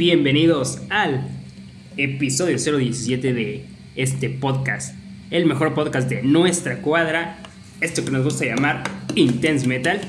Bienvenidos 0.00 0.80
al 0.88 1.28
episodio 1.98 2.56
017 2.56 3.34
de 3.34 3.66
este 3.96 4.30
podcast, 4.30 4.94
el 5.30 5.44
mejor 5.44 5.74
podcast 5.74 6.08
de 6.08 6.22
nuestra 6.22 6.80
cuadra, 6.80 7.36
esto 7.82 8.02
que 8.02 8.10
nos 8.10 8.24
gusta 8.24 8.46
llamar 8.46 8.82
Intense 9.14 9.68
Metal. 9.68 10.00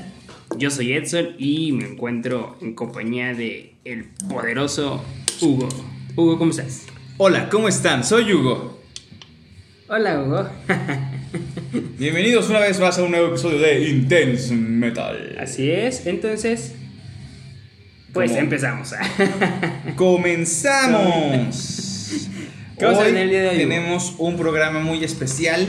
Yo 0.56 0.70
soy 0.70 0.94
Edson 0.94 1.34
y 1.36 1.72
me 1.72 1.84
encuentro 1.84 2.56
en 2.62 2.72
compañía 2.74 3.34
de 3.34 3.74
el 3.84 4.06
poderoso 4.30 5.04
Hugo. 5.42 5.68
Hugo, 6.16 6.38
¿cómo 6.38 6.52
estás? 6.52 6.86
Hola, 7.18 7.50
¿cómo 7.50 7.68
están? 7.68 8.02
Soy 8.02 8.32
Hugo. 8.32 8.80
Hola, 9.88 10.22
Hugo. 10.22 10.48
Bienvenidos 11.98 12.48
una 12.48 12.60
vez 12.60 12.80
más 12.80 12.98
a 12.98 13.02
un 13.02 13.10
nuevo 13.10 13.28
episodio 13.28 13.58
de 13.58 13.90
Intense 13.90 14.54
Metal. 14.54 15.36
Así 15.38 15.70
es, 15.70 16.06
entonces, 16.06 16.76
pues 18.12 18.30
¿Cómo? 18.30 18.40
empezamos. 18.42 18.94
¡Comenzamos! 19.96 22.28
¿Qué 22.78 22.84
vamos 22.84 23.00
a 23.00 23.04
Hoy 23.04 23.08
tener 23.08 23.22
el 23.24 23.30
día 23.30 23.40
de 23.42 23.48
hoy, 23.48 23.56
Hugo? 23.56 23.68
tenemos 23.68 24.14
un 24.18 24.36
programa 24.36 24.80
muy 24.80 25.02
especial 25.04 25.66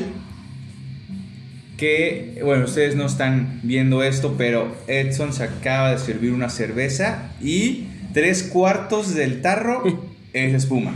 que, 1.77 2.39
bueno, 2.43 2.65
ustedes 2.65 2.95
no 2.95 3.05
están 3.05 3.59
viendo 3.63 4.03
esto, 4.03 4.35
pero 4.37 4.75
Edson 4.87 5.33
se 5.33 5.43
acaba 5.43 5.91
de 5.91 5.97
servir 5.97 6.31
una 6.33 6.49
cerveza 6.49 7.31
y 7.41 7.87
tres 8.13 8.43
cuartos 8.43 9.15
del 9.15 9.41
tarro 9.41 9.83
es 10.33 10.53
espuma. 10.53 10.93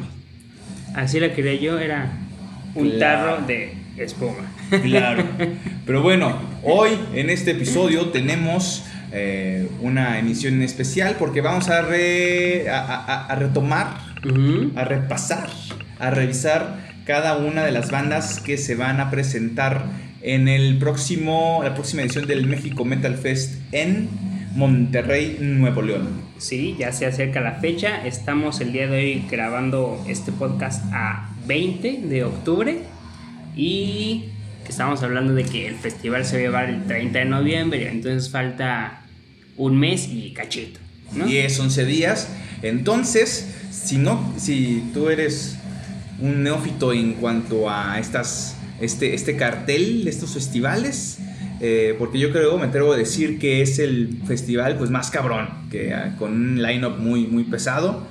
Así 0.95 1.19
la 1.19 1.33
quería 1.33 1.55
yo, 1.55 1.79
era 1.79 2.11
un 2.75 2.89
Claro. 2.91 3.35
tarro 3.35 3.47
de 3.47 3.73
espuma. 3.97 4.51
Claro. 4.83 5.23
Pero 5.85 6.01
bueno, 6.01 6.37
hoy 6.63 6.91
en 7.13 7.29
este 7.29 7.51
episodio 7.51 8.07
tenemos 8.09 8.83
eh, 9.11 9.67
una 9.81 10.19
emisión 10.19 10.61
especial 10.61 11.15
porque 11.17 11.41
vamos 11.41 11.69
a, 11.69 11.81
re- 11.81 12.69
a- 12.69 12.79
a- 12.79 13.25
a 13.27 13.35
retomar, 13.35 13.97
a 14.75 14.83
repasar, 14.83 15.49
a 15.99 16.09
revisar 16.11 16.87
cada 17.05 17.37
una 17.37 17.63
de 17.63 17.71
las 17.71 17.89
bandas 17.91 18.39
que 18.39 18.57
se 18.57 18.75
van 18.75 18.99
a 18.99 19.09
presentar 19.09 19.85
en 20.21 20.47
el 20.47 20.77
próximo, 20.77 21.61
la 21.63 21.73
próxima 21.73 22.01
edición 22.01 22.27
del 22.27 22.47
México 22.47 22.83
Metal 22.83 23.15
Fest 23.15 23.61
en 23.71 24.09
Monterrey, 24.55 25.37
Nuevo 25.39 25.81
León. 25.81 26.09
Sí, 26.37 26.75
ya 26.77 26.91
se 26.91 27.05
acerca 27.05 27.39
la 27.41 27.53
fecha. 27.53 28.05
Estamos 28.05 28.59
el 28.59 28.73
día 28.73 28.87
de 28.87 28.97
hoy 28.97 29.25
grabando 29.31 30.03
este 30.07 30.31
podcast 30.31 30.83
a 30.91 31.29
20 31.45 32.01
de 32.03 32.23
octubre. 32.25 32.79
Y 33.55 34.25
que 34.67 34.71
estamos 34.73 35.01
hablando 35.01 35.33
de 35.33 35.45
que 35.45 35.65
el 35.65 35.75
festival 35.75 36.25
se 36.25 36.35
va 36.35 36.39
a 36.39 36.41
llevar 36.41 36.69
el 36.69 36.85
30 36.85 37.19
de 37.19 37.25
noviembre. 37.25 37.89
Entonces 37.89 38.29
falta 38.29 39.01
un 39.55 39.79
mes 39.79 40.09
y 40.11 40.33
cachito. 40.33 40.81
¿no? 41.13 41.25
10, 41.25 41.57
11 41.57 41.85
días. 41.85 42.27
Entonces, 42.61 43.47
si 43.71 43.97
no, 43.97 44.33
si 44.37 44.83
tú 44.93 45.09
eres 45.09 45.55
un 46.19 46.43
neófito 46.43 46.91
en 46.91 47.13
cuanto 47.13 47.69
a 47.69 47.97
estas, 47.97 48.57
este, 48.81 49.13
este 49.13 49.37
cartel, 49.37 50.05
estos 50.05 50.33
festivales, 50.33 51.19
eh, 51.61 51.95
porque 51.97 52.19
yo 52.19 52.33
creo, 52.33 52.57
me 52.57 52.65
atrevo 52.65 52.91
a 52.91 52.97
decir 52.97 53.39
que 53.39 53.61
es 53.61 53.79
el 53.79 54.19
festival 54.27 54.77
pues 54.77 54.89
más 54.89 55.09
cabrón, 55.09 55.47
que 55.71 55.93
ah, 55.93 56.13
con 56.19 56.33
un 56.33 56.61
lineup 56.61 56.97
muy, 56.97 57.25
muy 57.25 57.45
pesado. 57.45 58.05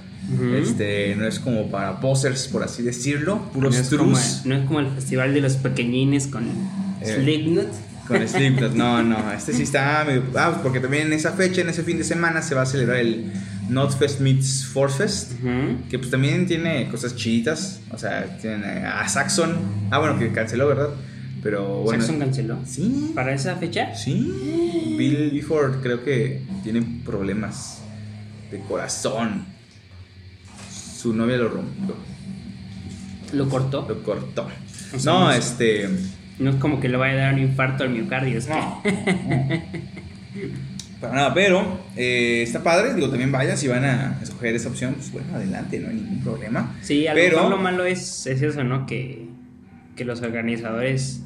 Este, 0.57 1.15
no 1.17 1.27
es 1.27 1.39
como 1.39 1.71
para 1.71 2.01
posers, 2.01 2.49
por 2.49 2.63
así 2.65 2.83
decirlo, 2.83 3.37
no, 3.37 3.53
puros 3.53 3.77
es 3.77 3.89
como, 3.91 4.13
trus 4.15 4.43
no 4.45 4.57
es 4.57 4.65
como 4.67 4.81
el 4.81 4.89
festival 4.91 5.33
de 5.33 5.41
los 5.41 5.55
pequeñines 5.57 6.27
con 6.27 6.45
Eh. 7.01 7.19
Slipknot. 7.21 7.69
con 8.09 8.29
Slipknot. 8.29 8.75
No, 8.75 9.03
no, 9.03 9.33
este 9.33 9.53
sí 9.53 9.63
está 9.63 10.03
medio. 10.07 10.25
Ah, 10.37 10.61
porque 10.63 10.81
también 10.81 11.07
en 11.09 11.13
esa 11.13 11.33
fecha, 11.33 11.61
en 11.61 11.69
ese 11.69 11.83
fin 11.85 11.99
de 11.99 12.05
semana, 12.05 12.43
se 12.43 12.55
va 12.57 12.63
a 12.63 12.67
celebrar 12.67 12.99
el 12.99 13.31
Notfest 13.69 14.21
Meets 14.21 14.67
Forcefest. 14.67 15.33
Ujú. 15.35 15.89
Que 15.91 15.99
pues 15.99 16.11
también 16.11 16.47
tiene 16.47 16.89
cosas 16.89 17.15
chiditas. 17.15 17.81
O 17.91 17.99
sea, 17.99 18.39
tiene 18.41 18.85
a 18.85 19.09
Saxon. 19.09 19.57
Ah, 19.91 19.99
bueno, 19.99 20.19
que 20.19 20.33
canceló, 20.33 20.67
¿verdad? 20.69 20.91
Pero 21.43 21.83
bueno. 21.83 22.01
Saxon 22.03 22.19
canceló. 22.19 22.59
Sí. 22.67 23.13
¿Para 23.15 23.33
esa 23.33 23.55
fecha? 23.57 23.95
Sí. 23.95 24.95
Bill 24.99 25.31
Gifford 25.31 25.81
creo 25.83 26.03
que 26.03 26.43
tiene 26.65 26.83
problemas 27.05 27.79
de 28.51 28.59
corazón. 28.61 29.47
Su 31.07 31.15
novia 31.15 31.37
lo 31.37 31.49
rompió, 31.49 31.95
Lo 33.33 33.49
cortó. 33.49 33.87
lo 33.89 34.03
cortó. 34.03 34.49
O 34.93 34.99
sea, 34.99 35.13
No, 35.13 35.31
este. 35.31 35.89
No 36.41 36.51
es 36.51 36.57
como 36.57 36.81
que 36.81 36.89
le 36.89 36.97
vaya 36.97 37.13
a 37.13 37.17
dar 37.27 37.35
un 37.35 37.41
infarto 37.43 37.85
al 37.85 37.91
miocardio. 37.91 38.37
es 38.39 38.47
que- 38.47 38.53
No. 38.53 38.83
Para 41.01 41.15
nada, 41.15 41.33
pero 41.35 41.79
eh, 41.95 42.43
está 42.43 42.65
padre. 42.65 42.93
Digo, 42.95 43.09
también 43.09 43.31
vayan 43.31 43.57
si 43.57 43.69
van 43.69 43.85
a 43.85 44.19
escoger 44.21 44.57
esa 44.57 44.69
opción. 44.69 44.95
Pues 44.95 45.13
bueno, 45.13 45.29
adelante, 45.37 45.79
no 45.79 45.91
hay 45.91 45.95
ningún 45.95 46.23
problema. 46.25 46.75
Sí, 46.83 47.07
a 47.07 47.15
lo 47.15 47.21
Pero- 47.21 47.51
lo 47.51 47.59
malo 47.59 47.85
es, 47.85 48.27
es 48.27 48.43
eso, 48.43 48.65
¿no? 48.65 48.85
Que, 48.87 49.29
que 49.95 50.05
los 50.05 50.23
organizadores 50.23 51.21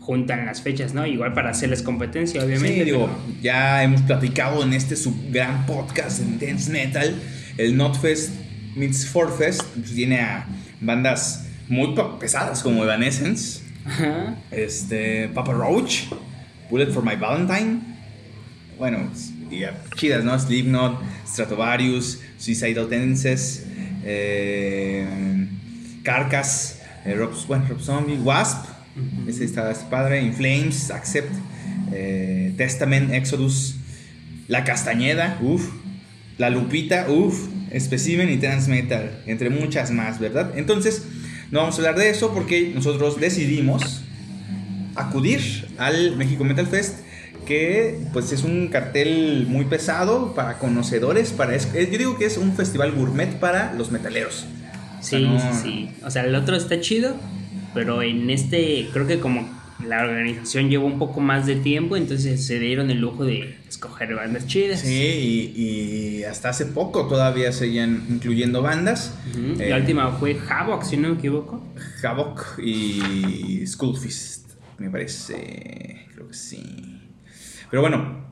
juntan 0.00 0.46
las 0.46 0.62
fechas, 0.62 0.94
¿no? 0.94 1.06
Igual 1.06 1.34
para 1.34 1.50
hacerles 1.50 1.82
competencia, 1.82 2.42
obviamente. 2.42 2.78
Sí, 2.78 2.84
digo, 2.84 3.10
pero- 3.26 3.40
ya 3.42 3.82
hemos 3.82 4.00
platicado 4.00 4.62
en 4.62 4.72
este 4.72 4.96
su 4.96 5.14
gran 5.30 5.66
podcast 5.66 6.20
en 6.20 6.38
Dance 6.38 6.72
Metal. 6.72 7.14
El 7.58 7.76
Notfest 7.76 8.30
Meets 8.78 9.06
Forfest 9.06 9.62
pues, 9.62 9.94
tiene 9.94 10.20
a 10.20 10.46
bandas 10.80 11.46
muy 11.68 11.94
pesadas 12.18 12.62
como 12.62 12.84
Evanescence, 12.84 13.62
Ajá. 13.84 14.36
este, 14.50 15.28
Papa 15.28 15.52
Roach, 15.52 16.04
Bullet 16.70 16.90
for 16.92 17.04
My 17.04 17.16
Valentine. 17.16 17.80
Bueno, 18.78 19.08
pues, 19.10 19.32
y, 19.50 19.64
chidas, 19.96 20.24
¿no? 20.24 20.38
Slipknot, 20.38 21.00
Stratovarius, 21.26 22.20
Suicidal 22.38 22.88
Tendencies, 22.88 23.66
eh, 24.04 25.06
Carcass, 26.02 26.80
eh, 27.04 27.14
Rob, 27.14 27.32
bueno, 27.46 27.66
Rob 27.68 27.80
Zombie, 27.80 28.16
Wasp. 28.18 28.66
Ujú. 28.96 29.28
Ese 29.28 29.44
está, 29.44 29.72
padre. 29.90 30.22
In 30.22 30.32
Flames, 30.32 30.90
Accept, 30.90 31.32
eh, 31.92 32.52
Testament, 32.56 33.12
Exodus, 33.12 33.76
La 34.46 34.64
Castañeda, 34.64 35.38
uff, 35.42 35.68
La 36.38 36.50
Lupita, 36.50 37.06
uff, 37.08 37.48
Specimen 37.78 38.30
y 38.30 38.36
Transmetal, 38.38 39.22
entre 39.26 39.50
muchas 39.50 39.90
más, 39.90 40.18
¿verdad? 40.20 40.52
Entonces, 40.56 41.04
no 41.50 41.60
vamos 41.60 41.74
a 41.74 41.78
hablar 41.78 41.96
de 41.96 42.10
eso 42.10 42.32
porque 42.32 42.72
nosotros 42.74 43.18
decidimos 43.20 44.02
acudir 44.94 45.68
al 45.78 46.16
México 46.16 46.44
Metal 46.44 46.66
Fest 46.66 47.00
que 47.46 47.98
pues 48.12 48.30
es 48.32 48.42
un 48.44 48.68
cartel 48.68 49.46
muy 49.48 49.64
pesado 49.64 50.34
para 50.34 50.58
conocedores, 50.58 51.30
para 51.30 51.54
es- 51.54 51.72
yo 51.72 51.98
digo 51.98 52.18
que 52.18 52.26
es 52.26 52.36
un 52.36 52.52
festival 52.54 52.92
gourmet 52.92 53.38
para 53.38 53.72
los 53.74 53.90
metaleros. 53.90 54.44
Sí, 55.00 55.22
no- 55.22 55.38
sí, 55.40 55.46
sí. 55.62 55.90
O 56.04 56.10
sea, 56.10 56.24
el 56.24 56.34
otro 56.34 56.56
está 56.56 56.80
chido, 56.80 57.16
pero 57.72 58.02
en 58.02 58.28
este 58.28 58.88
creo 58.92 59.06
que 59.06 59.18
como 59.20 59.48
la 59.86 60.02
organización 60.02 60.68
llevó 60.70 60.86
un 60.86 60.98
poco 60.98 61.20
más 61.20 61.46
de 61.46 61.56
tiempo, 61.56 61.96
entonces 61.96 62.44
se 62.44 62.58
dieron 62.58 62.90
el 62.90 62.98
lujo 62.98 63.24
de 63.24 63.56
escoger 63.68 64.14
bandas 64.14 64.46
chidas. 64.46 64.80
Sí, 64.80 65.52
y, 65.56 65.60
y 66.20 66.24
hasta 66.24 66.48
hace 66.48 66.66
poco 66.66 67.06
todavía 67.06 67.52
seguían 67.52 68.04
incluyendo 68.10 68.60
bandas. 68.62 69.14
Ujú. 69.30 69.60
Eh, 69.62 69.68
La 69.70 69.76
última 69.76 70.10
fue 70.12 70.36
Havoc, 70.48 70.82
si 70.84 70.96
no 70.96 71.08
me 71.10 71.14
equivoco. 71.14 71.64
Havoc 72.02 72.58
y 72.62 73.64
Skullfist, 73.66 74.50
me 74.78 74.90
parece. 74.90 76.06
Creo 76.14 76.26
que 76.28 76.34
sí. 76.34 77.00
Pero 77.70 77.82
bueno, 77.82 78.24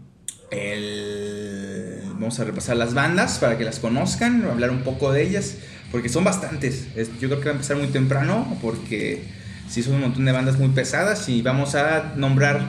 el- 0.51 2.01
vamos 2.15 2.39
a 2.41 2.45
repasar 2.45 2.77
las 2.77 2.95
bandas 2.95 3.39
para 3.39 3.57
que 3.59 3.65
las 3.65 3.78
conozcan, 3.78 4.45
hablar 4.45 4.71
un 4.71 4.81
poco 4.83 5.13
de 5.13 5.22
ellas, 5.22 5.59
porque 5.93 6.09
son 6.09 6.25
bastantes. 6.25 6.89
Es- 6.97 7.10
Yo 7.21 7.28
creo 7.28 7.39
que 7.41 7.47
va 7.47 7.51
a 7.53 7.54
empezar 7.54 7.77
muy 7.77 7.89
temprano, 7.89 8.59
porque 8.60 9.22
sí 9.68 9.83
son 9.83 9.95
un 9.97 10.01
montón 10.03 10.24
de 10.24 10.33
bandas 10.33 10.59
muy 10.59 10.68
pesadas 10.68 11.28
y 11.28 11.42
vamos 11.42 11.74
a 11.74 12.13
nombrar 12.16 12.60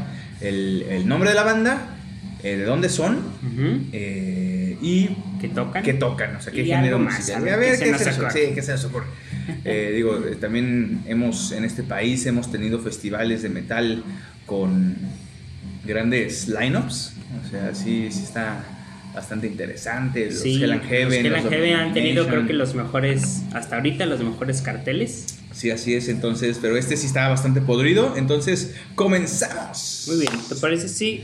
el, 0.41 0.83
el 0.89 1.07
nombre 1.07 1.29
de 1.29 1.35
la 1.35 1.43
banda, 1.43 1.95
eh, 2.43 2.57
de 2.57 2.65
dónde 2.65 2.89
son 2.89 3.19
eh, 3.93 4.77
y 4.81 5.09
Que 5.41 5.47
tocan. 5.49 5.83
qué 5.83 5.93
tocan, 5.93 6.35
o 6.35 6.41
sea, 6.41 6.53
qué 6.53 6.63
género 6.65 6.99
más, 6.99 7.29
A 7.29 7.39
ver 7.39 7.59
que 7.71 7.77
se 7.77 7.91
qué 7.91 7.97
se 7.97 8.05
nos 8.05 8.17
ocurre. 8.19 8.31
sí, 8.31 8.39
qué 8.55 8.61
se 8.61 8.71
nos 8.73 8.85
ocurre. 8.85 9.05
Eh, 9.65 9.91
digo, 9.95 10.15
también 10.39 11.01
hemos 11.07 11.51
en 11.51 11.63
este 11.63 11.83
país 11.83 12.25
hemos 12.25 12.51
tenido 12.51 12.79
festivales 12.79 13.41
de 13.43 13.49
metal 13.49 14.03
con 14.45 14.95
grandes 15.85 16.47
lineups, 16.47 17.13
o 17.45 17.49
sea, 17.49 17.73
sí, 17.73 18.07
sí 18.11 18.23
está 18.23 18.63
bastante 19.13 19.47
interesante. 19.47 20.25
Los 20.27 20.41
Sí, 20.41 20.61
Hell 20.61 20.71
and 20.73 20.83
Heaven, 20.83 21.07
los 21.07 21.15
Hell 21.17 21.31
los 21.31 21.41
and 21.45 21.49
Heaven 21.53 21.73
han 21.75 21.93
tenido 21.93 22.27
creo 22.27 22.45
que 22.45 22.53
los 22.53 22.75
mejores, 22.75 23.41
hasta 23.53 23.77
ahorita 23.77 24.05
los 24.05 24.21
mejores 24.21 24.61
carteles. 24.61 25.39
Sí, 25.57 25.71
así 25.71 25.95
es, 25.95 26.07
entonces, 26.07 26.59
pero 26.61 26.77
este 26.77 26.95
sí 26.97 27.07
está 27.07 27.27
bastante 27.29 27.61
podrido, 27.61 28.15
entonces 28.15 28.75
comenzamos. 28.93 30.05
Muy 30.07 30.17
bien, 30.19 30.31
¿te 30.47 30.55
parece 30.55 30.87
si 30.87 31.23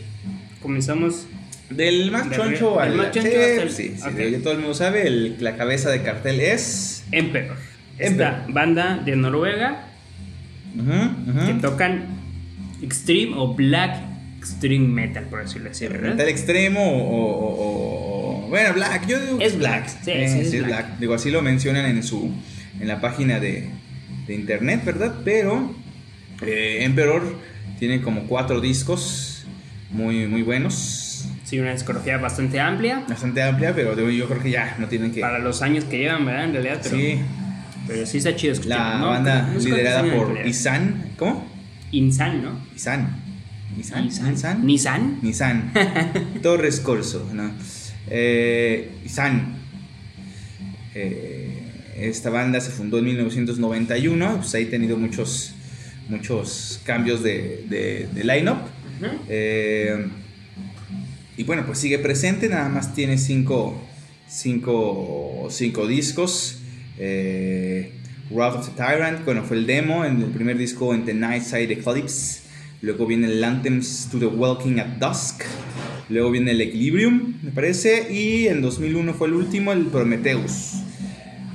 comenzamos? 0.60 1.28
Del 1.70 2.10
más 2.12 2.32
choncho 2.32 2.80
al 2.80 2.96
más 2.96 3.12
choncho 3.12 3.30
sí, 3.30 3.36
hasta 3.36 3.62
el- 3.62 3.72
sí, 3.72 3.94
sí, 3.96 4.04
ok. 4.08 4.20
ya 4.32 4.40
todo 4.40 4.54
el 4.54 4.60
mundo 4.60 4.74
sabe, 4.74 5.06
el- 5.08 5.38
la 5.40 5.56
cabeza 5.56 5.92
de 5.92 6.02
cartel 6.02 6.40
es 6.40 7.04
Emperor. 7.12 7.56
Emperor. 8.00 8.34
Esta 8.38 8.46
banda 8.52 8.98
de 9.06 9.16
Noruega 9.16 9.86
Ujú, 10.76 11.32
ujú. 11.40 11.46
que 11.48 11.54
tocan 11.62 12.06
extreme 12.82 13.34
o 13.38 13.54
black 13.54 14.02
extreme 14.40 14.88
metal, 14.88 15.26
por 15.26 15.44
decirlo 15.44 15.70
así, 15.70 15.88
¿verdad? 15.88 16.10
Metal 16.16 16.28
extremo 16.28 16.82
o, 16.82 17.26
o- 17.28 17.56
o- 17.56 18.46
o- 18.46 18.50
Bueno, 18.50 18.74
Black, 18.74 19.08
yo 19.08 19.20
digo 19.20 19.38
Es 19.40 19.58
Black, 19.58 19.88
sí, 20.04 20.12
Eh, 20.12 20.28
sí, 20.28 20.40
es 20.40 20.50
sí, 20.52 20.58
es 20.58 20.66
Black. 20.66 20.86
Black. 20.88 21.00
Digo, 21.00 21.14
así 21.14 21.30
lo 21.32 21.42
mencionan 21.44 21.86
en 21.86 22.02
su 22.04 22.32
en 22.80 22.88
la 22.88 23.00
página 23.00 23.40
de, 23.40 23.70
de 24.28 24.34
internet, 24.36 24.84
¿verdad? 24.86 25.16
Pero 25.24 25.76
eh, 26.42 26.80
Emperor 26.82 27.38
tiene 27.80 28.02
como 28.02 28.28
cuatro 28.28 28.62
discos 28.62 29.46
muy, 29.92 30.28
muy 30.28 30.42
buenos. 30.42 31.28
Sí, 31.44 31.60
una 31.60 31.74
discografía 31.74 32.18
bastante 32.18 32.60
amplia 32.60 33.04
Bastante 33.08 33.44
amplia, 33.44 33.76
pero 33.76 34.10
yo 34.10 34.28
creo 34.28 34.42
que 34.42 34.50
ya 34.50 34.76
no 34.80 34.88
tienen 34.88 35.12
que. 35.12 35.22
para 35.22 35.40
los 35.40 35.62
años 35.62 35.84
que 35.86 36.00
llevan, 36.00 36.26
¿verdad? 36.26 36.46
En 36.46 36.54
realidad, 36.54 36.80
pero 36.82 36.96
sí, 36.96 37.20
pero 37.88 38.06
sí 38.06 38.18
está 38.18 38.36
chido 38.36 38.54
escuchar. 38.54 38.80
la 38.80 39.00
¿no? 39.00 39.08
banda 39.08 39.50
No 39.54 39.60
liderada 39.60 40.04
por. 40.14 40.48
Isan. 40.48 41.12
¿Cómo? 41.18 41.48
Insan, 41.92 42.42
¿no? 42.42 42.60
Isan. 42.76 43.22
Isan. 43.78 44.06
Nissan. 44.06 44.66
Nissan. 44.66 45.20
Nissan. 45.22 45.74
Torres 46.42 46.80
Corso, 46.80 47.30
¿no? 47.34 47.52
Eh, 48.10 48.92
Isan. 49.06 49.56
Eh, 50.96 51.43
esta 51.98 52.30
banda 52.30 52.60
se 52.60 52.72
fundó 52.72 53.00
en 53.00 53.06
1991, 53.06 54.38
pues 54.38 54.56
ahí 54.56 54.66
ha 54.66 54.70
tenido 54.70 54.98
muchos, 54.98 55.54
muchos 56.10 56.82
cambios 56.84 57.24
de, 57.24 57.66
de, 57.70 58.08
de 58.14 58.24
line-up. 58.24 58.58
Eh, 59.30 60.08
y 61.36 61.44
bueno, 61.44 61.64
pues 61.66 61.80
sigue 61.80 62.00
presente, 62.00 62.48
nada 62.48 62.70
más 62.70 62.94
tiene 62.94 63.18
cinco, 63.18 63.82
cinco, 64.28 65.48
cinco 65.50 65.88
discos. 65.88 66.60
Eh, 66.98 67.92
Wrath 68.30 68.56
of 68.56 68.70
the 68.70 68.76
Tyrant, 68.76 69.26
bueno, 69.26 69.44
fue 69.44 69.58
el 69.58 69.66
demo 69.66 70.06
en 70.06 70.22
el 70.22 70.30
primer 70.30 70.58
disco 70.58 70.94
en 70.94 71.06
The 71.06 71.14
Night 71.14 71.44
Side 71.44 71.74
Eclipse. 71.74 72.42
Luego 72.82 73.06
viene 73.06 73.28
el 73.28 73.44
Anthems 73.44 74.10
to 74.12 74.20
the 74.20 74.26
Walking 74.26 74.80
at 74.80 74.98
Dusk. 75.00 75.44
Luego 76.10 76.32
viene 76.32 76.52
el 76.52 76.62
Equilibrium, 76.62 77.36
me 77.42 77.52
parece. 77.52 78.14
Y 78.14 78.48
en 78.48 78.62
2001 78.62 79.14
fue 79.14 79.28
el 79.28 79.34
último, 79.34 79.72
el 79.72 79.86
Prometheus. 79.86 80.84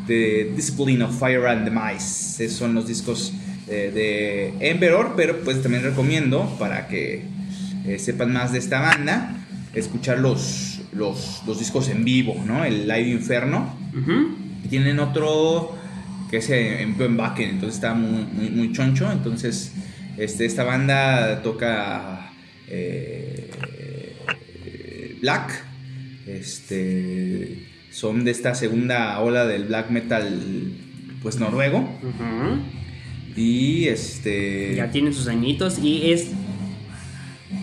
The 0.08 0.52
Discipline 0.56 1.02
of 1.02 1.16
Fire 1.16 1.46
and 1.46 1.64
Demise. 1.64 2.44
Esos 2.44 2.58
son 2.58 2.74
los 2.74 2.88
discos 2.88 3.32
eh, 3.68 3.92
de 3.94 4.68
Emperor, 4.70 5.12
pero 5.16 5.40
pues 5.44 5.62
también 5.62 5.84
recomiendo 5.84 6.56
para 6.58 6.88
que 6.88 7.22
eh, 7.86 7.98
sepan 8.00 8.32
más 8.32 8.52
de 8.52 8.58
esta 8.58 8.80
banda, 8.80 9.36
escuchar 9.74 10.18
los, 10.18 10.80
los, 10.92 11.42
los 11.46 11.58
discos 11.58 11.88
en 11.88 12.04
vivo, 12.04 12.42
¿no? 12.44 12.64
El 12.64 12.88
Live 12.88 13.10
Inferno. 13.10 13.76
Y 14.64 14.68
tienen 14.68 14.98
otro 14.98 15.76
que 16.30 16.38
es 16.38 16.50
en, 16.50 17.00
en 17.00 17.16
backend, 17.16 17.52
entonces 17.54 17.76
está 17.76 17.94
muy, 17.94 18.24
muy, 18.24 18.50
muy 18.50 18.72
choncho. 18.72 19.12
Entonces, 19.12 19.72
este, 20.16 20.46
esta 20.46 20.64
banda 20.64 21.42
toca 21.42 22.32
eh, 22.66 23.50
Black. 25.20 25.64
Este, 26.26 27.66
son 27.90 28.24
de 28.24 28.30
esta 28.30 28.54
segunda 28.54 29.18
ola 29.20 29.46
del 29.46 29.64
black 29.64 29.90
metal, 29.90 30.72
pues 31.22 31.38
noruego. 31.38 31.88
Y 33.36 33.86
este. 33.88 34.74
Ya 34.74 34.90
tienen 34.90 35.14
sus 35.14 35.28
añitos 35.28 35.78
y 35.78 36.12
es 36.12 36.30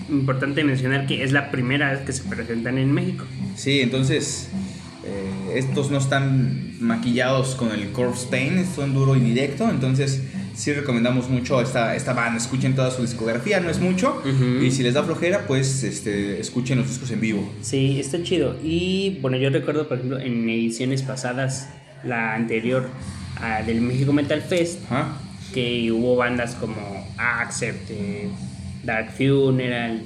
importante 0.10 0.64
mencionar 0.64 1.08
que 1.08 1.24
es 1.24 1.32
la 1.32 1.52
primera 1.52 1.92
vez 1.92 2.02
que 2.02 2.14
se 2.14 2.24
presentan 2.24 2.78
en 2.78 2.92
México. 2.92 3.26
Sí, 3.56 3.82
entonces 3.82 4.50
eh, 5.06 5.58
estos 5.58 5.92
no 5.92 5.98
están 5.98 6.76
maquillados 6.80 7.56
con 7.56 7.72
el 7.72 7.92
corpse 7.92 8.28
paint, 8.30 8.66
son 8.76 8.94
duro 8.94 9.16
y 9.16 9.20
directo, 9.20 9.70
entonces 9.70 10.24
sí 10.56 10.74
recomendamos 10.74 11.30
mucho 11.30 11.62
esta, 11.62 11.96
esta 11.96 12.14
banda, 12.14 12.38
escuchen 12.38 12.76
toda 12.76 12.90
su 12.92 13.02
discografía, 13.02 13.60
no 13.60 13.70
es 13.70 13.80
mucho, 13.80 14.22
Ujú. 14.26 14.64
y 14.64 14.72
si 14.72 14.84
les 14.84 14.94
da 14.94 15.04
flojera, 15.04 15.46
pues 15.48 15.84
este, 15.84 16.40
escuchen 16.40 16.78
los 16.80 16.88
discos 16.88 17.12
en 17.12 17.20
vivo. 17.22 17.52
Sí, 17.62 18.00
está 18.00 18.22
chido. 18.24 18.56
Y 18.64 19.18
bueno, 19.22 19.38
yo 19.38 19.50
recuerdo, 19.50 19.88
por 19.88 19.98
ejemplo, 19.98 20.20
en 20.20 20.50
ediciones 20.50 21.02
pasadas, 21.04 21.70
la 22.04 22.34
anterior 22.36 22.88
a 23.42 23.62
del 23.64 23.82
México 23.82 24.14
Metal 24.14 24.42
Fest, 24.42 24.80
Ajá. 24.86 25.18
que 25.54 25.92
hubo 25.92 26.16
bandas 26.16 26.56
como 26.56 26.76
Accept, 27.18 27.90
eh, 27.92 28.30
Dark 28.84 29.12
Funeral, 29.18 30.04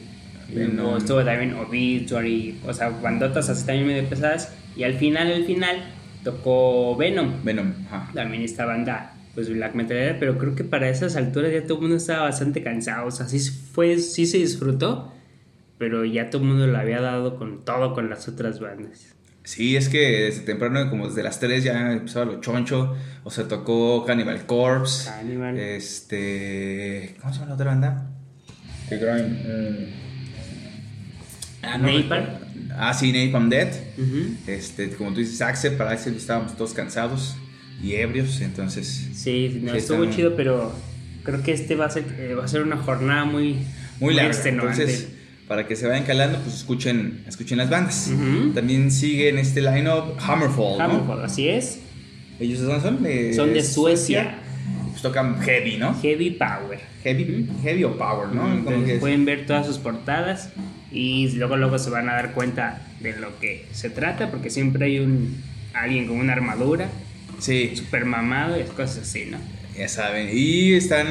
luego 0.54 0.98
estuvo 0.98 1.24
también 1.24 1.54
Obituary, 1.56 2.58
o 2.66 2.74
sea, 2.74 2.90
bandotas 2.90 3.50
así 3.50 3.66
también 3.66 3.88
medio 3.88 4.10
pesadas. 4.10 4.52
Y 4.76 4.84
al 4.84 4.94
final, 4.96 5.32
al 5.32 5.44
final, 5.46 5.84
tocó 6.24 6.96
Venom. 6.96 7.34
Venom, 7.44 7.74
ajá. 7.92 8.10
También 8.14 8.44
esta 8.44 8.66
banda, 8.66 9.14
pues 9.40 9.54
black 9.54 9.74
metal, 9.74 10.18
pero 10.20 10.38
creo 10.38 10.54
que 10.54 10.66
para 10.66 10.90
esas 10.90 11.16
alturas 11.16 11.54
ya 11.54 11.64
todo 11.64 11.76
el 11.76 11.84
mundo 11.84 11.96
estaba 11.96 12.24
bastante 12.24 12.62
cansado. 12.62 13.08
O 13.08 13.12
sea, 13.12 13.26
sí, 13.26 13.40
fue, 13.40 13.98
sí 13.98 14.26
se 14.26 14.38
disfrutó, 14.38 15.14
pero 15.78 16.04
ya 16.04 16.30
todo 16.30 16.42
el 16.42 16.50
mundo 16.50 16.68
lo 16.68 16.78
había 16.78 17.00
dado 17.00 17.38
con 17.38 17.64
todo 17.64 17.94
con 17.94 18.10
las 18.10 18.28
otras 18.28 18.60
bandas. 18.60 19.16
Sí, 19.46 19.78
es 19.78 19.88
que 19.88 20.24
desde 20.24 20.42
temprano, 20.42 20.90
como 20.90 21.08
desde 21.08 21.24
las 21.24 21.40
3 21.40 21.64
ya 21.64 21.94
empezaba 21.94 22.26
lo 22.26 22.42
choncho, 22.42 22.98
o 23.24 23.32
sea, 23.32 23.48
tocó 23.48 24.04
Cannibal 24.04 24.46
Corpse, 24.46 25.10
Cannibal. 25.10 25.58
este... 25.58 27.16
¿Cómo 27.22 27.32
se 27.32 27.40
llama 27.40 27.50
la 27.50 27.56
otra 27.56 27.66
banda? 27.68 28.12
Que 28.90 28.98
Grime, 28.98 29.42
eh, 29.46 29.94
ah, 31.64 31.78
no 31.78 31.98
Napalm. 31.98 32.28
Ah, 32.76 32.94
sí, 32.94 33.14
Napalm 33.14 33.50
Dead. 33.50 33.70
Este, 34.48 34.90
como 34.90 35.14
tú 35.14 35.22
dices, 35.22 35.42
Accept, 35.42 35.78
para 35.78 35.92
Accept 35.92 36.18
estábamos 36.18 36.58
todos 36.58 36.74
cansados 36.74 37.38
y 37.84 37.96
ebrios, 37.96 38.42
entonces... 38.42 39.10
Sí, 39.14 39.60
no, 39.64 39.72
Sí, 39.72 39.78
estuvo 39.78 40.04
está- 40.04 40.16
chido, 40.16 40.36
pero 40.36 40.74
creo 41.24 41.42
que 41.44 41.54
este 41.54 41.76
va 41.76 41.86
a 41.86 41.90
ser, 41.90 42.04
eh, 42.20 42.34
va 42.34 42.46
a 42.46 42.48
ser 42.48 42.62
una 42.62 42.78
jornada 42.78 43.26
muy, 43.26 43.58
Muy 44.00 44.14
larga, 44.14 44.32
extenuante. 44.32 44.82
entonces 44.84 45.10
para 45.48 45.66
que 45.66 45.76
se 45.76 45.88
vayan 45.88 46.04
calando, 46.06 46.38
pues 46.40 46.54
escuchen, 46.58 47.24
escuchen 47.28 47.58
las 47.58 47.70
bandas. 47.72 48.12
Ujú. 48.14 48.52
También 48.54 48.92
sigue 48.92 49.30
en 49.30 49.40
este 49.40 49.62
line-up 49.62 50.16
Hammerfall, 50.20 50.78
¿no? 50.78 50.84
Hammerfall, 50.84 51.24
así 51.26 51.48
es. 51.50 51.80
Ellos 52.40 52.60
son, 52.60 52.80
son 52.82 53.02
de, 53.02 53.34
Son 53.34 53.52
de 53.54 53.64
Suecia. 53.64 54.36
Pues 54.92 55.02
tocan 55.02 55.42
heavy, 55.42 55.78
¿no? 55.78 56.00
Heavy 56.02 56.30
Power. 56.32 56.80
Heavy, 57.04 57.48
heavy 57.64 57.84
o 57.84 57.98
power, 57.98 58.28
¿no? 58.28 58.42
Como 58.44 58.54
Entonces 58.58 58.84
que 58.86 58.94
es- 58.96 59.00
pueden 59.00 59.26
ver 59.26 59.48
todas 59.48 59.66
sus 59.66 59.80
portadas 59.80 60.52
y 60.92 61.30
luego 61.32 61.58
luego 61.58 61.80
se 61.80 61.90
van 61.90 62.10
a 62.10 62.14
dar 62.14 62.34
cuenta 62.34 62.82
de 63.00 63.18
lo 63.20 63.40
que 63.40 63.66
se 63.72 63.90
trata 63.90 64.30
porque 64.30 64.50
siempre 64.52 64.86
hay 64.86 65.00
un 65.00 65.42
alguien 65.74 66.06
con 66.08 66.18
una 66.18 66.34
armadura 66.34 66.90
Sí, 67.40 67.72
super 67.76 68.06
mamado 68.06 68.60
y 68.60 68.64
cosas 68.64 69.00
así, 69.00 69.26
¿no? 69.26 69.38
ya 69.78 69.88
saben. 69.88 70.30
Y 70.34 70.74
están 70.74 71.08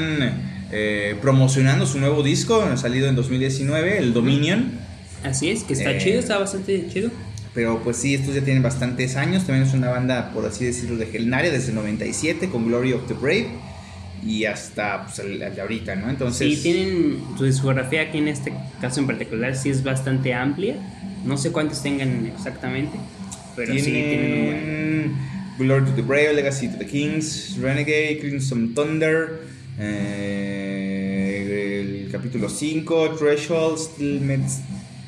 eh, 0.72 1.16
promocionando 1.22 1.86
su 1.86 1.98
nuevo 1.98 2.22
disco, 2.22 2.64
salido 2.76 3.08
en 3.08 3.16
2019, 3.16 3.96
el 3.98 4.12
Dominion. 4.12 4.72
Así 5.24 5.48
es, 5.48 5.64
que 5.64 5.72
está 5.72 5.92
Eh. 5.92 5.98
chido, 5.98 6.18
está 6.18 6.36
bastante 6.38 6.86
chido. 6.92 7.10
Pero 7.54 7.82
pues 7.82 7.96
sí, 7.96 8.14
estos 8.14 8.34
ya 8.34 8.42
tienen 8.42 8.62
bastantes 8.62 9.16
años. 9.16 9.46
También 9.46 9.66
es 9.66 9.72
una 9.74 9.88
banda, 9.88 10.32
por 10.32 10.44
así 10.44 10.66
decirlo, 10.66 10.96
legendaria 10.96 11.50
desde 11.50 11.70
el 11.70 11.76
97 11.76 12.50
con 12.50 12.66
Glory 12.66 12.92
of 12.92 13.08
the 13.08 13.14
Brave. 13.14 13.48
Y 14.24 14.44
hasta 14.44 15.04
pues, 15.04 15.18
el, 15.20 15.40
el 15.40 15.54
de 15.54 15.60
ahorita, 15.62 15.96
¿no? 15.96 16.10
Entonces... 16.10 16.56
Sí, 16.56 16.62
tienen 16.62 17.20
su 17.38 17.44
discografía 17.46 18.02
aquí 18.02 18.18
en 18.18 18.28
este 18.28 18.52
caso 18.82 19.00
en 19.00 19.06
particular, 19.06 19.56
sí 19.56 19.70
es 19.70 19.82
bastante 19.82 20.34
amplia. 20.34 20.76
No 21.24 21.38
sé 21.38 21.52
cuántos 21.52 21.82
tengan 21.82 22.26
exactamente, 22.26 22.98
pero 23.56 23.72
sí 23.74 23.80
tienen 23.82 24.40
un 24.40 24.46
buen. 24.46 25.37
Glory 25.58 25.84
to 25.86 25.92
the 25.92 26.02
Brave, 26.02 26.36
Legacy 26.36 26.68
to 26.68 26.76
the 26.76 26.84
Kings, 26.84 27.58
Renegade, 27.58 28.20
Crimson 28.20 28.74
Thunder, 28.74 29.40
eh, 29.76 31.48
el 32.04 32.08
capítulo 32.12 32.48
5, 32.48 33.16
Threshold, 33.18 33.76
Still 33.76 34.20
Meets 34.20 34.60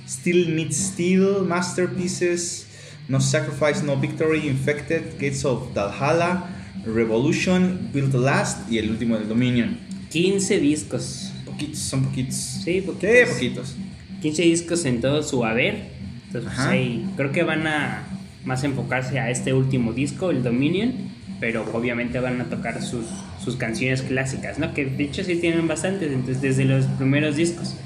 Still, 0.08 0.48
Meets 0.48 0.76
Steel, 0.76 1.42
Masterpieces, 1.42 2.66
No 3.06 3.20
Sacrifice, 3.20 3.84
No 3.84 3.94
Victory, 3.94 4.48
Infected, 4.48 5.20
Gates 5.20 5.44
of 5.44 5.72
Valhalla, 5.72 6.48
Revolution, 6.84 7.88
Build 7.92 8.10
the 8.10 8.18
Last 8.18 8.68
y 8.68 8.78
el 8.78 8.90
último 8.90 9.16
del 9.16 9.28
Dominion. 9.28 9.78
15 10.10 10.58
discos. 10.58 11.30
Poquitos, 11.44 11.78
son 11.78 12.06
poquitos. 12.06 12.34
Sí, 12.34 12.80
poquitos. 12.80 13.08
Sí, 13.08 13.24
poquitos. 13.32 13.76
15 14.20 14.42
discos 14.42 14.84
en 14.84 15.00
todo 15.00 15.22
su 15.22 15.44
haber. 15.44 15.90
Entonces, 16.26 16.50
pues, 16.56 16.66
ahí 16.66 17.08
creo 17.16 17.30
que 17.30 17.44
van 17.44 17.68
a 17.68 18.09
más 18.44 18.64
enfocarse 18.64 19.18
a 19.18 19.30
este 19.30 19.52
último 19.52 19.92
disco, 19.92 20.30
el 20.30 20.42
Dominion, 20.42 20.92
pero 21.40 21.64
obviamente 21.72 22.20
van 22.20 22.40
a 22.40 22.44
tocar 22.44 22.82
sus, 22.82 23.06
sus 23.42 23.56
canciones 23.56 24.02
clásicas, 24.02 24.58
¿no? 24.58 24.74
Que 24.74 24.84
de 24.84 25.04
hecho 25.04 25.24
sí 25.24 25.36
tienen 25.36 25.66
bastantes, 25.66 26.12
entonces 26.12 26.42
desde 26.42 26.64
los 26.64 26.84
primeros 26.86 27.36
discos. 27.36 27.76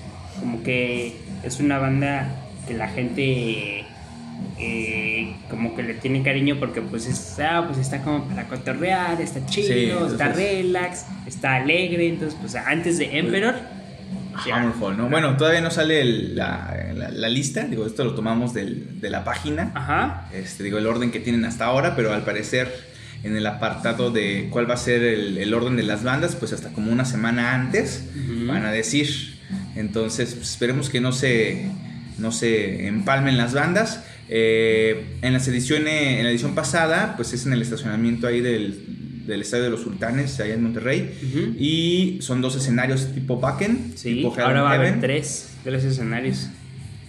Como 0.40 0.62
que 0.62 1.14
es 1.42 1.60
una 1.60 1.78
banda 1.78 2.28
que 2.66 2.74
la 2.74 2.88
gente 2.88 3.84
eh, 4.58 5.34
como 5.48 5.74
que 5.74 5.82
le 5.82 5.94
tiene 5.94 6.22
cariño 6.22 6.56
porque 6.58 6.80
pues 6.80 7.06
está, 7.06 7.66
pues 7.66 7.78
está 7.78 8.02
como 8.02 8.24
para 8.24 8.48
cotorrear, 8.48 9.20
está 9.20 9.44
chido, 9.46 10.08
Sí, 10.08 10.12
está 10.12 10.32
relax, 10.32 11.06
está 11.26 11.56
alegre, 11.56 12.08
entonces 12.08 12.38
pues 12.40 12.54
antes 12.54 12.98
de 12.98 13.18
Emperor... 13.18 13.54
Hammerfall, 14.52 14.96
¿no? 14.96 15.08
Bueno, 15.08 15.36
todavía 15.36 15.60
no 15.60 15.70
sale 15.70 16.00
el- 16.00 16.36
la, 16.36 16.74
la- 16.94 17.10
la 17.10 17.28
lista, 17.28 17.64
digo, 17.64 17.86
esto 17.86 18.04
lo 18.04 18.14
tomamos 18.14 18.52
del- 18.54 19.00
de 19.00 19.10
la 19.10 19.24
página. 19.24 19.70
Ajá. 19.74 20.28
este, 20.32 20.62
digo, 20.64 20.78
el 20.78 20.86
orden 20.86 21.10
que 21.10 21.20
tienen 21.20 21.44
hasta 21.44 21.64
ahora, 21.66 21.94
pero 21.96 22.12
al 22.12 22.22
parecer 22.24 22.72
en 23.22 23.36
el 23.36 23.46
apartado 23.46 24.10
de 24.10 24.48
cuál 24.50 24.68
va 24.68 24.74
a 24.74 24.78
ser 24.78 25.02
el, 25.02 25.38
el 25.38 25.54
orden 25.54 25.76
de 25.76 25.82
las 25.82 26.02
bandas, 26.04 26.36
pues 26.36 26.52
hasta 26.52 26.70
como 26.72 26.92
una 26.92 27.04
semana 27.04 27.54
antes 27.54 28.04
van 28.46 28.64
a 28.66 28.70
decir. 28.72 29.38
Entonces, 29.76 30.34
pues, 30.34 30.50
esperemos 30.50 30.90
que 30.90 31.00
no 31.00 31.12
se, 31.12 31.66
no 32.18 32.32
se 32.32 32.86
empalmen 32.86 33.36
las 33.36 33.54
bandas, 33.54 34.04
Eh, 34.30 35.18
en 35.20 35.34
las 35.34 35.46
ediciones, 35.48 36.18
en 36.18 36.24
la 36.24 36.30
edición 36.30 36.54
pasada, 36.54 37.12
pues 37.16 37.34
es 37.34 37.44
en 37.44 37.52
el 37.52 37.60
estacionamiento 37.60 38.26
ahí 38.26 38.40
del, 38.40 38.82
del 39.26 39.40
Estadio 39.42 39.64
de 39.64 39.70
los 39.70 39.82
Sultanes, 39.82 40.38
allá 40.40 40.54
en 40.54 40.62
Monterrey. 40.62 41.14
Ujú. 41.22 41.54
Y 41.58 42.18
son 42.20 42.40
dos 42.40 42.56
escenarios 42.56 43.12
tipo 43.14 43.38
Backen, 43.40 43.92
Sí, 43.94 44.14
tipo 44.14 44.34
ahora 44.40 44.62
va 44.62 44.72
a 44.72 44.74
haber 44.74 45.00
tres, 45.00 45.50
tres 45.62 45.84
escenarios. 45.84 46.48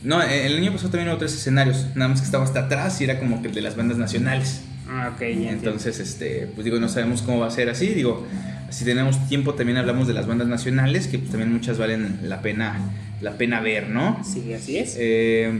No, 0.03 0.21
eh, 0.21 0.45
el 0.45 0.57
año 0.57 0.71
pasado 0.71 0.91
también 0.91 1.09
hubo 1.09 1.17
tres 1.17 1.33
escenarios, 1.33 1.87
nada 1.95 2.09
más 2.09 2.21
que 2.21 2.25
estaba 2.25 2.43
hasta 2.43 2.61
atrás 2.61 3.01
y 3.01 3.05
era 3.05 3.19
como 3.19 3.41
que 3.41 3.47
el 3.47 3.55
de 3.55 3.61
las 3.61 3.75
bandas 3.75 3.97
nacionales. 3.97 4.61
Ah, 4.87 5.11
ok. 5.15 5.21
Entonces, 5.21 5.99
este, 5.99 6.47
pues 6.53 6.63
digo, 6.63 6.79
no 6.79 6.89
sabemos 6.89 7.23
cómo 7.23 7.39
va 7.39 7.47
a 7.47 7.51
ser 7.51 7.69
así. 7.69 7.87
Digo, 7.87 8.25
si 8.69 8.85
tenemos 8.85 9.27
tiempo 9.27 9.55
también 9.55 9.77
hablamos 9.77 10.07
de 10.07 10.13
las 10.13 10.27
bandas 10.27 10.47
nacionales, 10.47 11.07
que 11.07 11.17
pues, 11.17 11.31
también 11.31 11.51
muchas 11.51 11.77
valen 11.77 12.19
la 12.23 12.41
pena, 12.41 12.77
la 13.21 13.37
pena 13.37 13.61
ver, 13.61 13.89
¿no? 13.89 14.21
Sí, 14.23 14.53
así 14.53 14.77
es. 14.77 14.95
Eh, 14.99 15.51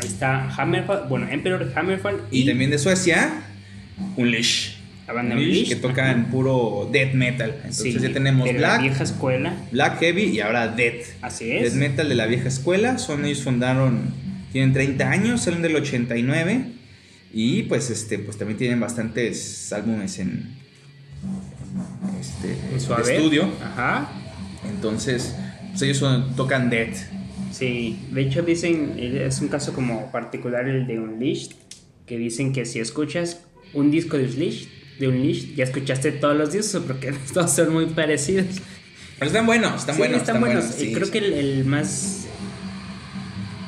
Ahí 0.00 0.08
está 0.08 0.48
Hammerfall, 0.48 1.08
bueno, 1.08 1.28
Emperor 1.28 1.70
Hammerfall 1.74 2.22
y, 2.30 2.46
también 2.46 2.70
de 2.70 2.78
Suecia, 2.78 3.42
Unleash. 4.16 4.79
La 5.10 5.14
banda 5.22 5.34
Unleashed. 5.34 5.68
que 5.68 5.76
tocan 5.76 6.26
puro 6.30 6.88
death 6.92 7.14
metal. 7.14 7.50
Entonces 7.56 7.94
Sí, 7.94 7.98
ya 8.00 8.12
tenemos 8.12 8.46
de 8.46 8.52
la 8.54 8.58
Black, 8.58 8.82
vieja 8.82 9.04
escuela, 9.04 9.54
Black 9.72 9.98
Heavy 10.00 10.22
y 10.24 10.40
ahora 10.40 10.68
Death. 10.68 11.04
así 11.22 11.46
Death 11.46 11.64
es. 11.66 11.74
metal 11.74 12.08
de 12.08 12.14
la 12.14 12.26
vieja 12.26 12.48
escuela. 12.48 12.98
Son 12.98 13.24
ellos 13.24 13.42
fundaron, 13.42 14.12
tienen 14.52 14.72
30 14.72 15.10
años, 15.10 15.42
salen 15.42 15.62
del 15.62 15.76
89 15.76 16.64
y 17.32 17.62
pues 17.64 17.90
este, 17.90 18.18
pues 18.18 18.36
también 18.38 18.58
tienen 18.58 18.78
bastantes 18.80 19.72
álbumes 19.72 20.18
en 20.18 20.56
este 22.20 22.56
En 22.72 22.80
su 22.80 22.94
estudio. 22.94 23.48
Ajá. 23.62 24.10
Entonces, 24.68 25.34
pues 25.70 25.82
ellos 25.82 25.96
son- 25.98 26.34
tocan 26.36 26.70
Death. 26.70 26.96
Sí, 27.52 27.98
de 28.12 28.22
hecho 28.22 28.42
dicen, 28.42 28.94
es 28.98 29.40
un 29.40 29.48
caso 29.48 29.72
como 29.72 30.10
particular 30.12 30.68
el 30.68 30.86
de 30.86 31.00
Unleashed, 31.00 31.52
que 32.06 32.16
dicen 32.16 32.52
que 32.52 32.64
si 32.64 32.78
escuchas 32.78 33.40
un 33.74 33.90
disco 33.90 34.16
de 34.16 34.24
Unleashed, 34.24 34.68
de 35.00 35.08
Unleashed 35.08 35.54
ya 35.56 35.64
escuchaste 35.64 36.12
todos 36.12 36.36
los 36.36 36.52
discos 36.52 36.82
porque 36.86 37.12
todos 37.34 37.50
son 37.52 37.72
muy 37.72 37.86
parecidos. 37.86 38.46
Pero 39.18 39.26
están 39.30 39.46
buenos, 39.46 39.74
están 39.80 39.94
Sí, 39.96 39.98
buenos, 40.00 40.18
están 40.18 40.40
buenos. 40.40 40.64
buenos, 40.64 40.80
Y 40.82 40.86
sí, 40.86 40.92
creo 40.94 41.06
sí. 41.06 41.12
que 41.12 41.18
el, 41.18 41.32
el 41.34 41.64
más, 41.64 42.26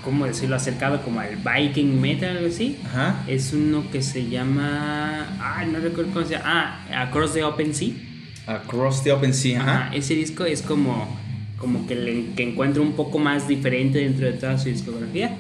¿cómo 0.05 0.27
decirlo? 0.27 0.57
Acercado 0.57 1.03
como 1.03 1.21
al 1.21 1.37
Viking 1.37 2.01
Metal, 2.01 2.37
algo 2.37 2.49
así. 2.49 2.79
Ajá. 2.87 3.25
Es 3.29 3.53
uno 3.53 3.85
que 3.91 4.03
se 4.03 4.29
llama. 4.29 5.37
Ah, 5.41 5.65
no 5.71 5.79
recuerdo 5.81 6.13
cómo 6.13 6.27
se 6.27 6.33
llama. 6.35 6.85
Ah, 6.91 7.03
Across 7.03 7.35
the 7.35 7.45
Open 7.45 7.75
Sea. 7.75 7.91
Across 8.47 9.05
the 9.05 9.13
Open 9.13 9.33
Sea, 9.35 9.61
Ajá, 9.61 9.87
ajá. 9.87 9.95
ese 9.97 10.15
disco 10.15 10.45
es 10.45 10.63
como, 10.63 11.17
como 11.59 11.87
que, 11.87 11.95
le, 11.95 12.35
que 12.35 12.43
encuentro 12.43 12.83
un 12.83 12.95
poco 12.95 13.19
más 13.21 13.47
diferente 13.47 13.99
dentro 14.01 14.27
de 14.27 14.33
toda 14.33 14.59
su 14.59 14.69
discografía. 14.69 15.37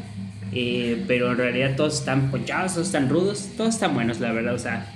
Eh, 0.53 1.03
pero 1.09 1.33
en 1.33 1.39
realidad 1.39 1.75
todos 1.77 1.99
están 1.99 2.31
ponchados, 2.31 2.75
todos 2.75 2.87
están 2.89 3.09
rudos, 3.09 3.49
todos 3.57 3.75
están 3.75 3.95
buenos, 3.95 4.21
la 4.21 4.31
verdad. 4.33 4.55
O 4.55 4.59
sea, 4.59 4.87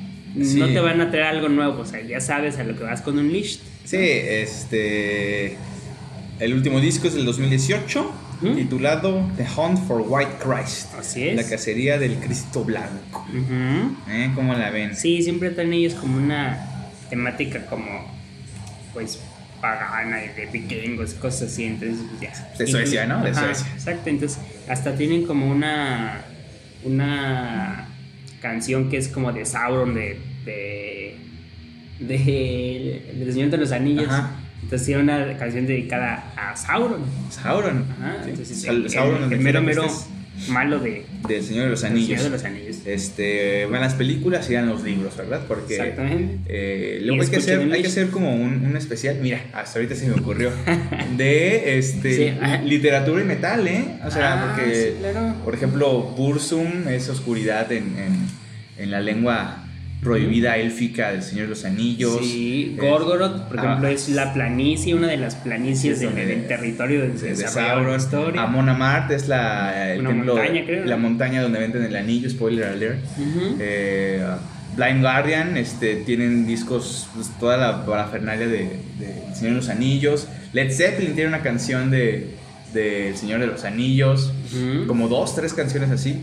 Sí. 0.45 0.59
no 0.59 0.67
te 0.67 0.81
van 0.81 1.01
a 1.01 1.11
traer 1.11 1.27
algo 1.27 1.49
nuevo. 1.49 1.81
O 1.81 1.87
sea, 1.87 2.03
ya 2.03 2.21
sabes 2.21 2.59
a 2.59 2.65
lo 2.65 2.77
que 2.77 2.85
vas 2.85 3.01
con 3.01 3.19
un 3.19 3.27
Unleashed. 3.27 3.61
Sí, 3.85 3.97
este. 3.99 5.57
El 6.39 6.53
último 6.53 6.81
disco 6.81 7.09
es 7.09 7.15
del 7.15 7.25
2018, 7.25 8.13
¿Mm? 8.43 8.55
titulado 8.57 9.27
The 9.39 9.47
Hunt 9.57 9.79
for 9.87 10.05
White 10.07 10.33
Christ. 10.39 10.95
Así 10.99 11.29
es. 11.29 11.37
La 11.37 11.49
cacería 11.49 11.99
del 11.99 12.17
Cristo 12.17 12.63
Blanco. 12.65 13.27
¿Eh? 14.11 14.31
¿Cómo 14.35 14.53
la 14.55 14.71
ven? 14.71 14.95
Sí, 14.95 15.23
siempre 15.23 15.51
traen 15.51 15.73
ellos 15.73 15.95
como 15.95 16.19
una 16.19 16.91
temática 17.09 17.65
como, 17.67 18.05
pues, 18.93 19.19
pagana 19.63 20.23
y 20.25 20.29
de 20.29 20.47
vikingos, 20.47 21.15
cosas 21.15 21.53
así. 21.53 21.65
Entonces, 21.65 22.05
pues, 22.11 22.21
ya. 22.21 22.55
De 22.59 22.67
Suecia, 22.67 23.07
¿no? 23.07 23.25
De 23.25 23.33
Suecia. 23.33 23.67
Exacto, 23.73 24.11
entonces 24.11 24.39
hasta 24.69 24.95
tienen 24.95 25.25
como 25.25 25.49
una, 25.51 26.21
una 26.85 27.89
canción 28.51 28.89
que 28.89 28.97
es 28.99 29.09
como 29.09 29.33
de 29.33 29.45
Sauron, 29.45 29.95
de, 29.95 30.19
de, 30.45 31.17
de, 32.01 33.33
Señor 33.33 33.51
de 33.51 33.57
los 33.59 33.73
Anillos. 33.73 34.09
Ajá. 34.09 34.31
Entonces 34.63 34.87
tiene 34.87 35.03
una 35.03 35.37
canción 35.37 35.67
dedicada 35.67 36.33
a 36.37 36.57
Sauron. 36.57 37.01
Sauron. 37.31 37.85
Ajá, 38.01 38.17
Sí. 38.25 38.31
entonces, 38.31 38.65
el, 38.65 38.91
Sauron, 38.91 39.15
el- 39.17 39.21
donde 39.23 39.37
el 39.37 39.43
mero 39.43 39.63
mero. 39.63 39.87
Malo 40.49 40.79
de, 40.79 41.05
Del 41.29 41.43
Señor 41.43 41.65
de 41.65 41.71
los 41.71 41.85
Anillos. 41.85 42.07
Señor 42.09 42.23
de 42.25 42.31
los 42.31 42.45
Anillos. 42.45 42.77
Este, 42.87 43.67
van 43.67 43.81
las 43.81 43.95
películas 43.95 44.49
y 44.51 44.55
van 44.55 44.69
los 44.69 44.83
libros, 44.83 45.17
¿verdad? 45.17 45.43
Porque 45.49 45.75
Exactamente. 45.77 46.39
eh, 46.47 46.99
luego 47.03 47.23
hay 47.23 47.29
que, 47.29 47.37
hacer, 47.37 47.61
hay 47.73 47.81
que 47.83 47.89
hacer 47.89 48.11
como 48.11 48.35
un, 48.35 48.65
un 48.65 48.77
especial, 48.77 49.19
mira, 49.21 49.43
hasta 49.53 49.79
ahorita 49.79 49.95
se 49.95 50.07
me 50.09 50.15
ocurrió, 50.15 50.51
de 51.17 51.79
este, 51.79 52.15
Sí, 52.17 52.35
literatura 52.65 53.23
y 53.23 53.25
metal, 53.25 53.67
¿eh? 53.67 53.85
O 54.07 54.11
sea, 54.11 54.35
Ah, 54.35 54.55
porque, 54.57 54.75
sí, 54.75 54.97
claro. 55.01 55.35
por 55.45 55.55
ejemplo, 55.55 56.01
Bursum 56.17 56.89
es 56.89 57.09
oscuridad 57.09 57.71
en, 57.73 57.97
en, 57.99 58.17
en 58.79 58.91
la 58.91 59.01
lengua 59.01 59.66
prohibida 60.03 60.57
élfica 60.57 61.11
del 61.11 61.23
Señor 61.23 61.45
de 61.45 61.51
los 61.51 61.65
Anillos. 61.65 62.19
Sí, 62.21 62.77
Gorgoroth, 62.79 63.49
por 63.49 63.59
ah, 63.59 63.65
ejemplo, 63.65 63.89
es 63.89 64.09
la 64.09 64.33
planicie, 64.33 64.95
una 64.95 65.09
de 65.09 65.17
las 65.17 65.35
planicies 65.37 66.01
del, 66.01 66.47
territorio 66.47 67.09
de, 67.09 67.37
Sauron. 67.37 68.39
Amon 68.39 68.69
Amart 68.69 69.11
es 69.11 69.29
la, 69.29 69.93
el 69.93 70.01
Una 70.01 70.11
templo, 70.11 70.35
montaña, 70.37 70.65
creo, 70.65 70.81
¿no? 70.85 70.91
la 70.91 70.97
montaña 70.97 71.43
donde 71.43 71.59
venden 71.59 71.85
el 71.85 71.97
anillo, 71.97 72.31
spoiler 72.31 72.67
alert. 72.67 72.99
Eh, 73.59 74.25
Blind 74.77 75.01
Guardian, 75.01 75.57
este, 75.57 75.97
tienen 75.97 76.47
discos, 76.47 77.09
pues, 77.15 77.31
toda 77.41 77.57
la 77.57 77.87
parafernalia 77.87 78.47
de, 78.47 78.79
Señor 79.35 79.53
de 79.53 79.57
los 79.57 79.69
Anillos. 79.69 80.29
Led 80.53 80.71
Zeppelin 80.71 81.15
tiene 81.15 81.29
una 81.29 81.43
canción 81.43 81.91
de, 81.91 82.35
de 82.75 83.09
El 83.09 83.17
Señor 83.17 83.41
de 83.41 83.47
los 83.47 83.65
Anillos, 83.65 84.33
como 84.87 85.09
dos, 85.09 85.35
tres 85.35 85.55
canciones 85.55 85.91
así. 85.91 86.23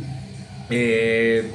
Eh, 0.70 1.52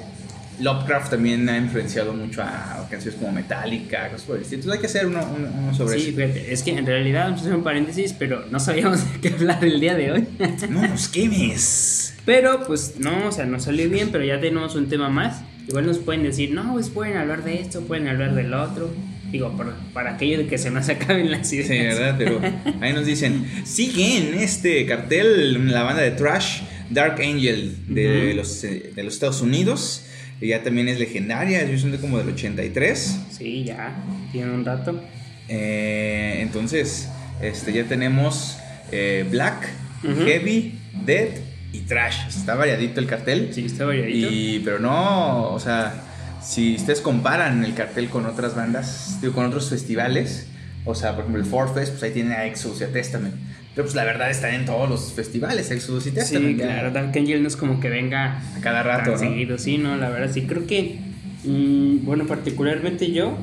Lovecraft 0.60 1.10
también 1.10 1.48
ha 1.48 1.56
influenciado 1.56 2.12
mucho 2.14 2.42
a 2.42 2.86
canciones 2.90 3.18
como 3.20 3.32
Metallica, 3.32 4.08
cosas 4.10 4.26
por 4.26 4.36
el 4.36 4.42
estilo. 4.42 4.60
Entonces 4.62 4.76
hay 4.76 4.80
que 4.80 4.86
hacer 4.86 5.06
uno, 5.06 5.20
uno- 5.36 5.48
uno 5.56 5.74
sobre 5.74 5.98
Sí, 6.00 6.08
eso. 6.08 6.16
fíjate, 6.16 6.52
es 6.52 6.62
que 6.62 6.70
en 6.72 6.86
realidad, 6.86 7.24
vamos 7.26 7.40
a 7.40 7.42
hacer 7.44 7.54
un 7.54 7.62
paréntesis, 7.64 8.12
pero 8.18 8.44
no 8.50 8.58
sabíamos 8.60 9.00
de 9.12 9.20
qué 9.20 9.28
hablar 9.34 9.64
el 9.64 9.78
día 9.80 9.94
de 9.94 10.12
hoy. 10.12 10.26
No 10.70 10.86
nos 10.86 11.08
quemes. 11.08 12.14
pero 12.24 12.64
pues 12.66 12.94
no, 12.98 13.28
o 13.28 13.32
sea, 13.32 13.46
nos 13.46 13.64
salió 13.64 13.88
bien, 13.88 14.10
pero 14.10 14.24
ya 14.24 14.40
tenemos 14.40 14.74
un 14.74 14.88
tema 14.88 15.08
más. 15.08 15.42
Igual 15.68 15.86
nos 15.86 15.98
pueden 15.98 16.22
decir, 16.22 16.52
no, 16.52 16.72
pues 16.72 16.88
pueden 16.88 17.16
hablar 17.16 17.44
de 17.44 17.60
esto, 17.60 17.82
pueden 17.82 18.08
hablar 18.08 18.34
del 18.34 18.52
otro. 18.54 18.90
Digo, 19.30 19.54
por- 19.56 19.74
para 19.92 20.14
aquello 20.14 20.38
de 20.38 20.46
que 20.46 20.56
se 20.58 20.70
nos 20.70 20.88
acaben 20.88 21.30
las 21.30 21.52
ideas. 21.52 21.68
Sí, 21.68 21.78
¿verdad? 21.78 22.14
Pero 22.18 22.40
ahí 22.80 22.92
nos 22.94 23.04
dicen, 23.06 23.46
sigue 23.64 24.16
en 24.18 24.34
este 24.34 24.86
cartel 24.86 25.70
la 25.70 25.82
banda 25.82 26.02
de 26.02 26.12
trash 26.12 26.62
Dark 26.90 27.20
Angel 27.20 27.76
de, 27.86 28.32
los, 28.34 28.64
eh, 28.64 28.92
de 28.96 29.02
los 29.04 29.12
Estados 29.14 29.42
Unidos. 29.42 30.04
Ella 30.40 30.62
también 30.62 30.88
es 30.88 30.98
legendaria, 30.98 31.62
ellos 31.62 31.80
son 31.80 31.92
de 31.92 31.98
como 31.98 32.18
del 32.18 32.28
83. 32.28 33.20
Sí, 33.30 33.64
ya, 33.64 33.96
tiene 34.32 34.52
un 34.52 34.64
rato. 34.64 35.02
Eh, 35.48 36.38
entonces, 36.40 37.08
este, 37.42 37.72
ya 37.72 37.84
tenemos 37.84 38.58
eh, 38.92 39.26
Black. 39.30 39.68
Heavy, 40.00 40.78
Dead 41.04 41.28
y 41.72 41.80
Trash. 41.80 42.28
Está 42.28 42.54
variadito 42.54 43.00
el 43.00 43.06
cartel. 43.06 43.50
Sí, 43.52 43.64
está 43.64 43.84
variadito. 43.84 44.28
Y, 44.30 44.60
pero 44.64 44.78
no, 44.78 45.50
o 45.50 45.58
sea, 45.58 46.04
si 46.42 46.76
ustedes 46.76 47.00
comparan 47.00 47.64
el 47.64 47.74
cartel 47.74 48.08
con 48.08 48.26
otras 48.26 48.54
bandas, 48.54 49.18
digo, 49.20 49.34
con 49.34 49.46
otros 49.46 49.68
festivales, 49.68 50.46
o 50.84 50.94
sea, 50.94 51.12
por 51.12 51.20
ejemplo, 51.24 51.42
el 51.42 51.48
Ford 51.48 51.74
Fest, 51.74 51.92
pues 51.92 52.02
ahí 52.04 52.12
tienen 52.12 52.32
a 52.32 52.46
Exodus 52.46 52.80
y 52.80 52.84
a 52.84 52.92
Testament. 52.92 53.34
Pero 53.78 53.86
pues 53.86 53.94
la 53.94 54.02
verdad 54.02 54.28
están 54.28 54.54
en 54.54 54.64
todos 54.64 54.90
los 54.90 55.12
festivales, 55.12 55.70
Exodus 55.70 56.08
y 56.08 56.08
Sí, 56.08 56.14
Testament. 56.16 56.58
ya. 56.58 56.64
claro, 56.66 56.90
Dark 56.90 57.16
Angel 57.16 57.40
no 57.40 57.46
es 57.46 57.54
como 57.56 57.78
que 57.78 57.88
venga 57.88 58.42
A 58.56 58.60
cada 58.60 58.82
rato, 58.82 59.12
tan 59.12 59.12
¿no? 59.12 59.18
seguido, 59.18 59.56
sí, 59.56 59.78
no, 59.78 59.96
la 59.96 60.08
verdad 60.10 60.32
sí, 60.34 60.46
creo 60.48 60.66
que, 60.66 60.98
mm, 61.44 62.04
bueno, 62.04 62.26
particularmente 62.26 63.12
yo, 63.12 63.38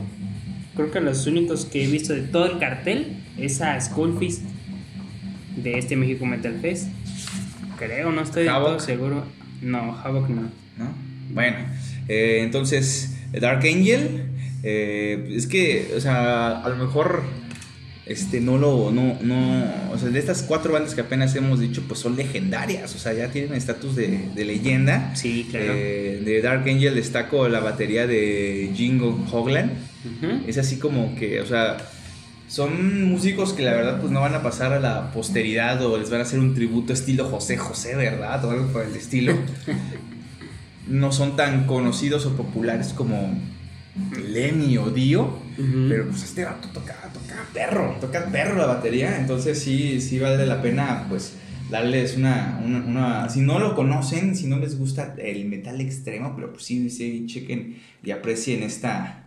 creo 0.75 0.92
que 0.92 1.00
los 1.00 1.25
únicos 1.25 1.63
que 1.63 1.86
he 1.86 1.88
visto 1.88 2.12
de 2.12 2.20
todo 2.24 2.51
el 2.51 2.60
cartel 2.60 3.15
es 3.38 3.62
a 3.62 3.80
School 3.80 4.18
Fist 4.20 4.42
de 5.56 5.77
este 5.77 5.96
México 5.96 6.25
Metal 6.25 6.54
Fest, 6.62 6.89
creo, 7.80 8.12
no 8.12 8.22
estoy 8.22 8.46
todo 8.46 8.77
seguro, 8.82 9.24
no, 9.62 9.98
Havoc 10.04 10.27
no. 10.27 10.42
¿no? 10.77 10.94
Bueno, 11.30 11.60
eh, 12.10 12.42
entonces, 12.42 13.15
Dark 13.32 13.60
Angel, 13.65 14.25
eh, 14.63 15.32
es 15.34 15.48
que, 15.48 15.94
o 15.96 16.01
sea, 16.01 16.62
a 16.62 16.68
lo 16.68 16.75
mejor, 16.75 17.24
este, 18.06 18.40
no 18.40 18.58
lo, 18.58 18.92
no, 18.92 19.18
no, 19.22 19.66
o 19.92 19.98
sea, 19.98 20.10
de 20.10 20.20
estas 20.20 20.44
cuatro 20.44 20.74
bandas 20.74 20.94
que 20.94 21.02
apenas 21.02 21.36
hemos 21.36 21.60
dicho, 21.60 21.84
pues 21.88 22.00
son 22.00 22.16
legendarias, 22.16 22.94
o 22.94 23.00
sea, 23.00 23.14
ya 23.14 23.30
tienen 23.30 23.54
estatus 23.54 23.96
de, 23.96 24.30
de 24.36 24.46
leyenda. 24.46 25.16
Sí, 25.16 25.48
claro. 25.50 25.74
Eh, 25.76 26.22
de 26.24 26.42
Dark 26.42 26.70
Angel 26.70 26.94
destaco 26.94 27.48
la 27.48 27.60
batería 27.60 28.06
de 28.06 28.72
Jingo 28.76 29.26
Hoglan. 29.32 29.72
Ujú. 30.06 30.44
Es 30.48 30.58
así 30.60 30.78
como 30.78 31.16
que, 31.16 31.42
o 31.42 31.48
sea, 31.48 31.78
son 32.48 33.06
músicos 33.06 33.54
que 33.54 33.64
la 33.64 33.74
verdad 33.74 34.00
pues 34.00 34.12
no 34.12 34.22
van 34.22 34.36
a 34.36 34.44
pasar 34.44 34.72
a 34.72 34.80
la 34.80 35.12
posteridad 35.12 35.84
o 35.84 35.98
les 35.98 36.12
van 36.12 36.20
a 36.20 36.24
hacer 36.24 36.40
un 36.40 36.54
tributo 36.54 36.94
estilo 36.94 37.26
José 37.26 37.58
José, 37.58 37.96
¿verdad? 37.96 38.46
O 38.46 38.52
algo 38.52 38.68
por 38.68 38.86
el 38.86 38.96
estilo. 38.96 39.34
no 40.88 41.12
son 41.12 41.36
tan 41.36 41.66
conocidos 41.66 42.26
o 42.28 42.36
populares 42.36 42.90
como 42.90 43.36
Lemmy 44.30 44.78
o 44.78 44.92
Dio, 44.92 45.40
Pero 45.58 46.08
pues 46.10 46.24
este 46.24 46.44
vato 46.46 46.68
toca, 46.70 46.96
toca 47.14 47.46
perro, 47.54 47.98
toca 48.02 48.26
perro 48.26 48.56
la 48.58 48.66
batería, 48.66 49.18
entonces 49.20 49.60
sí, 49.62 50.02
sí 50.02 50.20
vale 50.20 50.46
la 50.46 50.62
pena 50.62 51.06
pues 51.10 51.36
darles 51.70 52.16
una, 52.18 52.60
una, 52.64 52.80
una- 52.86 53.30
Si 53.30 53.42
no 53.42 53.60
lo 53.60 53.76
conocen, 53.76 54.36
si 54.36 54.48
no 54.48 54.58
les 54.60 54.78
gusta 54.78 55.16
el 55.18 55.46
metal 55.46 55.80
extremo, 55.82 56.34
pero 56.36 56.52
pues 56.54 56.64
sí, 56.66 56.90
sí, 56.90 57.26
chequen 57.28 57.78
y 58.04 58.12
aprecien 58.12 58.64
esta. 58.64 59.22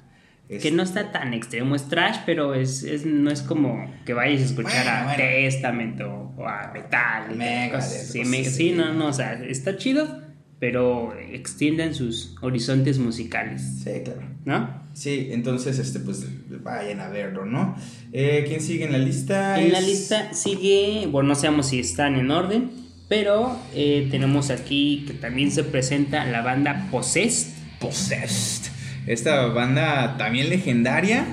Que 0.49 0.71
no 0.71 0.83
está 0.83 1.13
tan 1.13 1.35
extremo, 1.35 1.75
es 1.75 1.89
trash, 1.91 2.21
pero 2.25 2.55
es, 2.55 2.83
es, 2.83 3.05
no 3.05 3.31
es 3.31 3.43
como 3.43 3.85
que 4.07 4.15
vayas 4.15 4.41
a 4.41 4.45
escuchar 4.45 4.85
Bueno, 4.85 4.91
a 4.91 5.05
bueno. 5.05 5.17
Testament 5.19 6.01
o, 6.01 6.35
a 6.49 6.71
Metal. 6.73 7.33
y 7.33 7.37
Megadeth, 7.37 7.73
cosas 7.73 7.93
así. 8.09 8.19
cosas 8.21 8.31
Me- 8.31 8.41
así. 8.41 8.51
sí, 8.51 8.71
no, 8.73 8.95
no, 8.95 9.09
o 9.09 9.13
sea, 9.13 9.35
está 9.45 9.77
chido, 9.77 10.23
pero 10.59 11.13
extiendan 11.33 11.95
sus 11.95 12.35
horizontes 12.41 12.99
musicales, 12.99 13.61
Sí, 13.85 13.91
claro. 14.05 14.23
¿no? 14.47 14.78
Sí, 14.95 15.29
entonces, 15.31 15.79
este, 15.79 16.01
pues 16.01 16.27
vayan 16.63 17.01
a 17.01 17.09
verlo, 17.09 17.45
¿no? 17.45 17.77
Eh, 18.13 18.45
¿Quién 18.49 18.61
sigue 18.61 18.85
en 18.85 18.93
la 18.93 18.99
lista? 18.99 19.61
En 19.61 19.73
la 19.73 19.81
lista 19.81 20.35
sigue, 20.35 21.07
bueno, 21.11 21.29
no 21.31 21.35
sabemos 21.35 21.69
si 21.69 21.79
están 21.79 22.17
en 22.17 22.31
orden, 22.31 22.71
pero 23.09 23.59
eh, 23.75 24.07
tenemos 24.11 24.51
aquí 24.51 25.05
que 25.07 25.15
también 25.15 25.51
se 25.51 25.65
presenta 25.65 26.25
la 26.27 26.43
banda 26.43 26.89
Possessed. 26.91 27.55
Possessed. 27.81 28.71
Esta 29.07 29.47
banda 29.47 30.17
también 30.19 30.51
legendaria, 30.51 31.27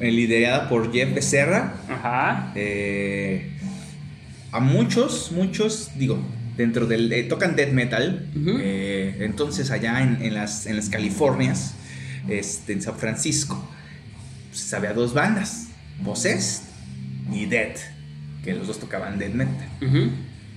eh, 0.00 0.10
liderada 0.10 0.68
por 0.68 0.92
Jeff 0.92 1.14
Becerra. 1.14 1.74
Ajá. 1.88 2.52
Eh, 2.54 3.52
a 4.52 4.60
muchos, 4.60 5.32
muchos, 5.32 5.92
digo, 5.96 6.18
dentro 6.58 6.86
del. 6.86 7.26
tocan 7.28 7.56
death 7.56 7.72
metal. 7.72 8.28
Entonces, 8.36 9.70
allá 9.70 10.02
en, 10.02 10.20
en 10.20 10.34
las, 10.34 10.66
en 10.66 10.76
las 10.76 10.90
Californias, 10.90 11.74
este, 12.28 12.72
en 12.72 12.82
San 12.82 12.96
Francisco, 12.96 13.68
pues, 14.50 14.72
había 14.74 14.92
dos 14.92 15.14
bandas: 15.14 15.68
Possessed 16.04 16.64
y 17.32 17.46
Death, 17.46 17.78
que 18.42 18.54
los 18.54 18.66
dos 18.66 18.78
tocaban 18.78 19.18
death 19.18 19.34
metal. 19.34 19.68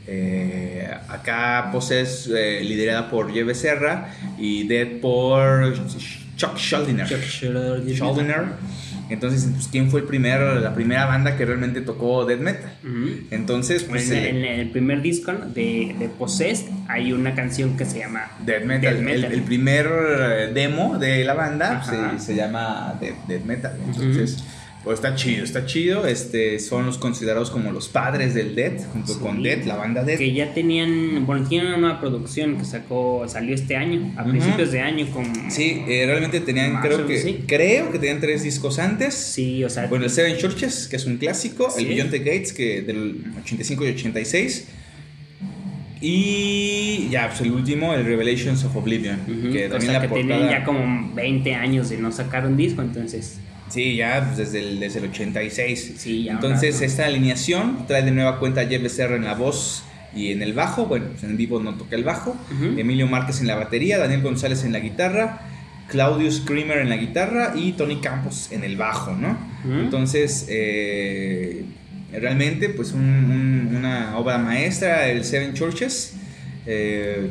Eh, 0.10 0.90
acá 1.10 1.70
Possessed, 1.72 2.34
eh, 2.34 2.64
liderada 2.64 3.10
por 3.10 3.34
Jeff 3.34 3.46
Becerra 3.46 4.14
y 4.38 4.66
Death 4.68 5.02
por 5.02 5.74
Chuck 6.38 6.58
Schuldiner. 6.58 7.08
Chuck 7.08 7.22
Schuldiner. 7.24 8.46
Entonces, 9.10 9.48
pues, 9.54 9.68
¿quién 9.68 9.90
fue 9.90 10.02
el 10.02 10.06
primer, 10.06 10.42
la 10.42 10.74
primera 10.74 11.06
banda 11.06 11.38
que 11.38 11.46
realmente 11.46 11.82
tocó 11.82 12.26
death 12.26 12.40
metal? 12.40 12.72
Entonces, 13.32 13.84
pues, 13.84 14.10
en, 14.12 14.18
eh, 14.18 14.30
en 14.30 14.60
el 14.60 14.70
primer 14.70 15.02
disco 15.02 15.34
¿no? 15.34 15.46
de, 15.46 15.96
de 15.98 16.10
Possessed 16.10 16.68
hay 16.88 17.14
una 17.14 17.36
canción 17.36 17.78
que 17.78 17.86
se 17.86 18.00
llama 18.00 18.32
Death 18.46 18.64
Metal. 18.64 18.94
Death 18.94 19.04
Metal. 19.04 19.26
El, 19.26 19.34
el 19.34 19.42
primer 19.44 19.88
eh, 19.88 20.52
demo 20.54 20.98
de 20.98 21.24
la 21.24 21.34
banda 21.34 21.84
se, 21.84 22.20
se 22.24 22.36
llama 22.36 22.96
Death, 23.00 23.28
Death 23.28 23.44
Metal. 23.44 23.78
Entonces, 23.86 24.44
pues 24.84 25.00
está 25.00 25.16
chido, 25.16 25.44
está 25.44 25.66
chido. 25.66 26.08
Este, 26.08 26.60
son 26.60 26.86
los 26.86 26.98
considerados 26.98 27.50
como 27.52 27.72
los 27.74 27.90
padres 27.90 28.34
del 28.34 28.56
Death, 28.56 28.86
junto 28.94 29.14
Sí. 29.14 29.20
con 29.20 29.44
Death, 29.44 29.66
la 29.66 29.76
banda 29.76 30.04
Death. 30.04 30.18
que 30.20 30.32
ya 30.34 30.54
tenían, 30.54 31.26
bueno, 31.26 31.46
tienen 31.48 31.68
una 31.68 31.78
nueva 31.78 32.00
producción 32.00 32.58
que 32.58 32.64
sacó, 32.64 33.26
salió 33.28 33.54
este 33.54 33.76
año, 33.76 34.14
a 34.16 34.24
principios 34.24 34.72
de 34.72 34.80
año 34.80 35.06
con... 35.12 35.26
Sí, 35.52 35.84
eh, 35.88 36.04
realmente 36.06 36.40
tenían, 36.40 36.80
creo 36.82 37.04
o 37.04 37.06
que, 37.08 37.18
sí. 37.18 37.44
creo 37.48 37.92
que 37.92 38.00
tenían 38.00 38.22
tres 38.22 38.44
discos 38.44 38.80
antes. 38.80 39.14
Sí, 39.14 39.64
o 39.64 39.70
sea, 39.70 39.88
Bueno, 39.88 40.06
el 40.06 40.12
Seven 40.12 40.38
Churches, 40.38 40.88
que 40.88 40.96
es 40.96 41.06
un 41.06 41.18
clásico, 41.18 41.70
Sí. 41.70 41.82
el 41.84 41.90
Beyond 41.90 42.12
the 42.12 42.20
Gates, 42.20 42.54
que 42.54 42.82
del 42.82 43.24
85 43.44 43.86
y 43.86 43.90
86. 43.90 44.68
Y 46.00 47.08
ya, 47.10 47.28
pues 47.30 47.42
el 47.42 47.52
último, 47.52 47.94
el 47.94 48.06
Revelations 48.06 48.64
of 48.64 48.76
Oblivion, 48.76 49.18
que 49.52 49.66
o 49.66 49.70
también 49.70 49.82
sea, 49.82 49.94
la 49.94 50.02
que 50.02 50.08
portada... 50.10 50.40
tenían 50.40 50.50
ya 50.50 50.64
como 50.64 51.14
20 51.16 51.56
años 51.56 51.90
de 51.90 51.98
no 51.98 52.12
sacar 52.12 52.46
un 52.46 52.56
disco, 52.56 52.82
entonces... 52.82 53.40
Sí, 53.70 53.96
ya 53.98 54.24
pues, 54.26 54.38
desde, 54.38 54.60
el, 54.60 54.80
desde 54.80 55.00
el 55.00 55.06
86. 55.10 55.94
Sí, 55.98 56.24
ya 56.26 56.32
Entonces, 56.34 56.82
esta 56.82 57.06
alineación 57.06 57.86
trae 57.88 58.02
de 58.04 58.12
nueva 58.12 58.40
cuenta 58.40 58.62
a 58.62 58.66
Jeff 58.66 58.82
Becerra 58.82 59.16
en 59.16 59.26
la 59.26 59.34
voz 59.36 59.84
y 60.16 60.32
en 60.32 60.42
el 60.42 60.54
bajo. 60.54 60.86
Bueno, 60.86 61.06
pues 61.12 61.24
en 61.24 61.38
vivo 61.38 61.60
no 61.62 61.74
toca 61.76 61.96
el 61.96 62.04
bajo. 62.04 62.36
Emilio 62.78 63.08
Márquez 63.08 63.42
en 63.42 63.48
la 63.48 63.56
batería, 63.56 63.98
Daniel 63.98 64.22
González 64.22 64.64
en 64.64 64.72
la 64.74 64.80
guitarra, 64.80 65.42
Claudio 65.90 66.32
Screamer 66.32 66.80
en 66.80 66.90
la 66.90 66.98
guitarra 66.98 67.54
y 67.56 67.74
Tony 67.74 67.98
Campos 68.02 68.50
en 68.52 68.64
el 68.64 68.76
bajo, 68.78 69.14
¿no? 69.16 69.38
Entonces, 69.82 70.46
eh, 70.50 71.64
realmente, 72.14 72.70
pues 72.70 72.92
un- 72.94 73.02
un- 73.02 73.76
una 73.76 74.18
obra 74.18 74.38
maestra, 74.38 75.08
el 75.10 75.24
Seven 75.24 75.54
Churches. 75.54 76.14
eh, 76.70 77.30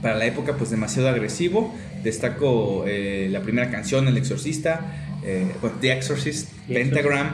para 0.00 0.14
la 0.14 0.24
época, 0.26 0.54
pues 0.56 0.70
demasiado 0.70 1.08
agresivo. 1.08 1.74
Destaco 2.02 2.84
eh, 2.86 3.28
la 3.30 3.40
primera 3.42 3.70
canción, 3.70 4.08
El 4.08 4.16
Exorcista, 4.16 5.05
eh, 5.26 5.52
bueno, 5.60 5.76
The 5.80 5.92
Exorcist, 5.92 6.50
The 6.68 6.74
Pentagram, 6.74 7.30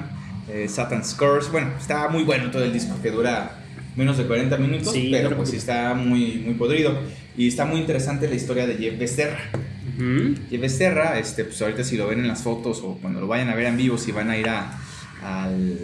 eh, 0.50 0.66
Satan's 0.68 1.14
Curse. 1.14 1.50
Bueno, 1.50 1.72
está 1.78 2.08
muy 2.08 2.24
bueno 2.24 2.50
todo 2.50 2.64
el 2.64 2.72
disco 2.72 2.96
que 3.02 3.10
dura 3.10 3.58
menos 3.94 4.16
de 4.16 4.24
40 4.24 4.56
minutos, 4.56 4.92
Sí, 4.92 5.08
pero 5.12 5.36
pues 5.36 5.50
sí 5.50 5.56
está 5.56 5.94
muy, 5.94 6.42
muy 6.44 6.54
podrido. 6.54 6.98
Y 7.36 7.48
está 7.48 7.64
muy 7.64 7.80
interesante 7.80 8.28
la 8.28 8.34
historia 8.34 8.66
de 8.66 8.76
Jeff 8.76 8.98
Becerra. 8.98 9.38
Ujú. 9.96 10.34
Jeff 10.50 10.60
Becerra, 10.60 11.18
este, 11.18 11.44
pues 11.44 11.60
ahorita 11.60 11.84
si 11.84 11.96
lo 11.96 12.06
ven 12.06 12.20
en 12.20 12.28
las 12.28 12.42
fotos 12.42 12.80
o 12.82 12.98
cuando 13.00 13.20
lo 13.20 13.26
vayan 13.26 13.50
a 13.50 13.54
ver 13.54 13.66
en 13.66 13.76
vivo, 13.76 13.98
si 13.98 14.10
van 14.10 14.30
a 14.30 14.38
ir 14.38 14.48
a, 14.48 14.78
al, 15.22 15.78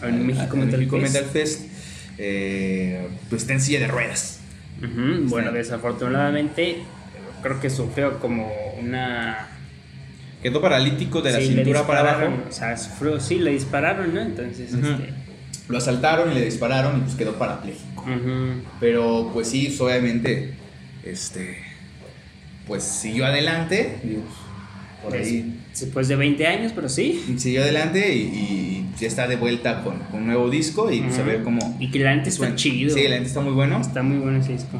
Al 0.00 0.12
México 0.12 0.56
Metal 0.56 0.78
México 0.78 1.00
Fest. 1.00 1.14
Metal 1.14 1.30
Fest, 1.30 1.60
eh, 2.18 3.08
pues 3.28 3.42
está 3.42 3.54
en 3.54 3.60
silla 3.60 3.80
de 3.80 3.88
ruedas. 3.88 4.40
Bueno, 5.28 5.52
desafortunadamente 5.52 6.78
creo 7.42 7.60
que 7.60 7.70
sufrió 7.70 8.18
como 8.18 8.50
una... 8.80 9.48
Quedó 10.42 10.60
paralítico 10.60 11.22
de 11.22 11.32
la 11.32 11.40
sí, 11.40 11.48
cintura 11.48 11.86
para 11.86 12.00
abajo. 12.00 12.32
O 12.48 12.52
sea, 12.52 12.76
sufrió, 12.76 13.20
sí, 13.20 13.38
le 13.38 13.52
dispararon, 13.52 14.12
¿no? 14.14 14.20
Entonces, 14.20 14.72
este... 14.72 15.22
Lo 15.68 15.78
asaltaron 15.78 16.32
y 16.32 16.34
le 16.34 16.44
dispararon 16.44 16.98
y 16.98 17.00
pues 17.02 17.14
quedó 17.14 17.38
parapléjico. 17.38 18.04
Pero 18.80 19.30
pues 19.32 19.48
sí, 19.48 19.66
pues, 19.68 19.80
obviamente, 19.80 20.54
este, 21.04 21.58
pues 22.66 22.82
siguió 22.82 23.26
adelante. 23.26 23.98
digo, 24.02 24.22
por 25.02 25.14
ahí 25.14 25.58
Después 25.78 26.08
de 26.08 26.16
20 26.16 26.46
años, 26.46 26.72
pero 26.74 26.88
sí. 26.88 27.24
siguió 27.38 27.62
adelante 27.62 28.14
y, 28.14 28.20
y 28.20 28.86
ya 29.00 29.06
está 29.06 29.26
de 29.26 29.36
vuelta 29.36 29.82
con, 29.82 29.98
con 30.10 30.20
un 30.20 30.26
nuevo 30.26 30.50
disco 30.50 30.90
y 30.90 31.00
pues, 31.00 31.18
a 31.18 31.22
ver 31.22 31.42
cómo... 31.42 31.76
Y 31.80 31.90
que 31.90 32.00
la 32.00 32.14
neta 32.14 32.28
está 32.28 32.54
chido. 32.54 32.94
Sí, 32.94 33.04
la 33.04 33.16
neta 33.16 33.26
está 33.28 33.40
muy 33.40 33.54
bueno. 33.54 33.80
Está 33.80 34.02
muy 34.02 34.18
bueno 34.18 34.40
ese 34.40 34.52
disco. 34.52 34.78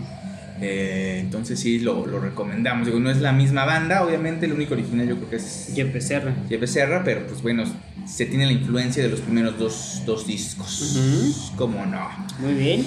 Eh, 0.62 1.18
entonces 1.20 1.59
sí, 1.59 1.81
lo, 1.81 2.07
lo 2.07 2.20
recomendamos. 2.20 2.87
Digo, 2.87 3.01
no 3.01 3.11
es 3.11 3.20
la 3.20 3.33
misma 3.33 3.64
banda, 3.64 4.05
obviamente, 4.05 4.46
el 4.46 4.53
único 4.53 4.75
original 4.75 5.09
yo 5.09 5.16
creo 5.16 5.31
que 5.31 5.37
es 5.37 5.72
Jeff 5.75 5.92
Becerra. 5.92 6.35
Jeff 6.48 6.61
Becerra, 6.61 7.03
pero 7.05 7.27
pues 7.27 7.42
bueno, 7.42 7.64
se 8.07 8.27
tiene 8.27 8.46
la 8.46 8.53
influencia 8.53 9.03
de 9.03 9.09
los 9.09 9.20
primeros 9.20 9.59
dos, 9.59 10.03
dos 10.07 10.27
discos. 10.27 10.96
Ujú. 10.96 11.57
¿Cómo 11.57 11.85
no? 11.85 12.09
Muy 12.38 12.55
bien. 12.55 12.87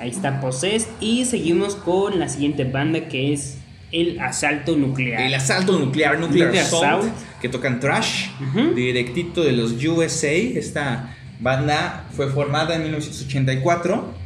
Ahí 0.00 0.10
está 0.10 0.40
Possessed. 0.40 0.88
Y 1.00 1.24
seguimos 1.24 1.74
con 1.74 2.18
la 2.18 2.28
siguiente 2.28 2.64
banda 2.64 3.08
que 3.08 3.32
es 3.32 3.58
El 3.90 4.20
Asalto 4.20 4.76
Nuclear. 4.76 5.22
El 5.22 5.34
asalto 5.34 5.78
nuclear, 5.78 6.18
Nuclear, 6.18 6.46
Nuclear 6.48 6.64
Assault, 6.66 6.84
Assault. 6.84 7.12
que 7.40 7.48
tocan 7.48 7.80
trash, 7.80 8.26
directito 8.74 9.42
de 9.42 9.52
los 9.52 9.72
USA. 9.84 10.32
Esta 10.32 11.16
banda 11.40 12.06
fue 12.16 12.28
formada 12.28 12.76
en 12.76 12.82
1984 12.84 14.21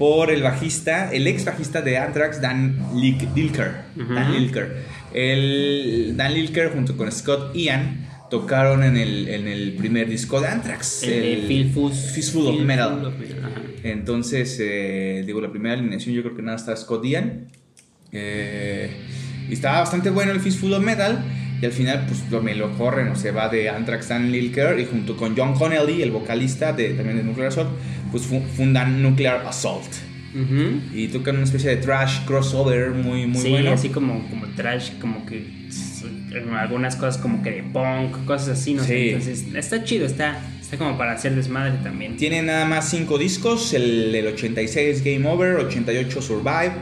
por 0.00 0.30
el 0.30 0.42
bajista, 0.42 1.12
el 1.12 1.26
ex 1.26 1.44
bajista 1.44 1.82
de 1.82 1.98
Anthrax, 1.98 2.40
Dan 2.40 2.74
Lilker. 2.94 3.82
Dan 3.94 4.32
Lilker. 4.32 4.76
El, 5.12 6.14
Dan 6.16 6.32
Lilker 6.32 6.70
junto 6.72 6.96
con 6.96 7.12
Scott 7.12 7.54
Ian 7.54 8.08
tocaron 8.30 8.82
en 8.82 8.96
el, 8.96 9.28
en 9.28 9.46
el 9.46 9.74
primer 9.74 10.08
disco 10.08 10.40
de 10.40 10.48
Anthrax. 10.48 11.02
el, 11.02 11.70
Fistful 11.70 12.46
of 12.46 12.60
Metal. 12.60 13.04
of 13.04 13.18
Metal, 13.18 13.44
ajá. 13.44 13.60
Entonces, 13.82 14.56
eh, 14.58 15.22
digo, 15.26 15.42
la 15.42 15.50
primera 15.50 15.74
alineación 15.74 16.14
yo 16.14 16.22
creo 16.22 16.34
que 16.34 16.40
nada 16.40 16.56
está 16.56 16.74
Scott 16.74 17.04
Ian. 17.04 17.48
Eh, 18.10 18.90
y 19.50 19.52
estaba 19.52 19.80
bastante 19.80 20.08
bueno 20.08 20.32
el 20.32 20.40
Fistful 20.40 20.72
of 20.72 20.82
Metal. 20.82 21.22
Y 21.60 21.66
al 21.66 21.72
final, 21.72 22.04
pues 22.06 22.22
lo, 22.30 22.42
me 22.42 22.54
lo 22.54 22.70
corren, 22.78 23.08
o 23.08 23.16
se 23.16 23.32
va 23.32 23.48
de 23.48 23.68
Anthrax 23.68 24.08
Dan 24.08 24.32
Lilker. 24.32 24.78
Y 24.80 24.86
junto 24.86 25.16
con 25.16 25.36
John 25.36 25.54
Connelly, 25.54 26.02
el 26.02 26.10
vocalista 26.10 26.72
de, 26.72 26.90
también 26.94 27.18
de 27.18 27.22
Nuclear 27.22 27.48
Assault, 27.48 27.70
pues 28.10 28.24
fu- 28.24 28.42
fundan 28.56 29.02
Nuclear 29.02 29.44
Assault. 29.46 29.84
Ujú. 30.34 30.80
Y 30.94 31.08
tocan 31.08 31.34
una 31.36 31.44
especie 31.44 31.70
de 31.70 31.76
trash 31.78 32.24
crossover 32.24 32.90
muy, 32.90 33.26
muy 33.26 33.42
sí, 33.42 33.50
bueno. 33.50 33.72
así 33.72 33.88
como, 33.88 34.26
como 34.30 34.46
trash, 34.56 34.90
como 35.00 35.26
que 35.26 35.44
algunas 36.58 36.96
cosas 36.96 37.18
como 37.18 37.42
que 37.42 37.50
de 37.50 37.62
punk, 37.64 38.24
cosas 38.24 38.50
así, 38.60 38.74
no 38.74 38.82
sé. 38.84 38.88
Sí. 38.96 39.08
Entonces, 39.10 39.44
está 39.54 39.82
chido, 39.84 40.06
está, 40.06 40.40
está 40.60 40.78
como 40.78 40.96
para 40.96 41.12
hacer 41.12 41.34
desmadre 41.34 41.72
también. 41.82 42.16
Tiene 42.16 42.42
nada 42.42 42.64
más 42.64 42.88
cinco 42.90 43.18
discos: 43.18 43.74
el, 43.74 44.14
el 44.14 44.26
86 44.28 45.02
Game 45.04 45.28
Over, 45.28 45.56
88 45.56 46.22
Survive, 46.22 46.72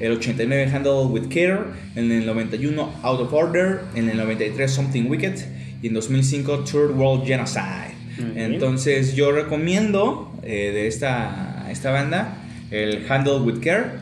el 0.00 0.12
89 0.12 0.70
Handle 0.72 1.06
with 1.06 1.28
Care, 1.28 1.60
en 1.94 2.10
el 2.10 2.26
91 2.26 3.00
Out 3.02 3.20
of 3.20 3.32
Order, 3.32 3.80
en 3.94 4.08
el 4.08 4.16
93 4.16 4.70
Something 4.70 5.04
Wicked 5.08 5.34
y 5.82 5.88
en 5.88 5.94
2005 5.94 6.64
Third 6.64 6.96
World 6.96 7.26
Genocide. 7.26 8.00
Entonces 8.34 9.14
yo 9.14 9.32
recomiendo 9.32 10.34
eh, 10.42 10.72
de 10.72 10.86
esta, 10.88 11.66
esta 11.70 11.90
banda 11.90 12.36
el 12.70 13.10
Handle 13.10 13.38
with 13.40 13.60
Care, 13.60 14.00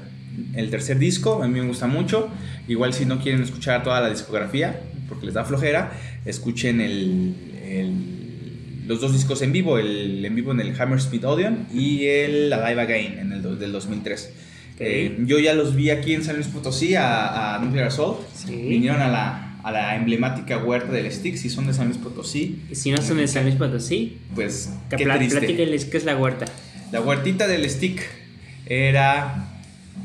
el 0.55 0.71
tercer 0.71 0.99
disco, 0.99 1.43
a 1.43 1.49
mí 1.49 1.61
me 1.61 1.67
gusta 1.67 1.87
mucho. 1.87 2.29
Igual 2.67 2.93
si 2.95 3.05
no 3.05 3.21
quieren 3.21 3.43
escuchar 3.43 3.83
toda 3.83 4.01
la 4.01 4.11
discografía, 4.11 4.81
porque 5.09 5.27
les 5.27 5.35
da 5.35 5.45
flojera, 5.45 5.93
escuchen 6.25 6.81
el, 6.81 7.35
el 7.63 8.19
los 8.89 9.01
dos 9.03 9.13
discos 9.13 9.43
en 9.43 9.53
vivo, 9.53 9.79
el 9.79 10.25
en 10.25 10.35
vivo 10.35 10.51
en 10.51 10.61
el 10.61 10.81
Hammersmith 10.81 11.23
Odeon 11.25 11.67
y 11.73 12.07
el 12.07 12.53
Alive 12.53 12.81
Again 12.81 13.19
en 13.19 13.33
el 13.33 13.59
del 13.59 13.71
2003. 13.71 14.33
Eh, 14.81 15.17
yo 15.27 15.39
ya 15.39 15.55
los 15.55 15.75
vi 15.75 15.91
aquí 15.91 16.15
en 16.15 16.23
San 16.25 16.37
Luis 16.37 16.49
Potosí 16.49 16.95
a, 16.95 17.57
a 17.57 17.59
Nuclear 17.59 17.89
Assault. 17.89 18.19
Sí. 18.35 18.55
Vinieron 18.55 19.01
a 19.01 19.09
la, 19.09 19.59
a 19.63 19.73
la 19.73 19.97
emblemática 19.97 20.59
huerta 20.59 20.93
del 20.93 21.11
Stick, 21.11 21.37
si 21.37 21.51
son 21.51 21.67
de 21.67 21.73
San 21.75 21.87
Luis 21.89 21.99
Potosí. 21.99 22.63
Y 22.71 22.75
Si 22.75 22.91
no 22.91 23.03
son 23.03 23.17
de 23.17 23.27
San 23.29 23.43
Luis 23.45 23.57
Potosí, 23.57 24.19
Pues, 24.35 24.71
que 24.91 24.97
qué 24.97 25.05
triste. 25.07 25.39
platíquenles 25.39 25.85
qué 25.87 25.97
es 25.97 26.05
la 26.05 26.17
huerta. 26.17 26.45
La 26.93 27.01
huertita 27.01 27.47
del 27.49 27.69
stick 27.69 28.01
era 28.67 29.49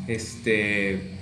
este 0.07 1.12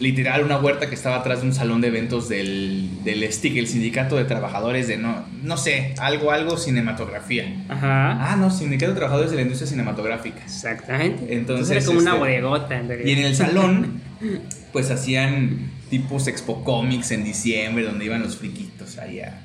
literal 0.00 0.44
una 0.44 0.58
huerta 0.58 0.88
que 0.88 0.94
estaba 0.94 1.16
atrás 1.16 1.40
de 1.40 1.48
un 1.48 1.54
salón 1.54 1.80
de 1.80 1.88
eventos 1.88 2.28
del, 2.28 3.02
del 3.04 3.30
stick, 3.32 3.56
el 3.56 3.66
sindicato 3.66 4.16
de 4.16 4.24
trabajadores 4.24 4.86
de 4.88 4.96
no, 4.96 5.24
no 5.42 5.56
sé, 5.56 5.94
algo, 5.98 6.30
algo 6.30 6.56
cinematografía. 6.56 7.64
Ajá. 7.68 8.32
Ah, 8.32 8.36
no, 8.36 8.50
sindicato 8.50 8.92
de 8.92 8.96
trabajadores 8.96 9.30
de 9.30 9.36
la 9.36 9.42
industria 9.42 9.68
cinematográfica. 9.68 10.40
Exactamente. 10.44 11.34
Entonces, 11.34 11.70
era 11.76 11.84
como 11.84 11.98
una 11.98 12.10
este, 12.12 12.20
bodegota. 12.20 12.78
En 12.78 12.88
realidad. 12.88 13.08
Y 13.08 13.12
en 13.12 13.18
el 13.26 13.34
salón, 13.34 14.00
pues 14.72 14.90
hacían 14.90 15.70
tipos 15.90 16.26
Expo 16.28 16.62
Comics 16.64 17.10
en 17.10 17.24
diciembre, 17.24 17.84
donde 17.84 18.04
iban 18.04 18.22
los 18.22 18.36
friquitos 18.36 18.98
ahí 18.98 19.20
a, 19.20 19.40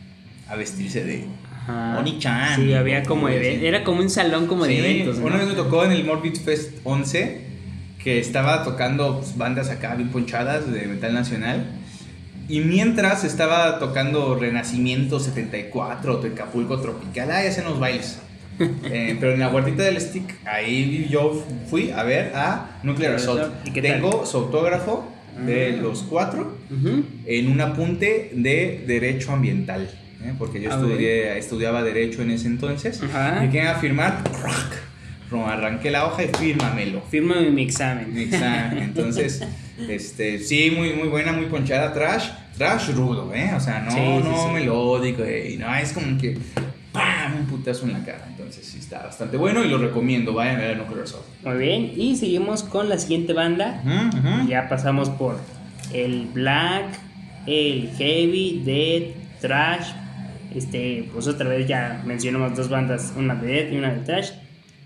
a 0.50 0.56
vestirse 0.56 1.04
de 1.04 1.26
Ajá. 1.64 1.98
Oni-chan. 2.00 2.58
Sí, 2.58 2.74
había 2.74 3.04
como 3.04 3.30
even- 3.30 3.64
era 3.64 3.84
como 3.84 4.02
un 4.02 4.10
salón 4.10 4.48
como 4.48 4.66
de 4.66 4.80
eventos. 4.80 5.18
¿no? 5.20 5.28
Una 5.28 5.38
vez 5.38 5.48
me 5.48 5.54
tocó 5.54 5.86
en 5.86 5.94
el 5.94 6.04
Morbid 6.04 6.36
Fest 6.36 6.74
11 6.84 7.43
que 8.04 8.20
estaba 8.20 8.64
tocando 8.64 9.20
pues, 9.20 9.38
bandas 9.38 9.70
acá 9.70 9.96
bien 9.96 10.10
ponchadas 10.10 10.72
de 10.72 10.88
metal 10.88 11.14
nacional. 11.14 11.66
Y 12.50 12.60
mientras 12.60 13.24
estaba 13.24 13.80
tocando 13.80 14.36
Renacimiento 14.36 15.20
74, 15.20 16.18
Tecapulco 16.18 16.80
Tropical, 16.82 17.32
ah, 17.32 17.42
ya 17.44 17.50
hacían 17.50 17.66
los 17.66 17.80
bailes. 17.80 18.20
Eh, 18.60 19.18
pero 19.20 19.34
en 19.34 19.40
la 19.40 19.50
huertita 19.50 19.82
del 19.82 20.00
stick, 20.00 20.36
ahí 20.46 21.08
yo 21.10 21.44
fui 21.72 21.90
a 21.90 22.04
ver 22.04 22.34
a 22.36 22.78
Nuclear 22.84 23.16
Assault. 23.16 23.52
¿Y? 23.66 23.72
Tengo 23.72 24.28
su 24.28 24.38
autógrafo 24.38 25.12
de 25.44 25.74
Ah. 25.76 25.82
los 25.82 26.04
cuatro 26.04 26.56
en 27.26 27.52
un 27.52 27.62
apunte 27.62 28.30
de 28.36 28.84
Derecho 28.86 29.32
Ambiental. 29.32 29.90
¿eh? 30.24 30.34
Porque 30.38 30.62
yo 30.62 30.70
Ah, 30.72 30.76
estudié, 30.76 31.36
estudiaba 31.40 31.82
Derecho 31.82 32.22
en 32.22 32.30
ese 32.30 32.46
entonces. 32.46 33.00
Que 33.52 33.58
iba 33.58 33.72
a 33.72 33.76
firmar, 33.80 34.22
¡rock! 34.44 34.76
Arranqué 35.48 35.90
la 35.92 36.06
hoja 36.06 36.24
y 36.24 36.28
fírmamelo. 36.28 37.02
Fírmame 37.10 37.50
mi 37.50 37.64
examen. 37.64 38.14
Mi 38.14 38.24
examen. 38.24 38.78
Entonces, 38.84 39.42
este, 39.90 40.40
sí, 40.40 40.72
muy, 40.76 40.94
muy 40.94 41.08
buena, 41.08 41.32
muy 41.34 41.48
ponchada, 41.48 41.92
trash, 41.94 42.30
trash 42.58 42.90
rudo, 42.92 43.34
¿eh? 43.34 43.52
O 43.56 43.60
sea, 43.60 43.80
no, 43.82 43.92
Sí, 43.92 43.98
sí, 43.98 44.30
no 44.30 44.48
sí. 44.48 44.54
melódico, 44.54 45.24
y 45.24 45.58
no, 45.58 45.74
es 45.76 45.92
como 45.94 46.18
que, 46.20 46.38
¡pam! 46.92 47.38
Un 47.40 47.46
putazo 47.48 47.86
en 47.86 47.94
la 47.94 48.04
cara. 48.06 48.26
Entonces, 48.30 48.66
sí, 48.66 48.78
está 48.80 49.00
bastante 49.04 49.38
bueno 49.38 49.64
y 49.64 49.70
lo 49.70 49.78
recomiendo, 49.80 50.34
vayan 50.34 50.58
a 50.58 50.60
ver 50.60 50.78
Nuclear 50.78 51.04
Assault. 51.04 51.26
Muy 51.44 51.58
bien. 51.58 51.92
Y 51.96 52.16
seguimos 52.16 52.64
con 52.64 52.90
la 52.90 52.98
siguiente 53.00 53.34
banda. 53.34 53.82
Ya 54.48 54.70
pasamos 54.70 55.10
por 55.10 55.40
el 55.94 56.28
black, 56.34 56.86
el 57.48 57.90
heavy, 57.98 58.62
death, 58.64 59.16
trash. 59.42 59.88
Este, 60.56 61.10
pues 61.12 61.26
otra 61.28 61.50
vez 61.50 61.68
ya 61.68 62.04
mencionamos 62.06 62.56
dos 62.56 62.70
bandas, 62.70 63.14
una 63.18 63.34
de 63.34 63.48
death 63.48 63.74
y 63.74 63.78
una 63.78 63.92
de 63.92 64.02
trash. 64.02 64.30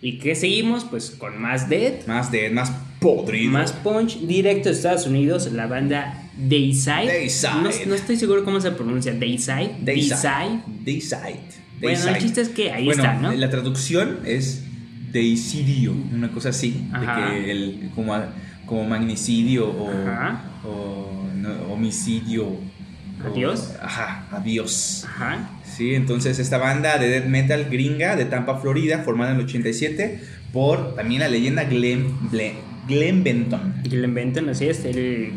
¿Y 0.02 0.20
qué 0.20 0.36
seguimos? 0.36 0.84
Pues 0.86 1.12
con 1.12 1.42
más 1.42 1.70
death, 1.70 2.08
Más 2.08 2.32
de, 2.32 2.50
más 2.50 2.72
podrido. 3.00 3.52
más 3.52 3.72
punch, 3.74 4.20
directo 4.22 4.70
de 4.70 4.76
Estados 4.76 5.08
Unidos, 5.08 5.52
la 5.52 5.68
banda 5.68 6.24
Dayside. 6.38 7.08
Dayside. 7.08 7.50
No, 7.64 7.70
no 7.88 7.96
estoy 7.96 8.16
seguro 8.18 8.44
cómo 8.46 8.60
se 8.62 8.72
pronuncia, 8.72 9.14
Dayside. 9.14 9.72
Dayside. 9.82 10.62
Dayside. 10.86 11.40
Bueno, 11.82 12.08
el 12.10 12.18
chiste 12.22 12.42
es 12.42 12.50
que 12.50 12.72
ahí 12.72 12.86
Bueno, 12.86 13.04
está, 13.04 13.16
¿no? 13.20 13.32
La 13.34 13.50
traducción 13.50 14.20
es 14.26 14.64
deicidio, 15.12 15.94
una 16.14 16.32
cosa 16.32 16.50
así, 16.50 16.88
Ajá. 16.92 17.30
de 17.32 17.44
que 17.46 17.52
el, 17.52 17.90
como, 17.96 18.14
a- 18.14 18.30
como 18.66 18.84
magnicidio 18.86 19.68
o, 19.70 19.90
o 20.68 21.24
no, 21.36 21.74
homicidio. 21.74 22.58
O- 23.24 23.28
Adiós. 23.34 23.74
ajá, 23.82 24.26
adiós. 24.32 25.06
Ajá. 25.08 25.50
Sí, 25.66 25.94
entonces 25.96 26.40
esta 26.40 26.58
banda 26.58 26.98
de 26.98 27.08
death 27.10 27.26
metal 27.26 27.68
gringa 27.70 28.16
de 28.16 28.26
Tampa, 28.26 28.60
Florida, 28.60 29.00
formada 29.00 29.32
en 29.32 29.38
el 29.40 29.46
87 29.46 30.20
por 30.54 30.96
también 30.96 31.22
la 31.22 31.28
leyenda 31.28 31.64
Glenn, 31.66 32.16
Glenn, 32.32 32.54
Glenn 32.88 33.24
Benton. 33.24 33.76
Y 33.84 33.90
lo 33.90 34.06
inventan 34.06 34.50
así, 34.50 34.68
es 34.68 34.84
el, 34.86 35.34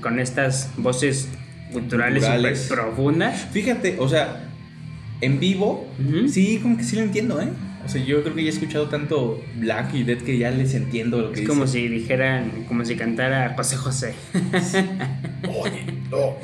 con 0.00 0.20
estas 0.20 0.70
voces 0.76 1.28
culturales 1.72 2.22
Culturales. 2.24 2.66
profundas. 2.68 3.46
Fíjate, 3.50 3.96
o 3.98 4.08
sea, 4.08 4.44
en 5.20 5.40
vivo, 5.40 5.88
sí, 6.28 6.58
como 6.62 6.76
que 6.76 6.84
sí 6.84 6.96
lo 6.96 7.02
entiendo, 7.02 7.40
¿eh? 7.40 7.48
O 7.84 7.88
sea, 7.88 8.04
yo 8.04 8.22
creo 8.22 8.36
que 8.36 8.44
ya 8.44 8.50
he 8.50 8.52
escuchado 8.52 8.88
tanto 8.88 9.42
Black 9.56 9.92
y 9.94 10.04
Dead 10.04 10.18
que 10.18 10.38
ya 10.38 10.52
les 10.52 10.74
entiendo 10.74 11.20
lo 11.20 11.32
que 11.32 11.42
Es 11.42 11.48
como 11.48 11.64
dicen. 11.64 11.82
si 11.82 11.88
dijeran, 11.88 12.64
como 12.68 12.84
si 12.84 12.94
cantara 12.94 13.54
José 13.56 13.76
José. 13.76 14.14
Oye, 15.48 15.84
no, 16.10 16.36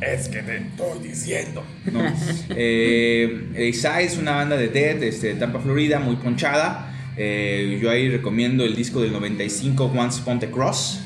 es 0.00 0.28
que 0.28 0.42
te 0.42 0.56
estoy 0.58 1.08
diciendo. 1.08 1.64
No. 1.92 2.02
eh, 2.50 3.68
Isai 3.70 4.04
es 4.06 4.16
una 4.18 4.32
banda 4.36 4.56
de 4.56 4.68
Dead 4.68 5.02
este, 5.02 5.28
de 5.28 5.34
Tampa, 5.34 5.60
Florida, 5.60 5.98
muy 5.98 6.16
ponchada. 6.16 6.94
Eh, 7.16 7.78
yo 7.82 7.90
ahí 7.90 8.08
recomiendo 8.08 8.64
el 8.64 8.76
disco 8.76 9.00
del 9.00 9.12
95, 9.12 9.84
Once 9.86 10.20
Upon 10.22 10.38
the 10.38 10.50
Cross. 10.50 11.00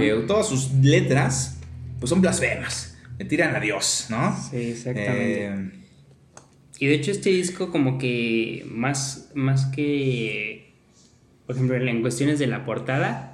Eh, 0.00 0.24
todas 0.26 0.48
sus 0.48 0.72
letras, 0.82 1.58
pues 2.00 2.08
son 2.10 2.20
blasfemas. 2.22 2.96
Le 3.18 3.24
tiran 3.26 3.54
a 3.54 3.60
Dios, 3.60 4.06
¿no? 4.08 4.34
Sí, 4.50 4.56
exactamente. 4.70 5.44
Eh, 5.46 5.70
Y 6.78 6.86
de 6.86 6.94
hecho 6.94 7.10
este 7.10 7.30
disco 7.30 7.70
como 7.70 7.98
que 7.98 8.64
más, 8.70 9.30
más 9.34 9.66
que, 9.66 10.72
por 11.46 11.56
ejemplo, 11.56 11.76
en 11.76 12.00
cuestiones 12.00 12.38
de 12.38 12.46
la 12.46 12.64
portada, 12.64 13.27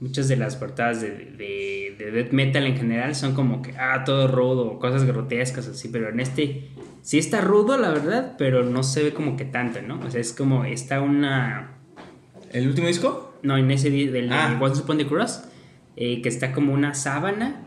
muchas 0.00 0.28
de 0.28 0.36
las 0.36 0.56
portadas 0.56 1.00
de, 1.00 1.10
de, 1.10 1.96
de 1.98 2.10
death 2.10 2.32
metal 2.32 2.66
en 2.66 2.76
general 2.76 3.14
son 3.14 3.34
como 3.34 3.62
que, 3.62 3.74
ah, 3.78 4.04
todo 4.04 4.28
rudo, 4.28 4.78
cosas 4.78 5.04
grotescas 5.04 5.66
así, 5.68 5.88
pero 5.88 6.08
en 6.08 6.20
este 6.20 6.68
sí 7.02 7.18
está 7.18 7.40
rudo, 7.40 7.76
la 7.78 7.90
verdad, 7.90 8.34
pero 8.38 8.64
no 8.64 8.82
se 8.82 9.02
ve 9.02 9.12
como 9.12 9.36
que 9.36 9.44
tanto, 9.44 9.80
¿no? 9.82 10.00
O 10.00 10.10
sea, 10.10 10.20
es 10.20 10.32
como, 10.32 10.64
está 10.64 11.00
una... 11.00 11.78
¿El 12.52 12.66
último 12.68 12.86
disco? 12.86 13.34
No, 13.42 13.56
en 13.56 13.70
ese 13.70 13.90
del 13.90 14.32
Ah. 14.32 14.58
Once 14.60 14.82
Upon 14.82 14.98
the 14.98 15.06
Cross, 15.06 15.44
eh, 15.96 16.22
que 16.22 16.28
está 16.28 16.52
como 16.52 16.72
una 16.72 16.94
sábana, 16.94 17.62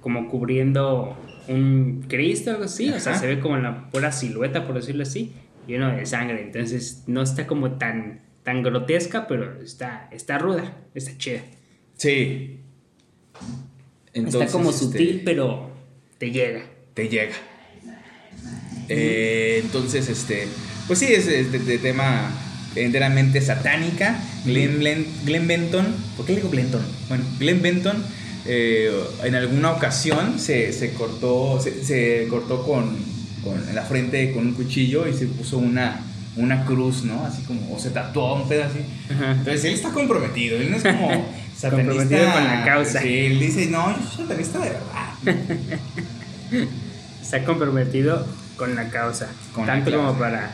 como 0.00 0.28
cubriendo 0.28 1.16
un 1.48 2.04
Cristo 2.08 2.50
o 2.50 2.54
algo 2.54 2.64
así. 2.64 2.90
O 2.90 3.00
sea, 3.00 3.14
se 3.14 3.26
ve 3.26 3.40
como 3.40 3.56
la 3.56 3.90
pura 3.90 4.12
silueta, 4.12 4.66
por 4.66 4.76
decirlo 4.76 5.02
así, 5.02 5.32
lleno 5.66 5.90
de 5.90 6.04
sangre. 6.06 6.42
Entonces, 6.42 7.04
no 7.06 7.22
está 7.22 7.46
como 7.46 7.72
tan, 7.72 8.20
tan 8.42 8.62
grotesca, 8.62 9.26
pero 9.26 9.62
está, 9.62 10.08
está 10.12 10.38
ruda, 10.38 10.76
está 10.94 11.16
chida. 11.16 11.42
Sí. 11.96 12.60
está 14.12 14.46
como 14.46 14.70
este, 14.70 14.84
sutil, 14.84 15.22
pero 15.24 15.70
te 16.18 16.30
llega. 16.30 16.64
Te 16.94 17.08
llega. 17.08 17.34
Eh, 18.88 19.60
entonces, 19.62 20.08
este. 20.08 20.48
Pues 20.86 20.98
sí, 20.98 21.06
es 21.06 21.26
de, 21.26 21.44
de 21.44 21.78
tema 21.78 22.30
enteramente 22.74 23.40
satánica. 23.40 24.18
Glenn, 24.44 24.80
Glenn, 24.80 25.06
Glenn 25.24 25.46
Benton. 25.46 25.86
¿Por 26.16 26.26
qué 26.26 26.32
le 26.32 26.40
digo 26.40 26.50
Benton? 26.50 26.82
Bueno, 27.08 27.24
Glenn 27.38 27.62
Benton. 27.62 28.04
eh, 28.46 28.90
en 29.22 29.34
alguna 29.36 29.70
ocasión 29.72 30.38
se, 30.40 30.72
se 30.72 30.92
cortó. 30.94 31.60
Se, 31.60 31.84
se 31.84 32.26
cortó 32.28 32.64
con, 32.66 32.96
con 33.44 33.68
en 33.68 33.74
la 33.74 33.82
frente 33.84 34.32
con 34.32 34.48
un 34.48 34.54
cuchillo 34.54 35.06
y 35.08 35.12
se 35.14 35.26
puso 35.26 35.58
una. 35.58 36.04
Una 36.36 36.64
cruz, 36.64 37.04
¿no? 37.04 37.24
Así 37.26 37.42
como, 37.42 37.74
o 37.74 37.78
se 37.78 37.90
tatuó 37.90 38.34
un 38.34 38.42
así. 38.42 38.84
Ajá. 39.12 39.32
Entonces 39.32 39.64
él 39.64 39.74
está 39.74 39.90
comprometido, 39.90 40.56
él 40.56 40.70
no 40.70 40.76
es 40.78 40.82
como 40.82 41.08
satanista. 41.56 41.70
Comprometido 41.70 42.32
con 42.32 42.44
la 42.44 42.64
causa. 42.64 43.00
Sí, 43.02 43.18
él 43.26 43.38
dice, 43.38 43.66
no, 43.66 43.96
yo 43.96 44.06
soy 44.06 44.26
satanista 44.26 44.58
de 44.58 44.70
verdad. 44.70 45.48
Está 47.22 47.44
comprometido 47.44 48.26
con 48.56 48.74
la 48.74 48.88
causa. 48.90 49.28
Con 49.54 49.66
la 49.66 49.74
tanto 49.74 49.90
causa. 49.90 50.06
como 50.06 50.18
para 50.18 50.50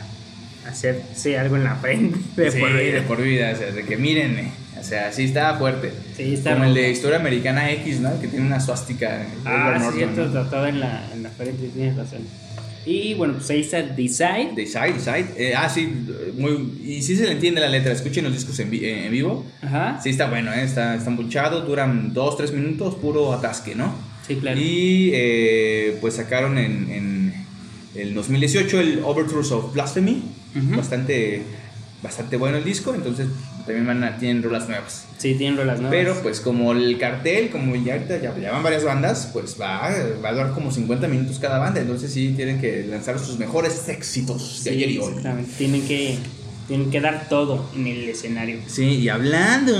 hacerse 0.67 1.37
algo 1.37 1.55
en 1.57 1.63
la 1.63 1.75
frente 1.75 2.19
de 2.41 2.51
sí, 2.51 2.59
por 2.59 2.69
vida. 2.73 2.93
de 2.93 3.01
por 3.01 3.21
vida, 3.21 3.51
o 3.53 3.57
sea, 3.57 3.71
de 3.71 3.83
que 3.83 3.97
mírenme. 3.97 4.51
O 4.79 4.83
sea, 4.83 5.11
sí 5.11 5.25
estaba 5.25 5.57
fuerte. 5.57 5.91
Sí, 6.15 6.35
está 6.35 6.53
Como 6.53 6.63
el 6.63 6.73
de 6.73 6.89
Historia 6.89 7.19
Americana 7.19 7.69
X, 7.71 7.99
¿no? 7.99 8.17
Que 8.21 8.29
tiene 8.29 8.45
una 8.45 8.61
suástica. 8.61 9.23
Ah, 9.43 9.75
sí, 9.77 9.99
Norton, 9.99 10.15
¿no? 10.15 10.31
tratado 10.31 10.67
en 10.67 10.79
la, 10.79 11.09
en 11.13 11.23
la 11.23 11.29
frente, 11.31 11.67
tienes 11.67 11.97
razón. 11.97 12.21
Y 12.85 13.13
bueno, 13.13 13.35
pues 13.35 13.49
ahí 13.49 13.61
está 13.61 13.81
Decide. 13.81 14.51
De 14.55 14.65
Side, 14.65 14.99
Side. 14.99 15.27
Eh, 15.37 15.53
ah, 15.55 15.69
sí, 15.69 15.87
muy, 16.37 16.73
y 16.85 17.01
sí 17.01 17.15
se 17.15 17.25
le 17.25 17.33
entiende 17.33 17.59
la 17.61 17.67
letra. 17.69 17.91
Escuchen 17.91 18.23
los 18.23 18.33
discos 18.33 18.57
en, 18.59 18.69
vi- 18.71 18.85
eh, 18.85 19.05
en 19.05 19.11
vivo. 19.11 19.45
Ajá. 19.61 19.99
Sí, 20.01 20.09
está 20.09 20.29
bueno, 20.29 20.51
¿eh? 20.53 20.63
está, 20.63 20.95
está 20.95 21.09
embuchado, 21.09 21.61
duran 21.61 22.13
2-3 22.13 22.51
minutos, 22.53 22.95
puro 22.95 23.33
atasque, 23.33 23.75
¿no? 23.75 23.93
Sí, 24.27 24.35
claro. 24.35 24.59
Y 24.59 25.11
eh, 25.13 25.97
pues 26.01 26.15
sacaron 26.15 26.57
en, 26.57 26.89
en 26.91 27.33
el 27.95 28.13
2018 28.13 28.79
el 28.79 28.99
Overtures 29.03 29.51
of 29.51 29.73
Blasphemy. 29.73 30.23
Bastante, 30.75 31.41
bastante 32.01 32.37
bueno 32.37 32.57
el 32.57 32.63
disco. 32.63 32.93
Entonces 32.95 33.27
también 33.65 33.85
van 33.87 34.03
a- 34.03 34.17
tienen 34.17 34.41
rolas 34.43 34.67
nuevas. 34.67 35.05
Sí, 35.17 35.35
tienen 35.35 35.57
rolas 35.57 35.79
nuevas. 35.79 35.91
Pero 35.97 36.21
pues 36.21 36.39
como 36.39 36.71
el 36.71 36.97
cartel, 36.97 37.49
como 37.49 37.75
ya 37.75 37.93
ahorita 37.93 38.21
ya, 38.21 38.37
ya 38.39 38.51
van 38.51 38.63
varias 38.63 38.83
bandas, 38.83 39.29
pues 39.33 39.57
va, 39.59 39.89
va 40.23 40.29
a 40.29 40.33
durar 40.33 40.51
como 40.53 40.71
50 40.71 41.07
minutos 41.07 41.39
cada 41.39 41.59
banda. 41.59 41.81
Entonces 41.81 42.11
sí 42.13 42.33
tienen 42.35 42.59
que 42.61 42.85
lanzar 42.87 43.19
sus 43.19 43.37
mejores 43.37 43.87
éxitos 43.89 44.63
de 44.63 44.69
Sí, 44.71 44.75
ayer 44.77 44.89
y 44.91 44.97
hoy. 44.99 45.07
exactamente. 45.09 45.51
Tienen 45.57 45.87
que, 45.87 46.17
tienen 46.67 46.89
que 46.91 47.01
dar 47.01 47.27
todo 47.29 47.69
en 47.75 47.87
el 47.87 48.07
escenario. 48.09 48.59
Sí, 48.67 48.83
y 48.85 49.09
hablando 49.09 49.73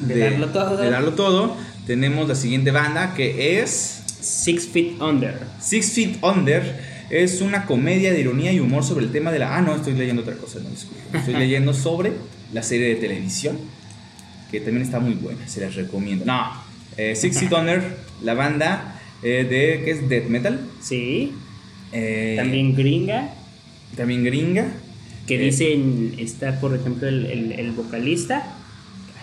De 0.00 0.18
darlo 0.18 0.48
todo. 0.48 0.76
de 0.76 0.90
darlo 0.90 1.12
todo, 1.14 1.56
tenemos 1.86 2.28
la 2.28 2.34
siguiente 2.34 2.70
banda 2.70 3.14
que 3.14 3.60
es 3.60 4.00
Six 4.20 4.66
Feet 4.68 5.00
Under. 5.00 5.38
Six 5.60 5.92
Feet 5.92 6.16
Under. 6.22 6.92
Es 7.10 7.40
una 7.42 7.66
comedia 7.66 8.10
de 8.12 8.20
ironía 8.20 8.52
y 8.52 8.60
humor 8.60 8.84
sobre 8.84 9.04
el 9.04 9.12
tema 9.12 9.30
de 9.32 9.38
la... 9.38 9.56
Ah, 9.56 9.60
no, 9.60 9.74
estoy 9.74 9.92
leyendo 9.92 10.22
otra 10.22 10.34
cosa, 10.34 10.60
no, 10.62 10.70
disculpe. 10.70 11.18
Estoy 11.18 11.34
leyendo 11.38 11.74
sobre 11.74 12.12
la 12.52 12.62
serie 12.62 12.88
de 12.88 12.94
televisión, 12.96 13.58
que 14.50 14.60
también 14.60 14.82
está 14.84 15.00
muy 15.00 15.14
buena, 15.14 15.46
se 15.48 15.60
las 15.60 15.74
recomiendo. 15.74 16.24
No, 16.24 16.52
eh, 16.96 17.16
Six 17.16 17.38
Feet 17.40 17.52
Under, 17.52 17.96
la 18.22 18.34
banda 18.34 19.00
eh, 19.22 19.46
de... 19.48 19.84
¿Qué 19.84 19.90
es? 19.92 20.08
Death 20.08 20.26
Metal. 20.26 20.60
Sí. 20.80 21.32
Eh, 21.92 22.34
También 22.36 22.74
gringa. 22.74 23.30
También 23.96 24.24
gringa. 24.24 24.68
Que 25.26 25.36
Eh, 25.36 25.44
dicen, 25.46 26.14
está 26.18 26.58
por 26.60 26.74
ejemplo 26.74 27.08
el, 27.08 27.26
el, 27.26 27.52
el 27.52 27.72
vocalista. 27.72 28.44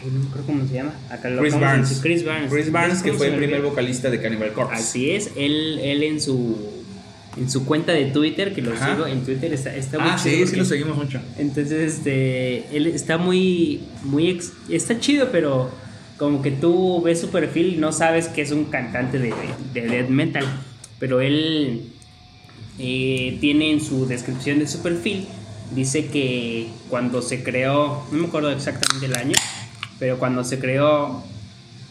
Ay, 0.01 0.09
no 0.13 0.19
me 0.19 0.27
acuerdo 0.27 0.45
cómo 0.47 0.67
se 0.67 0.73
llama. 0.73 0.93
Acá 1.09 1.29
lo 1.29 1.41
Chris 1.41 1.59
Barnes. 1.59 1.99
Chris 2.01 2.25
Barnes. 2.25 2.51
Chris 2.51 2.71
Barnes, 2.71 3.01
que 3.01 3.09
¿Cómo 3.09 3.17
fue 3.17 3.27
el 3.27 3.33
me 3.33 3.39
primer 3.39 3.61
vocalista 3.61 4.09
de 4.09 4.21
Cannibal 4.21 4.53
Corpse. 4.53 4.75
Así 4.75 5.11
es, 5.11 5.31
él, 5.35 5.79
él 5.83 6.03
en 6.03 6.21
su 6.21 6.78
en 7.39 7.49
su 7.49 7.65
cuenta 7.65 7.93
de 7.93 8.05
Twitter, 8.05 8.53
que 8.53 8.61
lo 8.61 8.73
Ajá. 8.73 8.93
sigo 8.95 9.07
en 9.07 9.23
Twitter, 9.23 9.53
está, 9.53 9.75
está 9.75 9.97
muy 9.97 10.09
Ah, 10.11 10.19
chido 10.21 10.45
sí, 10.45 10.51
sí 10.53 10.55
lo 10.57 10.65
seguimos 10.65 10.97
mucho. 10.97 11.19
Entonces, 11.37 11.95
este, 11.97 12.75
él 12.75 12.85
está 12.87 13.17
muy, 13.17 13.81
muy, 14.03 14.29
ex- 14.29 14.51
está 14.69 14.99
chido, 14.99 15.29
pero 15.31 15.69
como 16.17 16.41
que 16.41 16.51
tú 16.51 17.01
ves 17.01 17.21
su 17.21 17.29
perfil 17.29 17.75
y 17.75 17.77
no 17.77 17.91
sabes 17.93 18.27
que 18.27 18.41
es 18.41 18.51
un 18.51 18.65
cantante 18.65 19.17
de, 19.19 19.33
de 19.73 19.81
death 19.87 20.09
metal, 20.09 20.45
pero 20.99 21.21
él 21.21 21.83
eh, 22.77 23.37
tiene 23.39 23.71
en 23.71 23.81
su 23.81 24.05
descripción 24.05 24.59
de 24.59 24.67
su 24.67 24.81
perfil, 24.81 25.25
dice 25.73 26.07
que 26.07 26.67
cuando 26.89 27.21
se 27.21 27.43
creó, 27.43 28.03
no 28.11 28.17
me 28.17 28.27
acuerdo 28.27 28.51
exactamente 28.51 29.05
el 29.05 29.15
año, 29.15 29.33
pero 29.97 30.17
cuando 30.19 30.43
se 30.43 30.59
creó 30.59 31.23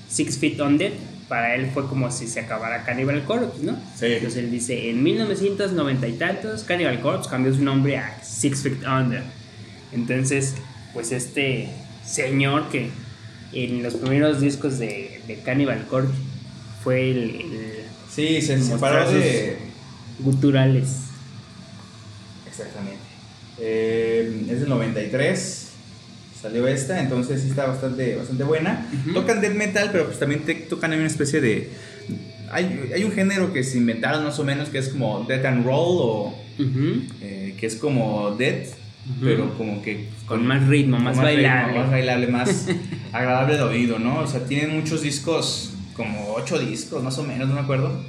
Six 0.09 0.39
Feet 0.39 0.61
Under, 0.61 0.93
para 1.29 1.55
él 1.55 1.71
fue 1.73 1.87
como 1.87 2.11
si 2.11 2.27
se 2.27 2.41
acabara 2.41 2.85
Cannibal 2.85 3.25
Corpse, 3.25 3.63
¿no? 3.63 3.77
Sí. 3.97 4.07
Entonces 4.07 4.45
él 4.45 4.51
dice, 4.51 4.91
en 4.91 5.03
1990 5.03 6.09
y 6.09 6.13
tantos, 6.15 6.65
Cannibal 6.65 7.01
Corpse 7.01 7.29
cambió 7.29 7.53
su 7.53 7.63
nombre 7.63 7.99
a 7.99 8.23
Six 8.23 8.63
Feet 8.63 8.79
Under. 8.87 9.23
Entonces, 9.93 10.55
pues 10.95 11.13
este 11.13 11.69
señor 12.05 12.69
que 12.71 12.91
en 13.53 13.83
los 13.83 13.95
primeros 13.95 14.41
discos 14.41 14.79
de, 14.79 15.21
de 15.27 15.41
Cannibal 15.41 15.87
Corpse 15.87 16.15
fue 16.83 17.11
el, 17.11 17.19
el 17.41 17.79
Sí, 18.19 18.43
se 18.43 18.61
separó 18.61 19.11
de... 19.13 19.59
guturales. 20.19 20.89
Exactamente. 22.49 22.99
Eh, 23.61 24.47
es 24.51 24.61
del 24.61 24.69
93. 24.69 25.68
Salió 26.41 26.67
esta, 26.69 27.01
entonces 27.01 27.43
sí 27.43 27.49
está 27.51 27.67
bastante, 27.67 28.15
bastante 28.17 28.45
buena. 28.45 28.87
Ujú. 29.03 29.15
Tocan 29.15 29.41
death 29.41 29.55
metal, 29.55 29.89
pero 29.91 30.07
pues 30.07 30.19
también 30.19 30.43
te, 30.45 30.55
tocan 30.55 30.93
en 30.93 31.01
una 31.01 31.09
especie 31.09 31.41
de. 31.41 31.69
Hay, 32.51 32.91
hay 32.95 33.05
un 33.05 33.13
género 33.13 33.53
que 33.53 33.63
se 33.65 33.77
inventaron 33.77 34.25
más 34.25 34.39
o 34.39 34.45
menos 34.45 34.69
que 34.71 34.79
es 34.79 34.89
como 34.89 35.25
death 35.29 35.45
and 35.45 35.65
roll 35.67 35.99
o 36.01 36.35
Ujú. 36.59 37.03
eh, 37.21 37.55
que 37.59 37.67
es 37.67 37.77
como 37.77 38.31
death, 38.37 38.69
Ujú. 38.69 39.21
pero 39.25 39.55
como 39.59 39.83
que 39.83 40.07
Con 40.27 40.47
más 40.47 40.67
ritmo, 40.69 40.97
con 40.97 41.05
más, 41.05 41.17
ritmo, 41.17 41.25
bailable. 41.27 41.79
más 41.79 41.91
bailable, 41.91 42.27
más 42.29 42.67
agradable 43.13 43.57
de 43.57 43.63
oído, 43.63 43.99
¿no? 43.99 44.21
O 44.21 44.27
sea, 44.27 44.45
tienen 44.45 44.75
muchos 44.77 45.03
discos, 45.03 45.73
como 45.95 46.35
ocho 46.35 46.59
discos 46.59 47.03
más 47.03 47.19
o 47.19 47.25
menos, 47.25 47.49
no 47.49 47.55
me 47.55 47.61
acuerdo. 47.61 48.01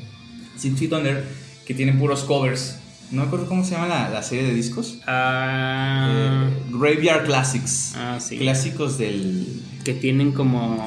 Six 0.55 0.77
Feet 0.77 0.93
Under, 0.93 1.23
que 1.65 1.73
tienen 1.73 1.97
puros 1.97 2.23
covers. 2.23 2.77
No 3.11 3.21
me 3.21 3.27
acuerdo 3.27 3.47
cómo 3.47 3.63
se 3.65 3.71
llama 3.71 3.87
la, 3.87 4.09
la 4.09 4.21
serie 4.23 4.45
de 4.45 4.53
discos. 4.53 4.99
Ah, 5.07 6.09
Eh, 6.11 6.53
Graveyard 6.71 7.25
Classics. 7.25 7.93
ah, 7.95 8.19
sí. 8.19 8.37
Clásicos 8.37 8.97
del. 8.97 9.61
Que 9.83 9.93
tienen 9.93 10.31
como 10.31 10.77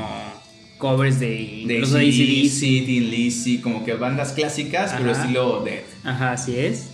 covers 0.78 1.18
de, 1.20 1.26
De 1.66 1.74
incluso 1.78 1.96
AC/DC. 1.96 2.60
Tin 2.86 3.10
Lizzy, 3.10 3.58
como 3.58 3.84
que 3.84 3.94
bandas 3.94 4.32
clásicas, 4.32 4.92
pero 4.96 5.10
estilo 5.12 5.62
death. 5.64 5.84
Ajá, 6.04 6.32
así 6.32 6.56
es. 6.56 6.88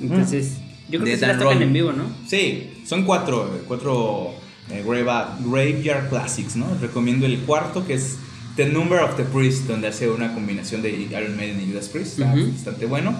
Entonces, 0.00 0.54
yo 0.90 1.00
creo 1.00 1.12
que 1.14 1.18
se 1.18 1.26
las 1.26 1.38
tocan 1.38 1.62
en 1.62 1.72
vivo, 1.72 1.92
¿no? 1.92 2.04
Sí, 2.26 2.70
son 2.86 3.04
cuatro, 3.04 3.50
cuatro 3.68 4.34
eh, 4.70 4.82
Graveyard 4.84 6.08
Classics, 6.08 6.56
¿no? 6.56 6.66
Recomiendo 6.80 7.26
el 7.26 7.38
cuarto, 7.40 7.86
que 7.86 7.94
es 7.94 8.16
The 8.56 8.66
Number 8.66 9.00
of 9.00 9.16
the 9.16 9.24
Priest, 9.24 9.64
donde 9.66 9.88
hace 9.88 10.08
una 10.10 10.32
combinación 10.34 10.82
de 10.82 10.90
Iron 10.92 11.36
Maiden 11.36 11.60
y 11.62 11.70
Judas 11.70 11.88
Priest. 11.88 12.18
Está 12.18 12.32
Ujú. 12.34 12.50
bastante 12.52 12.86
bueno. 12.86 13.14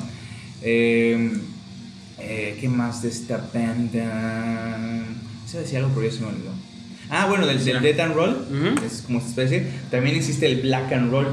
Eh, 0.62 1.32
eh, 2.24 2.56
¿Qué 2.60 2.68
más 2.68 3.02
de 3.02 3.08
esta 3.08 3.48
banda? 3.52 5.04
Se 5.46 5.60
decía 5.60 5.78
algo, 5.80 5.90
pero 5.94 6.06
ya 6.08 6.12
se 6.12 6.20
me 6.20 6.26
olvidó. 6.28 6.50
Ah, 7.10 7.26
bueno, 7.28 7.46
del, 7.46 7.62
del. 7.64 7.82
Death 7.82 8.00
and 8.00 8.14
Roll, 8.14 8.30
Ujú. 8.30 8.84
es 8.84 9.02
como 9.02 9.18
esta 9.18 9.30
especie. 9.42 9.66
También 9.90 10.16
existe 10.16 10.46
el 10.46 10.62
Black 10.62 10.92
and 10.92 11.10
Roll, 11.10 11.28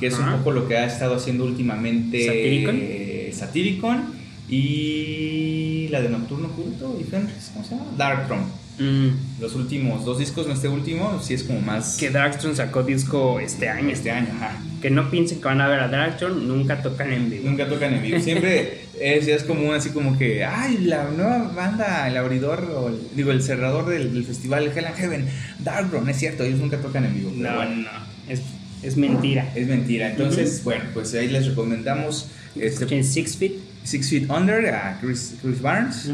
que 0.00 0.06
es 0.08 0.18
un 0.18 0.30
poco 0.38 0.50
lo 0.52 0.66
que 0.66 0.76
ha 0.78 0.86
estado 0.86 1.14
haciendo 1.16 1.44
últimamente 1.44 2.24
Satyricon. 2.26 2.76
eh, 2.80 4.22
y 4.48 5.88
la 5.88 6.00
de 6.02 6.08
Nocturno 6.08 6.48
Culto 6.48 6.98
y 7.00 7.04
Fenris, 7.04 7.50
¿cómo 7.52 7.64
se 7.64 7.74
llama? 7.74 7.86
Darkthrone. 7.96 8.44
Mm, 8.78 9.40
Los 9.40 9.54
últimos 9.54 10.04
dos 10.04 10.18
discos, 10.18 10.46
no 10.46 10.54
este 10.54 10.66
último, 10.68 11.20
sí 11.22 11.34
es 11.34 11.42
como 11.42 11.60
más 11.60 11.96
que 11.98 12.08
Darkthrone 12.10 12.56
sacó 12.56 12.82
disco 12.82 13.38
este 13.38 13.68
año. 13.68 13.90
este 13.90 14.10
año, 14.10 14.28
ajá. 14.34 14.56
Que 14.80 14.90
no 14.90 15.10
piensen 15.10 15.38
que 15.38 15.44
van 15.44 15.60
a 15.60 15.68
ver 15.68 15.78
a 15.80 15.88
Darkthrone, 15.88 16.44
nunca 16.46 16.82
tocan 16.82 17.12
en 17.12 17.30
vivo. 17.30 17.48
Nunca 17.48 17.68
tocan 17.68 17.94
en 17.94 18.02
vivo. 18.02 18.18
Siempre 18.18 18.80
es, 18.98 19.28
es 19.28 19.44
como 19.44 19.72
así 19.74 19.90
como 19.90 20.16
que, 20.18 20.44
ay, 20.44 20.78
la 20.78 21.04
nueva 21.10 21.52
banda, 21.54 22.08
el 22.08 22.16
abridor, 22.16 22.64
o 22.74 22.88
el- 22.88 22.98
digo, 23.14 23.30
el 23.30 23.42
cerrador 23.42 23.88
del, 23.88 24.14
del 24.14 24.24
festival 24.24 24.72
Hell 24.74 24.86
and 24.86 24.96
Heaven, 24.96 25.28
Darkthrone, 25.60 26.10
es 26.10 26.16
cierto, 26.18 26.42
ellos 26.42 26.58
nunca 26.58 26.78
tocan 26.78 27.04
en 27.04 27.14
vivo. 27.14 27.30
No, 27.36 27.54
bueno, 27.54 27.76
no, 27.76 27.90
es, 28.32 28.40
es 28.82 28.96
mentira. 28.96 29.52
Es 29.54 29.68
mentira. 29.68 30.10
Entonces, 30.10 30.64
bueno, 30.64 30.84
pues 30.94 31.12
ahí 31.14 31.28
les 31.28 31.46
recomendamos 31.46 32.28
este 32.56 33.02
Six 33.04 33.36
Feet. 33.36 33.52
Six 33.84 34.08
Feet 34.10 34.30
Under 34.30 34.66
a 34.74 34.98
Chris, 35.00 35.34
Chris 35.42 35.60
Barnes. 35.60 36.08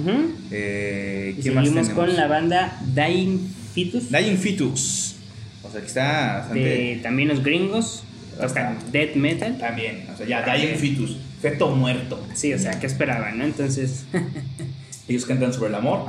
Eh, 0.51 1.35
Y 1.39 1.43
¿Qué 1.43 1.51
más 1.51 1.65
seguimos 1.67 1.89
con 1.91 2.17
la 2.17 2.27
banda 2.27 2.79
Dying 2.95 3.39
Fetus. 3.75 4.11
Dying 4.11 4.37
Fetus. 4.39 5.15
O 5.63 5.71
sea, 5.71 5.81
que 5.81 5.87
está 5.87 6.39
bastante. 6.39 6.61
de 6.61 7.01
también 7.03 7.29
los 7.29 7.43
gringos. 7.43 8.05
Tocan 8.41 8.75
Bastante. 8.77 8.99
death 8.99 9.17
metal. 9.17 9.59
También, 9.59 10.07
o 10.13 10.17
sea, 10.17 10.27
ya, 10.27 10.45
Dying 10.57 10.77
Fetus. 10.79 11.17
Feto 11.43 11.71
muerto. 11.75 12.25
Sí, 12.35 12.53
o 12.55 12.59
sea, 12.59 12.79
¿qué 12.81 12.87
esperaban, 12.87 13.37
no? 13.39 13.45
Entonces, 13.45 14.05
Ellos 15.09 15.25
cantan 15.25 15.53
sobre 15.53 15.69
el 15.71 15.75
amor. 15.75 16.05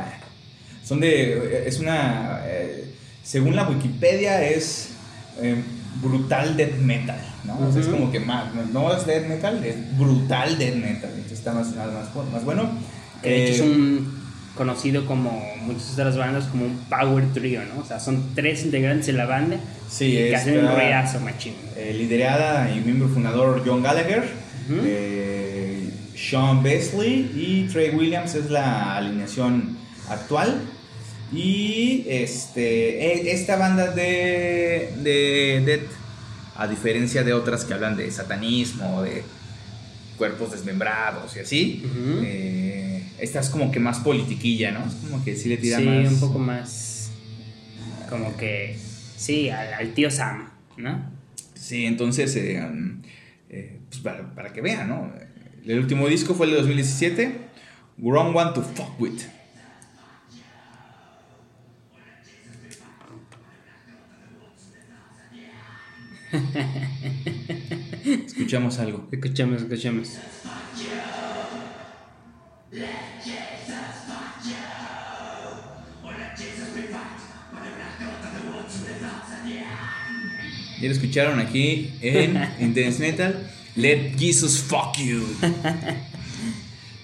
Son 0.84 1.00
de. 1.00 1.64
Es 1.68 1.80
una. 1.80 2.42
eh, 2.46 2.86
según 3.24 3.56
la 3.56 3.68
Wikipedia, 3.68 4.44
es 4.48 4.90
eh, 5.42 5.56
brutal 6.02 6.56
death 6.58 6.78
metal. 6.78 7.20
¿no? 7.46 7.58
O 7.68 7.72
sea, 7.72 7.82
es 7.82 7.88
como 7.88 8.12
que 8.12 8.20
más. 8.20 8.46
No 8.74 8.94
es 8.96 9.06
death 9.06 9.28
metal, 9.28 9.64
es 9.64 9.98
brutal 9.98 10.58
death 10.58 10.76
metal. 10.76 11.10
Entonces 11.14 11.32
está 11.40 11.54
más, 11.54 11.68
más, 11.76 11.88
más, 12.32 12.44
bueno. 12.46 12.70
que 13.24 13.30
de 13.30 13.46
hecho 13.54 13.64
es 13.64 13.70
Eh, 13.70 13.74
un 13.74 14.20
conocido 14.56 15.06
como 15.06 15.42
muchas 15.62 15.94
otras 15.94 16.18
bandas 16.18 16.44
como 16.46 16.66
un 16.66 16.78
power 16.90 17.26
trio, 17.34 17.62
¿no? 17.74 17.82
O 17.82 17.86
sea, 17.86 18.00
son 18.00 18.32
tres 18.36 18.66
integrantes 18.66 19.08
de 19.08 19.14
la 19.14 19.26
banda 19.26 19.58
Sí, 19.90 20.12
que 20.12 20.36
hacen 20.36 20.60
un 20.66 20.76
ruidazo, 20.76 21.20
machín. 21.22 21.54
eh, 21.78 21.94
liderada 21.98 22.70
y 22.70 22.82
miembro 22.82 23.08
fundador 23.08 23.64
John 23.66 23.82
Gallagher, 23.82 24.24
Ujú. 24.70 24.82
eh, 24.84 25.90
Sean 26.16 26.62
Besley 26.62 27.32
y 27.36 27.68
Trey 27.72 27.96
Williams 27.96 28.36
es 28.36 28.50
la 28.52 28.98
alineación 28.98 29.78
actual. 30.10 30.62
Y 31.34 32.06
este, 32.08 33.06
e- 33.14 33.32
esta 33.32 33.56
banda 33.56 33.92
de, 33.92 34.90
de 35.04 35.62
Death, 35.66 35.92
a 36.56 36.68
diferencia 36.68 37.24
de 37.24 37.34
otras 37.34 37.66
que 37.66 37.74
hablan 37.74 37.96
de 37.96 38.10
satanismo, 38.12 39.04
de 39.04 39.24
cuerpos 40.18 40.52
desmembrados 40.52 41.36
y 41.38 41.40
así, 41.40 41.84
eh, 42.24 43.04
esta 43.20 43.40
es 43.40 43.50
como 43.50 43.72
que 43.72 43.80
más 43.80 44.00
politiquilla, 44.00 44.72
¿no? 44.72 44.86
Es 44.86 44.96
como 44.96 45.24
que 45.24 45.36
sí 45.36 45.48
le 45.50 45.58
tira 45.58 45.78
Sí, 45.78 45.86
más. 45.86 46.12
un 46.14 46.20
poco 46.20 46.40
más 46.40 47.12
como 48.10 48.36
que 48.36 48.76
sí, 49.18 49.50
al, 49.50 49.74
al 49.74 49.94
tío 49.94 50.10
Sam, 50.12 50.50
¿no? 50.78 51.10
Sí, 51.54 51.86
entonces, 51.86 52.36
eh, 52.36 52.60
um, 52.70 53.02
eh, 53.50 53.80
pues 53.90 54.02
para, 54.02 54.34
para 54.34 54.52
que 54.52 54.62
vean, 54.62 54.90
¿no? 54.90 55.14
El 55.66 55.80
último 55.80 56.08
disco 56.08 56.34
fue 56.34 56.48
el 56.48 56.54
de 56.54 56.58
2017, 56.60 57.36
Wrong 58.00 58.36
One 58.36 58.52
to 58.56 58.62
Fuck 58.64 59.00
With. 59.00 59.22
Escuchamos 68.26 68.80
algo. 68.80 69.08
Escuchamos, 69.12 69.62
escuchamos. 69.62 70.10
Ya 80.82 80.88
lo 80.88 80.94
escucharon 80.94 81.40
aquí 81.40 81.92
en 82.02 82.42
Intense 82.60 83.00
Metal. 83.00 83.50
Let 83.76 84.16
Jesus 84.18 84.60
fuck 84.60 84.98
you. 84.98 85.26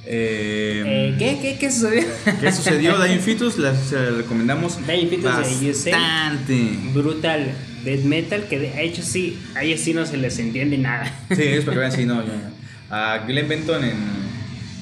Eh, 0.07 0.83
Eh, 0.85 1.15
¿qué, 1.17 1.39
qué, 1.41 1.57
¿Qué 1.57 1.71
sucedió? 1.71 2.03
¿Qué 2.41 2.51
sucedió? 2.51 3.03
Dying 3.03 3.19
Fetus 3.19 3.57
la, 3.57 3.75
se 3.75 3.95
la 3.95 4.11
recomendamos 4.11 4.77
Dying 4.85 5.09
Fetus 5.09 5.59
de 5.61 5.69
USA. 5.71 5.91
bastante. 5.91 6.69
Brutal 6.93 7.53
death 7.85 8.03
metal, 8.03 8.47
que 8.49 8.59
de 8.59 8.83
hecho 8.83 9.03
sí, 9.03 9.37
a 9.55 9.63
ellos 9.63 9.79
sí 9.79 9.93
no 9.93 10.05
se 10.05 10.17
les 10.17 10.37
entiende 10.39 10.77
nada. 10.77 11.05
Sí, 11.29 11.43
es 11.43 11.63
para 11.63 11.73
que 11.75 11.79
vean, 11.79 11.91
sí, 11.91 12.05
no, 12.05 12.15
yo 12.25 12.33
no. 12.33 12.55
A 12.89 13.19
Glenn 13.27 13.47
Benton 13.47 13.83
en, 13.83 13.97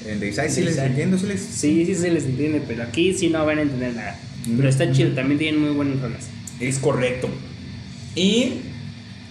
en 0.06 0.20
The 0.20 0.32
Side 0.32 0.50
sí 0.50 0.62
les 0.62 0.78
entiendo, 0.78 1.18
sí 1.18 1.26
les... 1.26 1.40
Sí, 1.40 1.84
sí 1.86 1.94
se 1.94 2.10
les 2.10 2.24
entiende, 2.24 2.62
pero 2.66 2.82
aquí 2.82 3.14
sí 3.14 3.28
no 3.28 3.44
van 3.46 3.58
a 3.58 3.62
entender 3.62 3.94
nada. 3.94 4.18
Mm. 4.46 4.56
Pero 4.56 4.68
está 4.68 4.90
chido, 4.90 5.10
también 5.12 5.38
tienen 5.38 5.60
muy 5.60 5.70
buenas 5.70 6.00
rolas. 6.00 6.28
Es 6.60 6.78
correcto. 6.78 7.28
Y, 8.14 8.60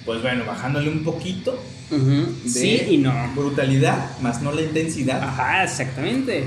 pues 0.05 0.21
bueno, 0.21 0.45
bajándole 0.45 0.89
un 0.89 1.03
poquito 1.03 1.61
de 1.89 2.49
Sí 2.49 2.81
y 2.89 2.97
no. 2.97 3.13
brutalidad, 3.35 4.17
más 4.19 4.41
no 4.41 4.51
la 4.51 4.61
intensidad. 4.61 5.21
Ajá, 5.21 5.63
exactamente. 5.63 6.45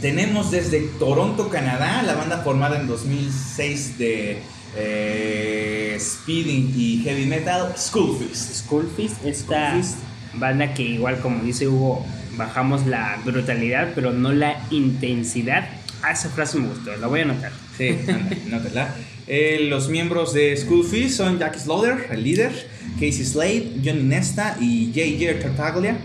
Tenemos 0.00 0.50
desde 0.50 0.80
Toronto, 0.98 1.48
Canadá, 1.48 2.02
la 2.02 2.14
banda 2.14 2.38
formada 2.38 2.78
en 2.78 2.86
2006 2.86 3.98
de 3.98 4.42
eh, 4.76 5.96
speeding 5.98 6.74
y 6.76 7.02
heavy 7.02 7.26
metal. 7.26 7.74
School 7.76 8.16
Fist, 8.18 9.24
esta 9.24 9.70
School 9.70 9.82
Fist. 9.82 9.98
banda 10.34 10.74
que 10.74 10.82
igual 10.82 11.18
como 11.20 11.42
dice 11.42 11.66
Hugo, 11.66 12.04
bajamos 12.36 12.86
la 12.86 13.18
brutalidad, 13.24 13.92
pero 13.94 14.12
no 14.12 14.32
la 14.32 14.62
intensidad. 14.70 15.66
Ah, 16.02 16.12
esa 16.12 16.28
frase 16.28 16.58
me 16.58 16.68
gustó, 16.68 16.94
la 16.96 17.06
voy 17.06 17.20
a 17.20 17.22
anotar. 17.22 17.52
Sí, 17.76 17.88
anda, 18.08 18.36
nótala. 18.48 18.94
Eh, 19.26 19.66
los 19.68 19.88
miembros 19.88 20.34
de 20.34 20.56
Schoolfist 20.56 21.16
son 21.16 21.38
Jack 21.38 21.58
Slaughter, 21.58 22.08
el 22.12 22.22
líder, 22.22 22.68
Casey 22.96 23.24
Slade, 23.24 23.80
Johnny 23.84 24.02
Nesta 24.02 24.56
y 24.60 24.92
J.J. 24.94 25.40
Tartaglia. 25.40 25.98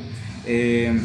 Eh, 0.45 0.99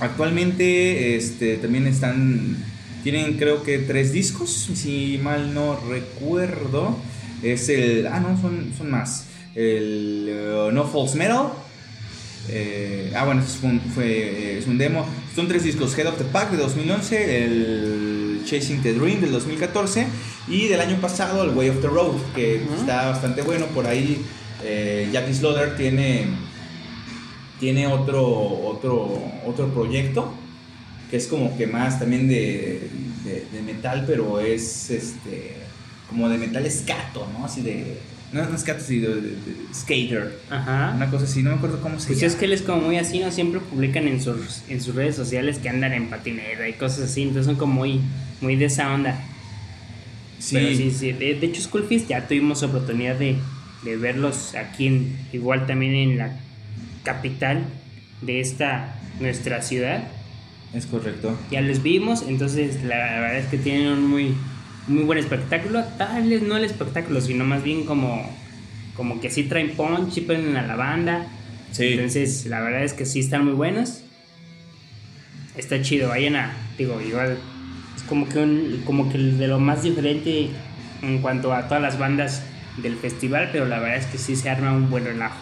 actualmente 0.00 1.16
este, 1.16 1.56
también 1.56 1.86
están, 1.86 2.56
tienen 3.02 3.36
creo 3.36 3.62
que 3.62 3.78
tres 3.78 4.12
discos, 4.12 4.50
si 4.74 5.20
mal 5.22 5.54
no 5.54 5.78
recuerdo. 5.88 6.98
Es 7.42 7.68
el, 7.68 8.06
ah 8.06 8.20
no, 8.20 8.40
son, 8.40 8.72
son 8.76 8.90
más. 8.90 9.26
El 9.54 10.30
uh, 10.30 10.72
No 10.72 10.84
False 10.84 11.16
Metal. 11.16 11.48
Eh, 12.48 13.12
ah, 13.14 13.24
bueno, 13.24 13.42
es 13.42 13.58
un, 13.62 13.80
fue, 13.80 14.06
eh, 14.06 14.58
es 14.58 14.66
un 14.66 14.78
demo. 14.78 15.06
Son 15.34 15.46
tres 15.48 15.64
discos: 15.64 15.96
Head 15.96 16.08
of 16.08 16.18
the 16.18 16.24
Pack 16.24 16.52
de 16.52 16.56
2011, 16.58 17.44
el 17.44 18.42
Chasing 18.44 18.82
the 18.82 18.92
Dream 18.92 19.20
del 19.20 19.32
2014 19.32 20.06
y 20.48 20.68
del 20.68 20.80
año 20.80 21.00
pasado 21.00 21.42
el 21.44 21.50
Way 21.50 21.70
of 21.70 21.80
the 21.80 21.88
Road, 21.88 22.16
que 22.34 22.62
está 22.78 23.10
bastante 23.10 23.42
bueno. 23.42 23.66
Por 23.66 23.86
ahí 23.86 24.22
eh, 24.64 25.08
Jackie 25.12 25.34
Slaughter 25.34 25.76
tiene, 25.76 26.26
tiene 27.60 27.86
otro, 27.86 28.22
otro, 28.26 29.22
otro 29.46 29.68
proyecto 29.72 30.32
que 31.10 31.16
es 31.18 31.26
como 31.26 31.56
que 31.56 31.66
más 31.66 31.98
también 31.98 32.26
de, 32.28 32.88
de, 33.24 33.46
de 33.52 33.62
metal, 33.62 34.04
pero 34.06 34.40
es 34.40 34.90
este 34.90 35.52
como 36.08 36.28
de 36.28 36.38
metal 36.38 36.64
escato, 36.66 37.26
¿no? 37.38 37.44
Así 37.44 37.60
de. 37.62 37.98
No, 38.32 38.44
no 38.48 38.56
escato, 38.56 38.82
sino 38.82 39.10
de, 39.10 39.20
de- 39.20 39.28
de 39.30 39.56
skater. 39.72 40.38
Ajá. 40.50 40.92
Una 40.96 41.08
cosa 41.10 41.24
así, 41.24 41.42
no 41.42 41.50
me 41.50 41.56
acuerdo 41.56 41.80
cómo 41.80 42.00
se 42.00 42.08
Pues 42.08 42.18
llama. 42.20 42.32
es 42.32 42.36
que 42.38 42.44
él 42.46 42.52
es 42.52 42.62
como 42.62 42.80
muy 42.82 42.96
así, 42.98 43.20
¿no? 43.20 43.30
Siempre 43.30 43.60
publican 43.60 44.08
en 44.08 44.20
sus, 44.20 44.62
en 44.68 44.80
sus 44.80 44.94
redes 44.94 45.14
sociales 45.14 45.58
que 45.58 45.68
andan 45.68 45.92
en 45.92 46.08
patineta 46.10 46.68
y 46.68 46.72
cosas 46.72 47.10
así, 47.10 47.22
entonces 47.22 47.46
son 47.46 47.54
como 47.56 47.74
muy, 47.74 48.00
muy 48.40 48.56
de 48.56 48.64
esa 48.64 48.92
onda. 48.92 49.22
Sí, 50.40 50.56
Pero 50.56 50.76
sí, 50.76 50.90
sí. 50.90 51.12
De, 51.12 51.34
de 51.34 51.46
hecho, 51.46 51.62
Schoolfist 51.62 52.08
ya 52.08 52.26
tuvimos 52.26 52.62
oportunidad 52.64 53.14
de, 53.16 53.36
de 53.84 53.96
verlos 53.96 54.54
aquí, 54.54 54.86
en, 54.86 55.16
igual 55.32 55.66
también 55.66 55.94
en 55.94 56.18
la 56.18 56.36
capital 57.02 57.64
de 58.22 58.40
esta, 58.40 58.96
nuestra 59.20 59.62
ciudad. 59.62 60.04
es 60.72 60.86
correcto. 60.86 61.38
Ya 61.50 61.60
los 61.60 61.82
vimos, 61.82 62.24
entonces 62.26 62.82
la 62.82 62.96
verdad 62.96 63.38
es 63.38 63.46
que 63.46 63.58
tienen 63.58 63.88
un 63.88 64.08
muy, 64.08 64.34
muy 64.88 65.04
buen 65.04 65.18
espectáculo. 65.18 65.84
Tal 65.98 66.28
vez 66.28 66.42
no 66.42 66.56
el 66.56 66.64
espectáculo, 66.64 67.20
sino 67.20 67.44
más 67.44 67.62
bien 67.62 67.84
como, 67.84 68.28
como 68.96 69.20
que 69.20 69.30
sí 69.30 69.44
traen 69.44 69.76
punch 69.76 70.26
prenden 70.26 70.56
a 70.56 70.66
la 70.66 70.76
banda. 70.76 71.26
Sí. 71.72 71.92
Entonces, 71.92 72.46
la 72.46 72.60
verdad 72.60 72.84
es 72.84 72.92
que 72.92 73.04
sí 73.04 73.20
están 73.20 73.44
muy 73.44 73.54
buenos. 73.54 74.02
Está 75.56 75.82
chido, 75.82 76.08
vayan 76.08 76.36
a, 76.36 76.52
digo, 76.78 77.00
igual 77.00 77.38
es 77.96 78.02
como 78.04 78.28
que 78.28 78.38
un, 78.38 78.82
como 78.84 79.10
que 79.10 79.18
de 79.18 79.46
lo 79.46 79.60
más 79.60 79.82
diferente 79.84 80.50
en 81.02 81.18
cuanto 81.18 81.52
a 81.52 81.68
todas 81.68 81.82
las 81.82 81.98
bandas 81.98 82.42
del 82.78 82.96
festival, 82.96 83.50
pero 83.52 83.66
la 83.66 83.78
verdad 83.78 83.98
es 83.98 84.06
que 84.06 84.18
sí 84.18 84.36
se 84.36 84.50
arma 84.50 84.72
un 84.72 84.90
buen 84.90 85.04
relajo. 85.04 85.36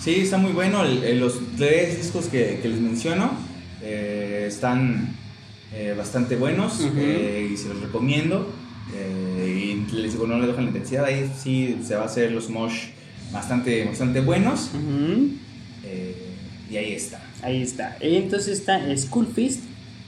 Sí, 0.00 0.20
está 0.20 0.38
muy 0.38 0.52
bueno. 0.52 0.84
El- 0.84 1.18
los 1.20 1.38
tres 1.56 1.96
discos 1.98 2.26
que, 2.26 2.60
que 2.62 2.68
les 2.68 2.80
menciono 2.80 3.32
eh, 3.82 4.44
están 4.48 5.14
eh, 5.74 5.94
bastante 5.96 6.36
buenos 6.36 6.80
eh, 6.96 7.50
y 7.52 7.56
se 7.56 7.68
los 7.68 7.80
recomiendo. 7.80 8.52
Eh, 8.94 9.84
y 9.90 9.94
les 9.94 10.12
digo, 10.12 10.26
no 10.26 10.38
le 10.38 10.46
dejan 10.46 10.64
la 10.64 10.70
intensidad. 10.70 11.04
Ahí 11.04 11.30
sí 11.38 11.78
se 11.84 11.94
va 11.96 12.02
a 12.02 12.06
hacer 12.06 12.30
los 12.32 12.48
mosh 12.48 12.86
bastante, 13.32 13.84
bastante 13.84 14.20
buenos. 14.20 14.70
eh, 15.84 16.14
y 16.70 16.76
ahí 16.76 16.92
está. 16.92 17.20
Ahí 17.42 17.62
está. 17.62 17.96
Entonces 18.00 18.58
está 18.58 18.80
School 18.96 19.26
Fist. 19.34 19.62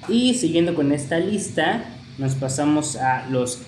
Y 0.09 0.35
siguiendo 0.35 0.75
con 0.75 0.93
esta 0.93 1.19
lista, 1.19 1.85
nos 2.19 2.35
pasamos 2.35 2.97
a 2.97 3.27
los 3.29 3.59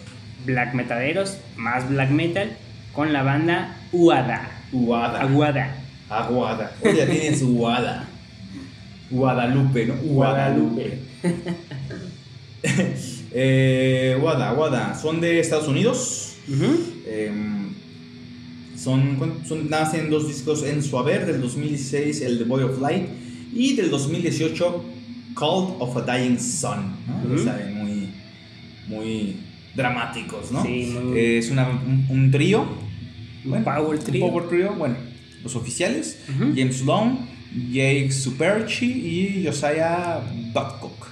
black 0.46 0.74
metaleros, 0.74 1.36
más 1.56 1.88
black 1.88 2.10
metal, 2.10 2.56
con 2.92 3.12
la 3.12 3.22
banda 3.22 3.76
Uada. 3.92 4.50
Uada. 4.72 5.20
Aguada. 5.22 5.74
Aguada. 6.08 6.72
Oye, 6.82 6.96
ya 6.96 7.06
tienen 7.06 7.38
su 7.38 7.50
Uada. 7.50 8.08
Guadalupe, 9.10 9.86
¿no? 9.86 9.94
Guadalupe. 9.96 10.98
eh, 13.32 14.18
Uada, 14.22 14.54
Uada. 14.54 14.94
Son 14.94 15.20
de 15.20 15.40
Estados 15.40 15.68
Unidos. 15.68 16.34
Em, 17.06 17.72
son, 18.76 19.16
¿cuán- 19.16 19.46
son, 19.46 19.68
nacen 19.70 20.10
dos 20.10 20.26
discos 20.28 20.62
en 20.64 20.82
su 20.82 20.98
haber, 20.98 21.26
del 21.26 21.40
2016 21.40 22.20
el 22.22 22.38
The 22.38 22.44
Boy 22.44 22.64
of 22.64 22.80
Light 22.80 23.06
y 23.54 23.76
del 23.76 23.90
2018 23.90 24.84
Cult 25.34 25.76
of 25.80 25.96
a 25.96 26.00
Dying 26.18 26.38
Sun, 26.38 26.92
¿no? 27.28 27.38
Saben, 27.38 27.74
muy, 27.78 28.08
muy 28.88 29.36
dramáticos, 29.74 30.50
¿no? 30.52 30.62
Sí, 30.62 30.92
muy- 31.02 31.18
Es 31.18 31.50
una- 31.50 31.68
un, 31.68 32.06
un 32.08 32.30
trío, 32.30 32.66
Un 33.44 33.64
power 33.64 33.98
trio. 33.98 34.24
un 34.24 34.30
power 34.30 34.48
trio, 34.48 34.72
bueno, 34.74 34.96
los 35.42 35.56
oficiales. 35.56 36.18
James 36.56 36.82
Long, 36.82 37.16
Jake 37.70 38.10
Superchi 38.12 38.86
y 38.86 39.46
Josiah 39.46 40.20
Babcock. 40.52 41.08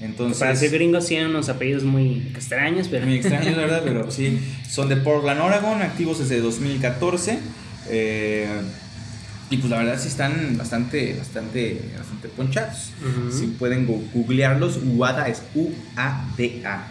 Entonces, 0.00 0.38
Para 0.38 0.56
ser 0.56 0.70
gringos 0.70 1.06
tienen 1.06 1.28
unos 1.28 1.48
apellidos 1.50 1.84
muy 1.84 2.28
extraños, 2.34 2.88
pero 2.88 3.04
muy 3.06 3.16
extraño, 3.16 3.50
la 3.52 3.56
verdad, 3.58 3.82
pero 3.84 4.10
sí. 4.10 4.38
Son 4.68 4.88
de 4.88 4.96
Portland, 4.96 5.40
Oregon, 5.40 5.82
activos 5.82 6.18
desde 6.18 6.40
2014. 6.40 7.38
eh, 7.90 8.48
y 9.50 9.58
pues 9.58 9.70
la 9.70 9.76
verdad 9.76 9.98
sí 10.00 10.08
están 10.08 10.56
bastante, 10.56 11.14
bastante, 11.18 11.78
bastante 11.98 12.28
ponchados. 12.28 12.90
Si 13.30 13.46
pueden 13.48 13.86
googlearlos, 13.86 14.80
UADA 14.82 15.28
es 15.28 15.42
U-A-D-A. 15.54 16.74
Ajá. 16.74 16.84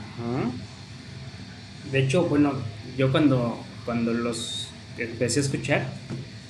De 1.94 2.00
hecho, 2.00 2.24
bueno, 2.24 2.54
yo 2.98 3.12
cuando, 3.12 3.64
cuando 3.86 4.14
los 4.14 4.68
empecé 4.98 5.40
a 5.40 5.44
escuchar, 5.44 5.86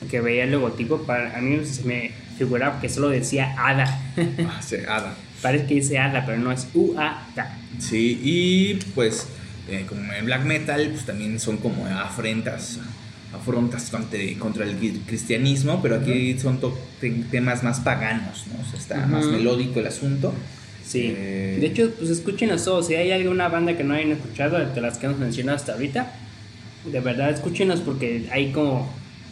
que 0.10 0.20
veía 0.22 0.46
el 0.46 0.52
logotipo, 0.52 1.04
para, 1.04 1.38
a 1.38 1.42
mí 1.42 1.64
se 1.66 1.84
me 1.84 2.12
figuraba 2.38 2.80
que 2.82 2.90
solo 2.90 3.10
decía 3.10 3.54
ADA. 3.58 4.02
Ah, 4.50 4.62
sí, 4.66 4.78
ADA. 4.88 5.14
Parece 5.42 5.66
que 5.68 5.76
dice 5.76 6.00
ADA, 6.00 6.26
pero 6.26 6.38
no 6.40 6.52
es 6.52 6.68
UADA. 6.74 7.58
Sí, 7.80 8.20
y 8.24 8.74
pues 8.96 9.28
eh, 9.70 9.86
como 9.88 10.12
en 10.14 10.26
black 10.26 10.46
metal, 10.46 10.88
pues 10.92 11.06
también 11.06 11.40
son 11.40 11.58
como 11.58 11.86
afrentas, 11.86 12.80
afrontas 13.34 13.90
contra, 13.90 14.20
contra 14.40 14.64
el 14.66 14.80
cri- 14.80 15.02
cristianismo, 15.06 15.82
pero 15.82 15.96
aquí 15.98 16.38
son 16.40 16.60
to- 16.60 16.78
te- 17.02 17.10
temas 17.32 17.64
más 17.64 17.80
paganos, 17.82 18.46
¿no? 18.48 18.62
O 18.66 18.70
sea, 18.70 18.80
está 18.80 19.06
más 19.08 19.26
melódico 19.26 19.80
el 19.82 19.88
asunto. 19.88 20.34
Sí. 20.86 21.14
Eh, 21.16 21.58
De 21.60 21.68
hecho, 21.68 21.92
pues 21.98 22.10
escúchenos 22.10 22.64
todos. 22.64 22.88
Si 22.88 22.96
hay 22.96 23.12
alguna 23.12 23.48
banda 23.50 23.76
que 23.78 23.84
no 23.84 23.94
hayan 23.94 24.12
escuchado 24.12 24.58
de 24.64 24.82
las 24.82 24.98
que 24.98 25.06
hemos 25.06 25.20
mencionado 25.20 25.56
hasta 25.58 25.74
ahorita, 25.74 26.12
de 26.92 27.00
verdad 27.00 27.30
escúchenos 27.32 27.80
porque 27.82 28.28
hay 28.32 28.52
como. 28.52 28.92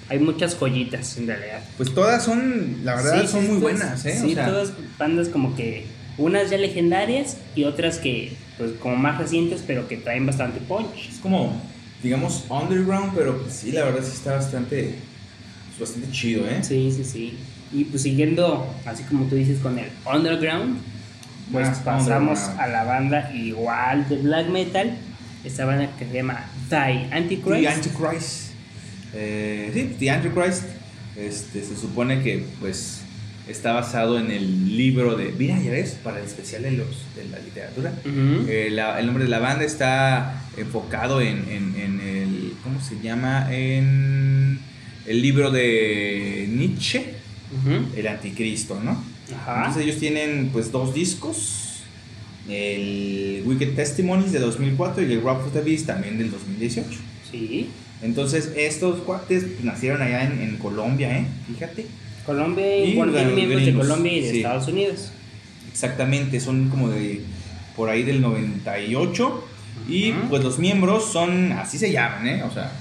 Hay 0.09 0.19
muchas 0.19 0.55
joyitas 0.55 1.17
en 1.19 1.27
realidad. 1.27 1.63
Pues 1.77 1.93
todas 1.93 2.21
son, 2.25 2.79
la 2.83 2.95
verdad, 2.95 3.21
Sí, 3.21 3.27
son 3.29 3.41
sí, 3.43 3.47
muy 3.47 3.59
todas- 3.61 3.79
buenas, 3.79 4.05
¿eh? 4.05 4.17
Sí, 4.21 4.31
O 4.31 4.33
sea, 4.35 4.47
todas 4.47 4.73
bandas 4.97 5.29
como 5.29 5.55
que. 5.55 5.85
Unas 6.17 6.49
ya 6.49 6.57
legendarias 6.57 7.37
y 7.55 7.63
otras 7.63 7.97
que, 7.97 8.33
pues, 8.57 8.71
como 8.81 8.97
más 8.97 9.17
recientes, 9.17 9.63
pero 9.65 9.87
que 9.87 9.95
traen 9.97 10.25
bastante 10.25 10.59
punch. 10.59 11.07
es 11.09 11.17
como, 11.19 11.59
digamos, 12.03 12.43
underground, 12.49 13.13
pero 13.15 13.41
pues 13.41 13.53
sí, 13.53 13.71
la 13.71 13.85
verdad 13.85 14.03
sí 14.03 14.11
está 14.13 14.33
bastante, 14.33 14.95
pues, 15.77 15.89
bastante 15.89 16.11
chido, 16.11 16.45
¿eh? 16.45 16.59
Sí, 16.61 16.91
sí, 16.95 17.03
sí. 17.05 17.33
Y 17.73 17.85
pues 17.85 18.01
siguiendo, 18.03 18.67
así 18.85 19.03
como 19.03 19.25
tú 19.27 19.35
dices, 19.35 19.59
con 19.59 19.79
el 19.79 19.85
underground, 20.05 20.77
pues 21.51 21.67
Más 21.67 21.79
pasamos 21.79 22.39
a 22.57 22.67
la 22.67 22.83
banda 22.83 23.31
igual 23.33 24.07
de 24.09 24.17
black 24.17 24.47
metal. 24.49 24.97
Esta 25.43 25.65
banda 25.65 25.89
que 25.97 26.05
se 26.05 26.13
llama 26.13 26.45
Die 26.69 27.07
Antichrist. 27.11 27.61
The 27.61 27.67
Antichrist. 27.67 28.51
Eh, 29.13 29.71
sí, 29.73 29.95
The 29.99 30.11
Antichrist. 30.11 30.63
Este, 31.17 31.63
se 31.63 31.75
supone 31.75 32.21
que 32.21 32.45
pues 32.59 33.01
está 33.49 33.73
basado 33.73 34.17
en 34.19 34.31
el 34.31 34.77
libro 34.77 35.15
de. 35.17 35.33
Mira, 35.37 35.59
ya 35.59 35.71
ves, 35.71 35.97
para 36.03 36.19
el 36.19 36.25
especial 36.25 36.61
de, 36.63 36.71
los, 36.71 36.87
de 37.15 37.25
la 37.29 37.39
literatura. 37.39 37.91
Eh, 38.47 38.69
la- 38.71 38.99
el 38.99 39.05
nombre 39.07 39.23
de 39.25 39.29
la 39.29 39.39
banda 39.39 39.65
está 39.65 40.41
enfocado 40.57 41.19
en, 41.21 41.37
en- 41.49 41.75
en 41.79 41.99
el. 41.99 42.53
¿Cómo 42.63 42.79
se 42.81 42.99
llama? 43.01 43.47
En 43.53 44.59
el 45.07 45.21
libro 45.21 45.51
de 45.51 46.47
Nietzsche. 46.49 47.15
El 47.97 48.07
Anticristo, 48.07 48.79
¿no? 48.81 49.03
Ajá. 49.33 49.57
Entonces 49.57 49.83
ellos 49.83 49.97
tienen 49.97 50.49
pues 50.51 50.71
dos 50.71 50.93
discos. 50.93 51.83
El 52.49 53.43
Wicked 53.45 53.75
Testimonies 53.75 54.31
de 54.31 54.39
2004 54.39 55.03
y 55.03 55.13
el 55.13 55.23
Rap 55.23 55.45
of 55.45 55.53
the 55.53 55.61
Beast 55.61 55.85
también 55.85 56.17
del 56.17 56.31
2018. 56.31 56.89
Sí. 57.31 57.69
Entonces 58.01 58.51
estos 58.55 59.01
cuates 59.01 59.43
pues, 59.43 59.63
nacieron 59.63 60.01
allá 60.01 60.23
en, 60.23 60.41
en 60.41 60.57
Colombia, 60.57 61.17
¿eh? 61.17 61.25
Fíjate. 61.47 61.85
Colombia, 62.25 62.77
Y 62.77 62.93
los 62.93 63.33
miembros 63.33 63.65
de 63.65 63.73
Colombia 63.73 64.13
y 64.13 64.21
de 64.21 64.31
sí. 64.31 64.37
Estados 64.37 64.67
Unidos. 64.67 65.11
Exactamente, 65.71 66.39
son 66.39 66.69
como 66.69 66.89
de 66.89 67.21
por 67.75 67.89
ahí 67.89 68.03
del 68.03 68.21
98. 68.21 69.47
Y 69.87 70.11
pues 70.29 70.43
los 70.43 70.59
miembros 70.59 71.11
son, 71.11 71.53
así 71.53 71.77
se 71.77 71.91
llaman, 71.91 72.27
¿eh? 72.27 72.43
O 72.43 72.51
sea, 72.51 72.71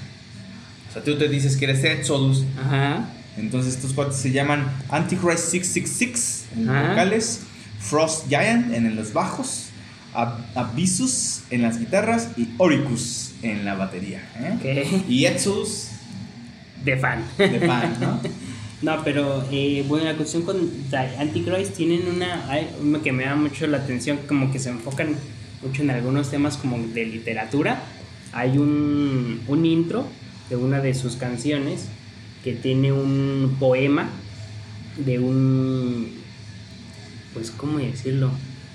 o 0.89 0.93
sea 0.93 1.03
tú 1.03 1.17
te 1.17 1.27
dices 1.27 1.57
que 1.57 1.65
eres 1.65 1.83
Exodus. 1.83 2.43
Ajá. 2.59 3.09
Entonces 3.37 3.75
estos 3.75 3.93
cuates 3.93 4.17
se 4.17 4.31
llaman 4.31 4.67
Antichrist 4.89 5.45
666 5.49 6.45
en 6.57 6.65
los 6.67 6.89
vocales, 6.89 7.39
Frost 7.79 8.27
Giant 8.27 8.73
en 8.73 8.95
los 8.95 9.13
bajos, 9.13 9.67
Ab- 10.13 10.43
Abyssus 10.55 11.41
en 11.49 11.61
las 11.61 11.79
guitarras 11.79 12.29
y 12.37 12.49
Oricus 12.57 13.31
en 13.41 13.63
la 13.65 13.75
batería. 13.75 14.21
¿eh? 14.37 15.03
Y 15.07 15.25
Exodus 15.25 15.87
De 16.83 16.97
fan. 16.97 17.23
de 17.37 17.59
fan, 17.65 17.95
¿no? 17.99 18.19
No, 18.81 19.03
pero 19.03 19.47
eh, 19.51 19.85
bueno, 19.87 20.05
la 20.05 20.15
cuestión 20.15 20.41
con 20.41 20.57
Antichrist 21.19 21.75
tienen 21.75 22.01
una 22.15 22.43
que 23.03 23.11
me 23.11 23.25
da 23.25 23.35
mucho 23.35 23.67
la 23.67 23.77
atención, 23.77 24.17
como 24.27 24.51
que 24.51 24.57
se 24.57 24.69
enfocan 24.69 25.15
mucho 25.61 25.83
en 25.83 25.91
algunos 25.91 26.31
temas 26.31 26.57
como 26.57 26.79
de 26.79 27.05
literatura. 27.05 27.83
Hay 28.33 28.57
un, 28.57 29.39
un 29.47 29.65
intro 29.67 30.07
de 30.49 30.55
una 30.55 30.79
de 30.79 30.95
sus 30.95 31.15
canciones 31.15 31.85
que 32.43 32.53
tiene 32.53 32.91
un 32.91 33.57
poema 33.59 34.09
de 34.97 35.19
un, 35.19 36.11
pues, 37.33 37.51
¿cómo 37.51 37.79
decirlo? 37.79 38.31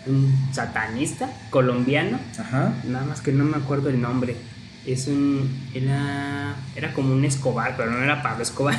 Un 0.06 0.32
satanista 0.52 1.28
colombiano 1.50 2.20
Ajá. 2.38 2.74
Nada 2.84 3.04
más 3.04 3.20
que 3.20 3.32
no 3.32 3.44
me 3.44 3.56
acuerdo 3.56 3.88
el 3.88 4.00
nombre. 4.00 4.36
Es 4.86 5.08
un. 5.08 5.50
Era. 5.74 6.54
Era 6.76 6.94
como 6.94 7.12
un 7.12 7.24
Escobar, 7.24 7.76
pero 7.76 7.90
no 7.90 8.00
era 8.00 8.22
Pablo 8.22 8.44
Escobar. 8.44 8.78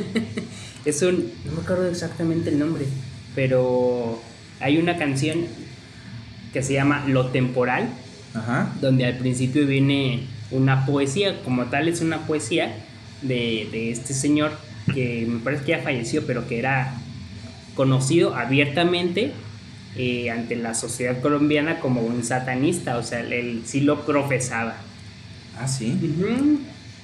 es 0.84 1.00
un. 1.02 1.30
No 1.44 1.52
me 1.52 1.60
acuerdo 1.60 1.88
exactamente 1.88 2.50
el 2.50 2.58
nombre. 2.58 2.86
Pero 3.36 4.20
hay 4.58 4.78
una 4.78 4.96
canción 4.96 5.46
que 6.52 6.64
se 6.64 6.72
llama 6.72 7.04
Lo 7.06 7.28
Temporal, 7.28 7.88
Ajá. 8.34 8.72
donde 8.80 9.06
al 9.06 9.16
principio 9.18 9.64
viene 9.64 10.26
una 10.50 10.84
poesía, 10.86 11.40
como 11.44 11.66
tal 11.66 11.86
es 11.86 12.00
una 12.00 12.26
poesía 12.26 12.74
de, 13.22 13.68
de 13.70 13.90
este 13.90 14.14
señor 14.14 14.52
que 14.92 15.26
me 15.28 15.38
parece 15.40 15.64
que 15.64 15.70
ya 15.72 15.78
falleció, 15.80 16.26
pero 16.26 16.46
que 16.48 16.58
era 16.58 16.94
conocido 17.74 18.34
abiertamente 18.34 19.32
eh, 19.96 20.30
ante 20.30 20.56
la 20.56 20.74
sociedad 20.74 21.20
colombiana 21.20 21.80
como 21.80 22.02
un 22.02 22.24
satanista, 22.24 22.96
o 22.98 23.02
sea, 23.02 23.20
él, 23.20 23.62
sí 23.64 23.80
lo 23.82 24.04
profesaba. 24.04 24.76
Ah, 25.58 25.68
sí. 25.68 25.96
Ujú. 26.02 26.58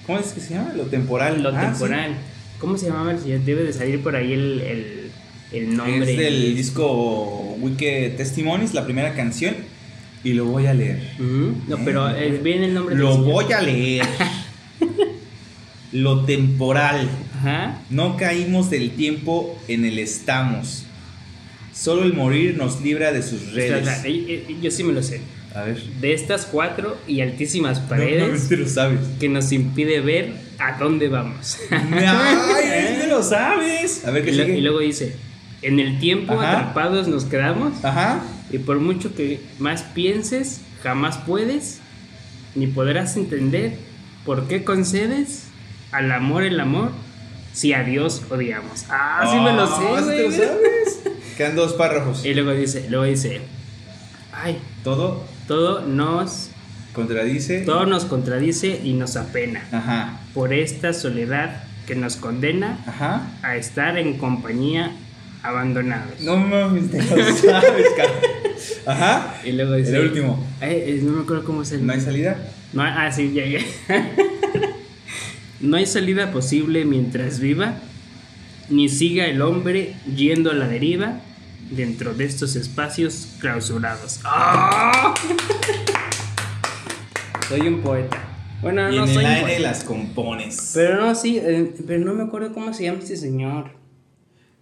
¿Cómo 0.07 0.19
es 0.19 0.33
que 0.33 0.41
se 0.41 0.55
llama? 0.55 0.73
Lo 0.75 0.85
temporal. 0.85 1.43
Lo 1.43 1.51
Ah, 1.51 1.73
sí. 1.75 1.81
temporal. 1.81 2.15
¿Cómo 2.59 2.77
se 2.79 2.87
llamaba 2.87 3.13
el 3.13 3.19
señor? 3.21 3.41
Debe 3.41 3.63
de 3.63 3.73
salir 3.73 4.01
por 4.03 4.17
ahí 4.17 4.33
el, 4.33 4.61
el, 4.63 5.11
el 5.53 5.77
nombre. 5.77 6.11
Es 6.11 6.17
del 6.19 6.57
disco 6.57 7.57
Wicked 7.61 8.17
Testimonies, 8.17 8.75
la 8.75 8.85
primera 8.85 9.15
canción. 9.15 9.55
Y 10.25 10.33
lo 10.33 10.47
voy 10.47 10.67
a 10.67 10.75
leer. 10.75 10.99
Ujú. 11.21 11.55
No, 11.69 11.79
pero 11.85 12.09
eh, 12.11 12.41
viene 12.43 12.67
el 12.67 12.75
nombre 12.75 12.97
del 12.97 13.05
Lo 13.05 13.13
señor. 13.15 13.31
voy 13.33 13.53
a 13.53 13.61
leer. 13.63 14.07
Lo 15.93 16.25
temporal. 16.25 17.09
Ajá. 17.39 17.79
No 17.91 18.17
caímos 18.17 18.71
del 18.71 18.91
tiempo 18.91 19.59
en 19.69 19.85
el 19.85 19.99
estamos. 19.99 20.85
Solo 21.73 22.03
el 22.05 22.13
morir 22.13 22.57
nos 22.57 22.81
libra 22.83 23.13
de 23.13 23.23
sus 23.23 23.53
redes. 23.53 23.83
o 23.83 23.85
sea, 23.85 24.03
eh, 24.07 24.45
eh, 24.49 24.57
yo 24.61 24.71
sí 24.71 24.85
me 24.85 24.93
lo 24.93 25.03
sé. 25.03 25.21
A 25.55 25.63
ver. 25.63 25.83
De 26.01 26.13
estas 26.13 26.47
cuatro 26.47 26.99
y 27.07 27.21
altísimas 27.21 27.79
No, 27.79 27.83
no, 27.85 27.89
paredes 27.89 28.49
te 28.49 28.57
lo 28.57 28.69
sabes. 28.69 29.01
que 29.19 29.29
nos 29.29 29.51
impide 29.53 30.01
ver 30.01 30.33
a 30.59 30.79
dónde 30.79 31.09
vamos. 31.09 31.59
Ay, 31.71 33.07
lo 33.09 33.23
sabes. 33.23 34.05
A 34.05 34.11
ver 34.11 34.25
qué 34.25 34.31
y, 34.31 34.35
sigue. 34.35 34.59
y 34.59 34.61
luego 34.61 34.81
dice, 34.81 35.17
en 35.63 35.81
el 35.81 35.99
tiempo 35.99 36.35
Ajá. 36.35 36.59
atrapados 36.59 37.09
nos 37.09 37.25
quedamos 37.25 37.85
Ajá. 37.85 38.23
y 38.53 38.59
por 38.59 38.79
mucho 38.79 39.15
que 39.15 39.41
más 39.59 39.83
pienses, 39.83 40.61
jamás 40.83 41.17
puedes 41.19 41.79
ni 42.55 42.67
podrás 42.67 43.17
entender 43.17 43.77
por 44.25 44.49
qué 44.49 44.65
concedes 44.65 45.45
al 45.93 46.11
amor 46.13 46.43
el 46.45 46.59
amor 46.61 46.91
si 47.53 47.73
a 47.73 47.83
Dios 47.83 48.23
odiamos. 48.31 48.85
Ah, 48.89 49.29
sí 49.31 49.39
me 49.41 49.53
lo 49.53 49.67
sé, 49.67 49.73
Ah, 49.87 50.01
lo 50.01 50.05
güey. 50.07 50.33
sabes. 50.33 51.01
Quedan 51.37 51.57
dos 51.57 51.73
párrafos. 51.75 52.25
Y 52.25 52.35
luego 52.35 52.53
dice, 52.53 52.87
luego 52.89 53.05
dice, 53.05 53.41
ay, 54.33 54.59
Todo 54.85 55.25
todo 55.47 55.81
nos, 55.81 56.51
contradice. 56.93 57.61
todo 57.63 57.87
nos 57.87 58.05
contradice 58.05 58.81
y 58.85 58.93
nos 58.93 59.17
apena. 59.17 59.63
Ajá. 59.73 60.21
por 60.35 60.53
esta 60.53 60.93
soledad 60.93 61.63
que 61.87 61.95
nos 61.95 62.17
condena 62.17 62.79
Ajá. 62.87 63.23
a 63.43 63.57
estar 63.57 63.97
en 63.97 64.19
compañía 64.19 64.93
abandonados. 65.43 66.21
No 66.21 66.37
mames, 66.37 66.91
te 66.91 66.99
lo 67.03 67.35
sabes. 67.35 67.87
Ajá. 68.87 69.35
Y 69.45 69.53
luego 69.53 69.75
dice, 69.75 69.97
El 69.97 70.09
último. 70.09 70.45
Eh, 70.61 71.01
no 71.03 71.13
me 71.13 71.23
acuerdo 71.23 71.45
cómo 71.45 71.63
es 71.63 71.73
el 71.73 71.87
No 71.87 71.93
hay 71.95 72.01
salida. 72.01 72.37
No 72.75 72.83
ah, 72.83 73.11
sí, 73.11 73.33
ya, 73.33 73.47
ya. 73.47 73.61
no 75.61 75.77
hay 75.77 75.87
salida 75.87 76.31
posible 76.33 76.85
mientras 76.85 77.41
viva, 77.41 77.77
ni 78.71 78.89
siga 78.89 79.27
el 79.27 79.43
hombre 79.43 79.95
yendo 80.15 80.51
a 80.51 80.55
la 80.55 80.69
deriva 80.69 81.21
dentro 81.71 82.15
de 82.15 82.25
estos 82.25 82.57
espacios 82.57 83.29
clausurados. 83.41 84.21
¡Ah! 84.25 85.15
soy 87.49 87.61
un 87.63 87.81
poeta. 87.81 88.19
Bueno, 88.61 88.93
y 88.93 88.97
no 88.97 89.05
en 89.07 89.15
soy 89.15 89.25
el 89.25 89.31
un 89.31 89.37
aire 89.37 89.43
poeta. 89.43 89.61
las 89.61 89.85
compones. 89.85 90.71
Pero 90.75 90.97
no, 90.97 91.15
sí, 91.15 91.39
eh, 91.41 91.73
pero 91.87 92.05
no 92.05 92.13
me 92.15 92.25
acuerdo 92.25 92.53
cómo 92.53 92.73
se 92.75 92.85
llama 92.85 92.99
este 93.01 93.17
señor. 93.17 93.71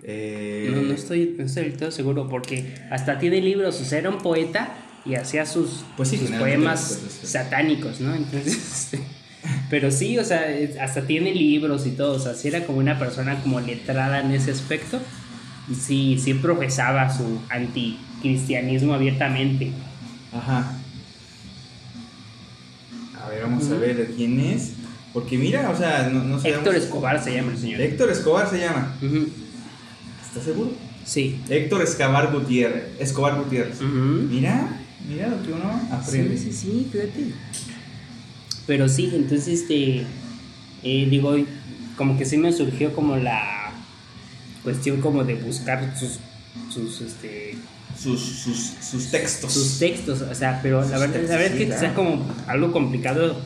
Eh, 0.03 0.71
No, 0.75 0.83
no 0.83 0.93
estoy, 0.93 1.35
no 1.39 1.45
estoy 1.45 1.65
del 1.65 1.77
todo 1.77 1.91
seguro 1.91 2.29
porque 2.29 2.75
hasta 2.91 3.19
tiene 3.19 3.41
libros, 3.41 3.81
o 3.81 3.85
sea, 3.85 3.99
era 3.99 4.11
un 4.11 4.19
poeta 4.19 4.75
y 5.05 5.15
hacía 5.15 5.47
sus, 5.47 5.85
Pues 5.97 6.11
sí, 6.11 6.19
sus 6.19 6.31
poemas 6.33 7.01
satánicos, 7.23 8.01
¿no? 8.01 8.15
Entonces, 8.15 8.57
este, 8.93 9.01
pero 9.71 9.91
sí, 9.91 10.19
o 10.19 10.25
sea, 10.25 10.45
hasta 10.81 11.07
tiene 11.07 11.35
libros 11.35 11.87
y 11.87 11.91
todo, 11.91 12.15
o 12.17 12.19
sea, 12.19 12.35
sí 12.35 12.49
era 12.49 12.65
como 12.67 12.79
una 12.79 12.99
persona 12.99 13.41
como 13.43 13.61
letrada 13.61 14.21
en 14.21 14.31
ese 14.33 14.51
aspecto 14.51 14.99
y 15.71 15.75
sí, 15.75 16.19
sí 16.23 16.35
profesaba 16.35 17.15
su 17.17 17.41
anticristianismo 17.51 18.95
abiertamente. 18.95 19.73
Ajá. 20.33 20.73
A 23.25 23.29
ver, 23.29 23.43
vamos 23.43 23.69
a 23.71 23.75
ver 23.79 24.13
quién 24.17 24.39
es. 24.41 24.73
Porque 25.13 25.39
mira, 25.39 25.71
o 25.71 25.77
sea, 25.77 26.11
no, 26.13 26.23
no 26.25 26.39
sabemos- 26.39 26.59
Héctor 26.59 26.75
Escobar 26.77 27.23
se 27.25 27.35
llama 27.35 27.53
el 27.53 27.59
señor. 27.59 27.81
Héctor 27.81 28.11
Escobar 28.11 28.51
se 28.51 28.59
llama. 28.61 28.95
Ujú, 29.03 29.29
¿Estás 30.29 30.45
seguro? 30.45 30.73
Sí. 31.07 31.41
Héctor 31.49 31.83
Escobar 31.83 32.31
Gutiérrez. 32.33 32.85
Escobar 33.01 33.37
Gutiérrez. 33.39 33.77
Ujú. 33.81 34.27
Mira, 34.29 34.79
mira 35.09 35.29
lo 35.29 35.43
que 35.43 35.53
uno 35.53 35.81
aprende. 35.91 36.37
Sí, 36.37 36.53
sí, 36.53 36.53
sí, 36.53 36.89
fíjate. 36.93 37.33
Pero 38.67 38.89
sí, 38.89 39.13
entonces, 39.15 39.63
este, 39.63 40.05
eh, 40.83 41.07
digo, 41.09 41.37
como 41.97 42.19
que 42.19 42.25
sí 42.25 42.37
me 42.37 42.53
surgió 42.53 42.93
como 42.95 43.17
la 43.17 43.71
cuestión 44.65 45.01
como 45.01 45.25
de 45.25 45.35
buscar 45.37 45.95
sus, 45.99 46.19
sus, 46.73 47.01
este, 47.01 47.57
Sus, 47.97 48.21
sus, 48.21 48.73
sus 48.83 49.11
textos. 49.11 49.53
sus 49.53 49.79
textos, 49.79 50.21
o 50.23 50.35
sea, 50.35 50.61
pero 50.63 50.81
la 50.83 50.99
verdad, 50.99 51.13
textos, 51.15 51.31
la 51.31 51.37
verdad 51.37 51.49
sí, 51.49 51.55
es 51.55 51.59
que 51.61 51.67
claro. 51.67 51.81
sea 51.81 51.95
como 51.95 52.27
algo 52.47 52.73
complicado 52.73 53.41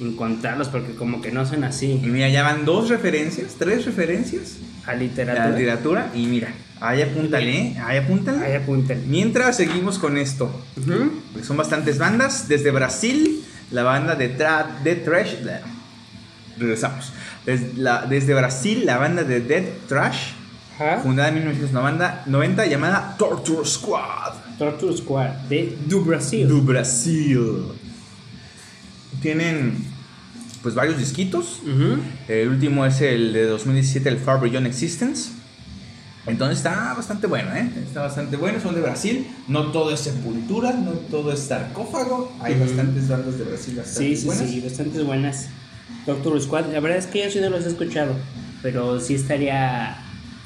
encontrarlos 0.00 0.68
porque 0.68 0.94
como 0.94 1.22
que 1.22 1.30
no 1.30 1.46
son 1.46 1.62
así 1.64 2.00
Y 2.02 2.08
mira, 2.08 2.28
ya 2.28 2.42
van 2.42 2.64
dos 2.64 2.88
referencias, 2.88 3.54
tres 3.58 3.84
referencias 3.86 4.56
a 4.86 4.92
de 4.92 4.96
la 4.98 5.02
literatura. 5.04 5.50
literatura. 5.56 6.10
Y 6.14 6.26
mira, 6.26 6.52
ahí 6.80 7.00
apúntale, 7.02 7.56
¿eh? 7.58 7.76
ahí 7.82 7.98
apúntale. 7.98 8.44
Ahí 8.44 8.54
apuntan. 8.54 9.02
Mientras 9.06 9.56
seguimos 9.56 9.98
con 9.98 10.18
esto. 10.18 10.50
Porque 11.32 11.46
son 11.46 11.56
bastantes 11.56 11.98
bandas. 11.98 12.48
Desde 12.48 12.70
Brasil, 12.70 13.42
la 13.70 13.82
banda 13.82 14.14
de, 14.14 14.36
tra- 14.38 14.82
de 14.82 14.96
Trash. 14.96 15.40
la- 15.42 15.60
regresamos. 16.58 17.12
Desde, 17.46 17.72
la- 17.76 18.06
desde 18.06 18.32
Brasil, 18.34 18.84
la 18.86 18.96
banda 18.98 19.22
de 19.24 19.40
Dead 19.40 19.64
Trash, 19.88 20.32
fundada 21.02 21.28
en 21.28 21.34
1990, 21.36 22.66
llamada 22.66 23.14
Torture 23.18 23.66
Squad. 23.68 24.34
Torture 24.58 24.96
Squad 24.96 25.28
de 25.48 25.76
Du 25.86 26.04
Brasil. 26.04 26.48
Do 26.48 26.60
Brasil. 26.62 27.64
Tienen 29.22 29.74
pues 30.62 30.74
varios 30.74 30.96
disquitos. 30.98 31.60
El 32.28 32.48
último 32.48 32.86
es 32.86 33.00
el 33.00 33.32
de 33.32 33.44
2017, 33.46 34.08
el 34.08 34.18
Far 34.18 34.40
Beyond 34.40 34.66
Existence. 34.66 35.30
Entonces 36.26 36.58
está 36.58 36.94
bastante 36.94 37.26
bueno, 37.26 37.54
¿eh? 37.54 37.70
Está 37.86 38.02
bastante 38.02 38.36
bueno, 38.36 38.58
son 38.60 38.74
de 38.74 38.80
Brasil. 38.80 39.26
No 39.46 39.72
todo 39.72 39.92
es 39.92 40.00
Sepultura, 40.00 40.72
no 40.72 40.92
todo 40.92 41.32
es 41.32 41.40
sarcófago. 41.40 42.32
Hay 42.40 42.58
bastantes 42.58 43.08
bandas 43.08 43.38
de 43.38 43.44
Brasil 43.44 43.74
bastante 43.76 44.08
Sí, 44.08 44.16
sí, 44.16 44.26
buenas. 44.26 44.48
sí, 44.48 44.60
bastante 44.60 45.02
buenas. 45.02 45.48
Doctor 46.06 46.40
Squad, 46.40 46.66
la 46.72 46.80
verdad 46.80 46.98
es 46.98 47.06
que 47.06 47.24
yo 47.24 47.30
sí 47.30 47.40
no 47.40 47.50
los 47.50 47.64
he 47.64 47.68
escuchado, 47.68 48.14
pero 48.62 49.00
sí 49.00 49.14
estaría 49.14 49.98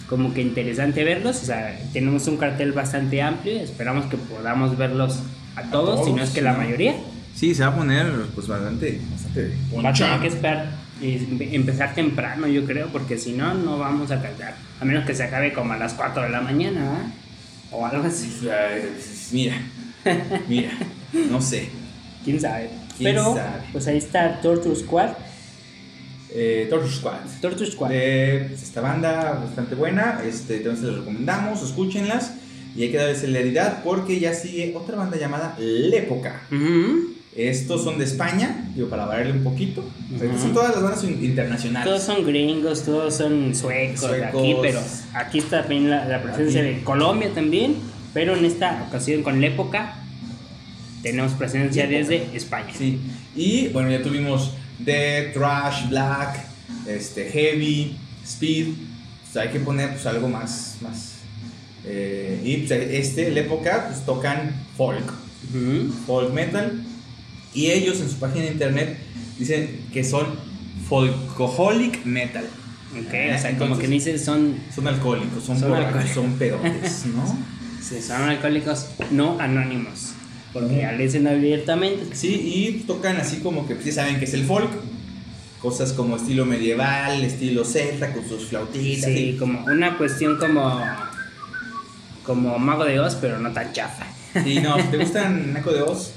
como 0.08 0.34
que 0.34 0.40
interesante 0.42 1.04
verlos. 1.04 1.42
O 1.42 1.46
sea, 1.46 1.78
tenemos 1.92 2.26
un 2.26 2.36
cartel 2.38 2.72
bastante 2.72 3.22
amplio, 3.22 3.60
esperamos 3.60 4.06
que 4.06 4.16
podamos 4.16 4.76
verlos 4.76 5.20
a 5.54 5.62
todos, 5.70 6.04
si 6.04 6.12
no 6.12 6.22
es 6.22 6.30
que 6.30 6.42
la 6.42 6.54
mayoría. 6.54 6.94
Sí, 7.36 7.54
se 7.54 7.62
va 7.62 7.68
a 7.68 7.76
poner 7.76 8.06
pues 8.34 8.48
bastante, 8.48 9.00
bastante 9.12 9.52
Va 9.76 9.90
a 9.90 9.92
tener 9.92 10.20
que 10.20 10.26
esperar 10.26 10.70
eh, 11.00 11.48
empezar 11.52 11.94
temprano, 11.94 12.46
yo 12.46 12.64
creo, 12.64 12.88
porque 12.88 13.18
si 13.18 13.32
no, 13.32 13.54
no 13.54 13.78
vamos 13.78 14.10
a 14.10 14.14
alcanzar. 14.14 14.54
A 14.80 14.84
menos 14.84 15.04
que 15.06 15.14
se 15.14 15.24
acabe 15.24 15.52
como 15.52 15.72
a 15.72 15.76
las 15.76 15.94
4 15.94 16.22
de 16.22 16.28
la 16.30 16.40
mañana, 16.40 16.80
¿verdad? 16.80 17.06
O 17.70 17.86
algo 17.86 18.06
así. 18.06 18.40
Mira, 19.32 19.56
mira, 20.48 20.70
no 21.30 21.40
sé. 21.40 21.68
Quién 22.24 22.40
sabe. 22.40 22.70
¿Quién 22.96 23.14
Pero, 23.14 23.34
sabe? 23.34 23.62
pues 23.72 23.86
ahí 23.86 23.98
está 23.98 24.40
Torture 24.40 24.74
Squad. 24.76 25.10
Eh, 26.30 26.66
Torture 26.68 26.92
Squad. 26.92 27.18
Torture 27.40 27.70
Squad. 27.70 27.90
De 27.90 28.46
pues, 28.48 28.62
esta 28.62 28.80
banda 28.80 29.40
bastante 29.44 29.74
buena, 29.74 30.20
este, 30.26 30.56
entonces 30.56 30.84
les 30.84 30.94
recomendamos, 30.98 31.62
escúchenlas. 31.62 32.32
Y 32.76 32.82
hay 32.82 32.90
que 32.90 32.98
darle 32.98 33.16
celeridad 33.16 33.82
porque 33.82 34.20
ya 34.20 34.34
sigue 34.34 34.74
otra 34.76 34.96
banda 34.96 35.16
llamada 35.16 35.56
Lépoca. 35.58 36.42
Ujú. 36.52 37.14
Estos 37.38 37.84
son 37.84 37.98
de 37.98 38.04
España, 38.04 38.68
digo, 38.74 38.88
para 38.88 39.04
variarle 39.06 39.32
un 39.34 39.44
poquito. 39.44 39.84
Son 40.40 40.52
todas 40.52 40.72
las 40.74 40.82
bandas 40.82 41.04
in- 41.04 41.24
internacionales. 41.24 41.86
Todos 41.88 42.02
son 42.02 42.26
gringos, 42.26 42.82
todos 42.82 43.14
son 43.14 43.54
suecos, 43.54 44.10
de 44.10 44.24
aquí, 44.24 44.56
pero 44.60 44.80
aquí 45.14 45.38
está 45.38 45.60
también 45.60 45.88
la, 45.88 46.04
la 46.04 46.20
presencia 46.20 46.62
Aquí. 46.62 46.70
de 46.70 46.82
Colombia 46.82 47.30
también, 47.32 47.76
pero 48.12 48.34
en 48.34 48.44
esta 48.44 48.84
ocasión 48.88 49.22
con 49.22 49.40
la 49.40 49.46
época 49.46 49.94
tenemos 51.02 51.32
presencia 51.34 51.86
desde 51.86 52.26
España. 52.36 52.72
Sí. 52.76 52.98
Y 53.36 53.68
bueno, 53.68 53.88
ya 53.88 54.02
tuvimos 54.02 54.54
Death, 54.80 55.32
Trash, 55.34 55.88
Black, 55.90 56.44
este, 56.88 57.30
Heavy, 57.30 57.96
Speed. 58.24 58.66
Pues 59.32 59.36
hay 59.46 59.52
que 59.52 59.60
poner 59.60 59.90
pues 59.90 60.06
algo 60.06 60.28
más. 60.28 60.78
más 60.80 61.12
eh, 61.84 62.40
y 62.44 62.56
pues, 62.66 62.72
este, 62.72 63.30
la 63.30 63.40
época, 63.40 63.86
pues 63.88 64.04
tocan 64.04 64.50
folk, 64.76 65.12
folk 66.04 66.32
metal. 66.32 66.82
Y 67.58 67.70
ellos 67.72 68.00
en 68.00 68.08
su 68.08 68.16
página 68.18 68.44
de 68.44 68.52
internet 68.52 68.98
dicen 69.38 69.80
que 69.92 70.04
son 70.04 70.26
folkaholic 70.88 72.04
metal. 72.04 72.44
Ok, 72.92 73.12
Ah, 73.14 73.34
o 73.36 73.38
sea, 73.40 73.58
como 73.58 73.76
que 73.78 73.86
dicen 73.88 74.18
son, 74.18 74.56
Son 74.74 74.86
alcohólicos, 74.88 75.42
son, 75.44 75.58
Son 75.58 75.68
borrachos, 75.70 75.94
alcohólicos. 75.96 76.14
son 76.24 76.32
pedotes, 76.38 77.06
¿no? 77.14 77.38
sí, 77.82 78.00
son 78.00 78.22
alcohólicos 78.22 78.86
no 79.10 79.38
anónimos, 79.40 80.12
porque 80.52 80.86
dicen 80.98 81.26
abiertamente. 81.26 82.14
Sí, 82.16 82.28
y 82.54 82.84
tocan 82.86 83.16
así 83.18 83.38
como 83.40 83.66
que 83.66 83.76
sí 83.82 83.92
saben 83.92 84.18
que 84.18 84.24
es 84.24 84.34
el 84.34 84.44
folk. 84.44 84.70
Cosas 85.60 85.92
como 85.92 86.16
estilo 86.16 86.44
medieval, 86.46 87.22
estilo 87.24 87.64
celta, 87.64 88.12
con 88.12 88.26
sus 88.28 88.46
flautitas. 88.46 89.10
Sí, 89.10 89.30
y- 89.34 89.36
como 89.36 89.64
una 89.66 89.98
cuestión 89.98 90.38
como 90.38 90.80
como 92.24 92.58
Mago 92.58 92.84
de 92.84 93.00
Oz, 93.00 93.16
pero 93.20 93.38
no 93.38 93.50
tan 93.52 93.72
chafa. 93.72 94.06
Sí, 94.44 94.60
no, 94.60 94.76
si 94.80 94.86
te 94.88 94.98
gustan 94.98 95.52
Naco 95.52 95.72
de 95.72 95.82
Oz, 95.82 96.12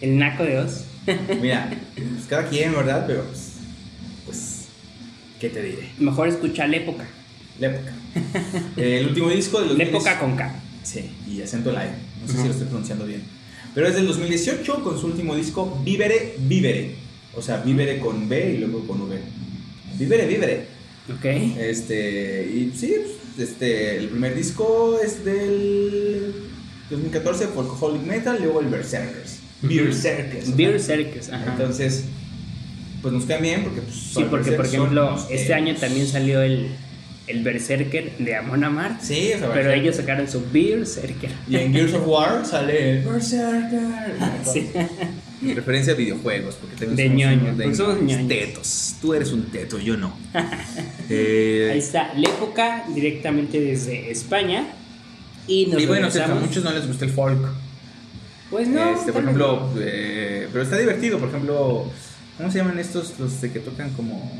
El 0.00 0.18
Naco 0.18 0.44
de 0.44 0.58
Oz. 0.58 0.84
mira, 1.40 1.70
pues 1.94 2.26
cada 2.28 2.48
quien, 2.48 2.72
¿verdad? 2.72 3.04
Pero 3.06 3.24
pues, 3.24 3.52
pues, 4.24 4.64
¿qué 5.40 5.48
te 5.48 5.62
diré? 5.62 5.90
Mejor 5.98 6.28
escucha 6.28 6.66
la 6.66 6.76
época. 6.76 7.06
La 7.58 7.68
época. 7.68 7.92
el 8.76 9.06
último 9.06 9.30
disco 9.30 9.60
de 9.60 9.66
los 9.66 9.78
La 9.78 9.84
época 9.84 10.18
con 10.18 10.36
K. 10.36 10.54
Sí, 10.82 11.10
y 11.28 11.42
acento 11.42 11.70
live. 11.70 11.94
No 12.22 12.32
sé 12.32 12.38
si 12.38 12.44
lo 12.44 12.50
estoy 12.50 12.66
pronunciando 12.66 13.06
bien. 13.06 13.22
Pero 13.74 13.88
es 13.88 13.94
del 13.94 14.06
2018 14.06 14.82
con 14.82 14.98
su 14.98 15.06
último 15.06 15.34
disco, 15.34 15.80
Vivere, 15.84 16.36
Vivere. 16.38 16.94
O 17.34 17.42
sea, 17.42 17.58
Vivere 17.58 17.98
con 17.98 18.28
B 18.28 18.54
y 18.54 18.58
luego 18.58 18.86
con 18.86 19.02
V. 19.02 19.18
Vivere, 19.98 20.26
Vivere. 20.26 20.66
Ok. 21.14 21.24
Este, 21.58 22.46
y 22.46 22.72
sí, 22.76 22.94
pues, 23.36 23.50
este, 23.50 23.98
el 23.98 24.08
primer 24.08 24.34
disco 24.34 24.98
es 25.04 25.24
del 25.24 26.32
2014, 26.90 27.48
Folkaholic 27.48 28.02
Metal, 28.02 28.38
luego 28.40 28.60
el 28.60 28.68
Berserkers. 28.68 29.40
Ujú. 29.62 29.74
Berserkers. 29.74 30.56
Beer. 30.56 30.80
Circus. 30.80 31.28
Ajá. 31.30 31.44
Entonces, 31.52 32.04
pues 33.02 33.14
nos 33.14 33.24
quedan 33.24 33.42
bien 33.42 33.62
porque 33.64 33.80
pues, 33.82 33.94
sí, 33.96 34.24
porque 34.28 34.52
por 34.52 34.66
ejemplo, 34.66 35.16
este 35.30 35.36
tetos. 35.36 35.50
año 35.56 35.74
también 35.76 36.06
salió 36.06 36.42
el, 36.42 36.68
el 37.26 37.42
Berserker 37.42 38.12
de 38.18 38.36
Amon 38.36 38.64
Amarth. 38.64 39.00
Sí, 39.02 39.30
o 39.34 39.38
sea, 39.38 39.40
Pero 39.40 39.54
Berserker. 39.54 39.78
ellos 39.82 39.96
sacaron 39.96 40.28
su 40.28 40.42
Beer 40.52 40.86
Cirker. 40.86 41.30
Y 41.48 41.56
en 41.56 41.72
Gears 41.72 41.94
of 41.94 42.06
War 42.06 42.44
sale 42.46 42.98
el 42.98 43.04
Berserker. 43.04 43.80
Sí. 44.52 44.70
Referencia 45.54 45.92
a 45.92 45.96
videojuegos, 45.96 46.54
porque 46.56 46.76
también 46.86 46.96
De 46.96 47.22
somos 47.24 47.42
ñoño, 47.42 47.56
de 47.56 47.64
pues 47.64 47.76
somos 47.76 48.02
ñoños. 48.02 48.28
tetos. 48.28 48.94
Tú 49.02 49.14
eres 49.14 49.32
un 49.32 49.42
teto, 49.50 49.78
yo 49.78 49.96
no. 49.96 50.16
Eh, 51.08 51.70
Ahí 51.72 51.78
está, 51.78 52.12
la 52.16 52.28
época 52.28 52.84
directamente 52.92 53.60
desde 53.60 54.10
España. 54.10 54.66
Y 55.46 55.66
nos 55.66 55.80
y 55.80 55.86
bueno, 55.86 56.10
sé 56.10 56.18
que 56.18 56.24
a 56.24 56.34
muchos 56.34 56.64
no 56.64 56.72
les 56.72 56.84
gusta 56.88 57.04
el 57.04 57.12
folk. 57.12 57.38
Pues 58.50 58.68
no. 58.68 58.90
Este, 58.90 59.12
por 59.12 59.22
ejemplo, 59.22 59.72
eh, 59.78 60.48
pero 60.52 60.64
está 60.64 60.78
divertido. 60.78 61.18
Por 61.18 61.28
ejemplo, 61.28 61.90
¿cómo 62.36 62.50
se 62.50 62.58
llaman 62.58 62.78
estos? 62.78 63.18
Los 63.18 63.40
de 63.40 63.52
que 63.52 63.60
tocan 63.60 63.90
como. 63.90 64.30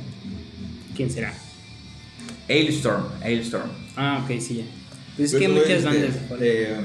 ¿Quién 0.95 1.11
será? 1.11 1.35
Ailstorm. 2.49 3.05
Ailstorm. 3.23 3.71
Ah, 3.97 4.23
ok, 4.23 4.41
sí, 4.41 4.57
ya. 4.57 4.65
Pues 5.17 5.33
es 5.33 5.39
Pero 5.39 5.55
que 5.55 5.61
muchas 5.61 5.85
bandas 5.85 6.11
um, 6.31 6.37
eh, 6.41 6.81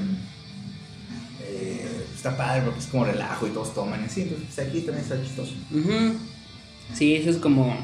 está 2.14 2.36
padre 2.36 2.62
porque 2.62 2.80
es 2.80 2.86
como 2.86 3.04
relajo 3.04 3.46
y 3.46 3.50
todos 3.50 3.74
toman 3.74 4.02
así. 4.04 4.22
Entonces, 4.22 4.48
pues, 4.54 4.66
aquí 4.66 4.80
también 4.80 5.04
está 5.04 5.22
chistoso. 5.22 5.52
Ujú. 5.70 6.16
Sí, 6.94 7.14
eso 7.14 7.30
es 7.30 7.36
como 7.36 7.76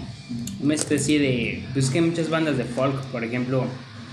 una 0.60 0.74
especie 0.74 1.18
de. 1.18 1.64
Pues 1.72 1.86
es 1.86 1.90
que 1.90 1.98
hay 1.98 2.04
muchas 2.06 2.28
bandas 2.28 2.58
de 2.58 2.64
folk, 2.64 3.00
por 3.06 3.24
ejemplo, 3.24 3.64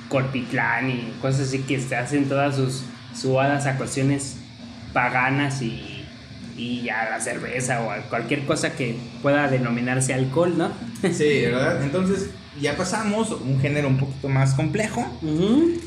Corpitlán 0.10 0.90
y 0.90 1.14
cosas 1.22 1.48
así 1.48 1.60
que 1.60 1.80
se 1.80 1.96
hacen 1.96 2.30
todas 2.30 2.56
sus 2.56 2.84
suadas 3.20 3.66
a 3.66 3.78
cuestiones 3.78 4.38
paganas 4.96 5.62
y, 5.62 6.06
y 6.58 6.88
a 6.88 7.10
la 7.10 7.20
cerveza 7.20 7.82
o 7.82 7.92
a 7.92 7.98
cualquier 8.04 8.46
cosa 8.46 8.78
que 8.78 8.96
pueda 9.22 9.50
denominarse 9.50 10.14
alcohol, 10.14 10.58
¿no? 10.58 10.72
Sí, 11.12 11.42
¿verdad? 11.42 11.84
Entonces, 11.84 12.30
ya 12.62 12.78
pasamos 12.78 13.30
un 13.32 13.60
género 13.60 13.90
un 13.90 13.98
poquito 13.98 14.30
más 14.30 14.54
complejo. 14.54 15.06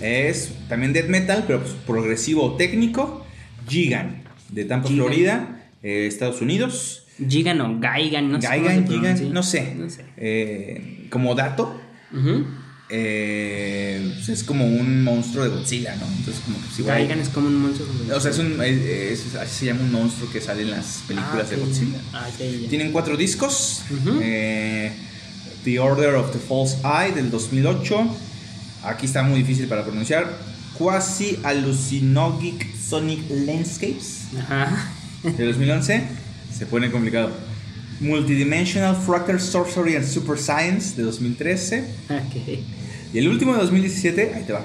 Es 0.03 0.53
también 0.69 0.93
death 0.93 1.09
metal, 1.09 1.45
pero 1.47 1.61
pues, 1.63 1.73
progresivo 1.87 2.57
técnico. 2.57 3.25
Gigan, 3.67 4.23
de 4.51 4.65
Tampa, 4.67 4.89
Gigan. 4.89 5.07
Florida, 5.07 5.61
eh, 5.83 6.07
Estados 6.07 6.43
Unidos. 6.43 7.07
Gigan 7.27 7.61
o 7.63 7.81
Gaigan, 7.81 8.31
no 8.31 8.39
Gaigan. 8.39 8.87
Gigan, 8.87 9.33
no 9.33 9.43
sé. 9.43 9.75
No 9.75 9.89
sé. 9.89 10.05
Eh, 10.19 11.07
como 11.11 11.35
dato, 11.35 11.81
Ujú. 12.13 12.45
Eh, 12.91 14.13
pues, 14.15 14.29
es 14.31 14.45
como 14.45 14.65
un 14.67 15.03
monstruo 15.05 15.45
de 15.45 15.51
Godzilla, 15.51 15.95
¿no? 15.97 16.07
Entonces, 16.07 16.43
como 16.45 16.59
que 16.59 16.65
pues, 16.67 16.79
igual. 16.81 17.11
Es 17.21 17.29
como 17.29 17.47
un 17.49 17.63
monstruo. 17.63 17.87
O 18.15 18.21
sea, 18.21 18.31
es 18.31 18.39
un, 18.39 18.63
es- 18.63 19.27
es- 19.27 19.35
así 19.35 19.59
se 19.61 19.67
llama 19.67 19.83
un 19.83 19.93
monstruo 19.93 20.31
que 20.31 20.41
sale 20.41 20.63
en 20.63 20.71
las 20.71 21.03
películas 21.07 21.47
Ah, 21.47 21.51
de. 21.51 21.57
Godzilla. 21.57 21.99
Ah, 22.13 22.27
ya, 22.39 22.47
ya. 22.47 22.69
Tienen 22.69 22.93
cuatro 22.93 23.17
discos. 23.17 23.83
Eh, 24.23 24.93
the 25.65 25.79
Order 25.79 26.15
of 26.15 26.33
the 26.33 26.39
False 26.39 26.77
Eye 26.85 27.13
del 27.15 27.31
2008. 27.31 28.17
Aquí 28.85 29.07
está 29.07 29.23
muy 29.23 29.41
difícil 29.41 29.67
para 29.67 29.85
pronunciar. 29.85 30.39
Quasi 30.79 31.37
Hallucinogic 31.43 32.65
Sonic 32.77 33.29
Landscapes 33.31 34.29
Ajá. 34.39 34.91
de 35.25 35.45
2011. 35.45 36.05
Se 36.57 36.67
pone 36.67 36.91
complicado. 36.91 37.31
Multidimensional 38.01 38.95
Fractal 38.97 39.41
Sorcery 39.41 39.97
and 39.97 40.07
Super 40.07 40.39
Science 40.39 40.95
de 40.97 41.03
2013. 41.03 41.85
Ok. 42.09 42.61
Y 43.13 43.19
el 43.19 43.29
último 43.29 43.53
de 43.55 43.61
2017, 43.61 44.33
ahí 44.35 44.45
te 44.45 44.53
va. 44.53 44.63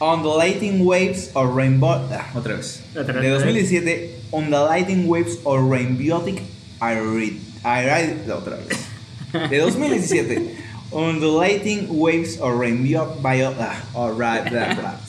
Undulating 0.00 0.80
Waves 0.86 1.30
or 1.34 1.54
Rainbow. 1.54 2.08
ah, 2.10 2.30
otra 2.34 2.56
vez. 2.56 2.82
Otra 2.96 3.20
de 3.20 3.20
vez. 3.20 3.32
2017, 3.32 4.16
Undulating 4.32 5.06
Waves 5.08 5.38
or 5.44 5.60
Rainbiotic 5.62 6.40
Irid. 6.80 7.34
Irid. 7.64 8.30
Otra 8.30 8.56
vez. 8.56 9.50
De 9.50 9.58
2017, 9.58 10.56
Undulating 10.90 11.86
Waves 11.90 12.38
or 12.40 12.54
Rainbiotic. 12.58 13.20
Bio, 13.22 13.54
ah, 13.60 13.76
or 13.94 14.14
ra- 14.16 14.42
bla, 14.48 14.74
bla. 14.74 15.00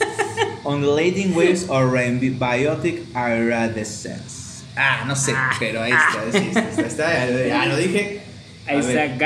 Undulating 0.64 1.34
Waves 1.34 1.68
or 1.68 1.86
Rainbiotic 1.90 3.00
Iridescence. 3.16 4.62
Ah, 4.76 5.04
no 5.06 5.14
sé, 5.16 5.32
Ah. 5.34 5.50
pero 5.58 5.82
ahí 5.82 5.92
está. 5.92 6.38
sí, 6.38 6.48
está, 6.48 6.60
está, 6.68 6.86
está, 6.86 7.46
ya 7.48 7.66
lo 7.66 7.76
dije. 7.76 8.20
Ahí 8.66 8.78
está 8.78 8.92
ver. 8.92 9.18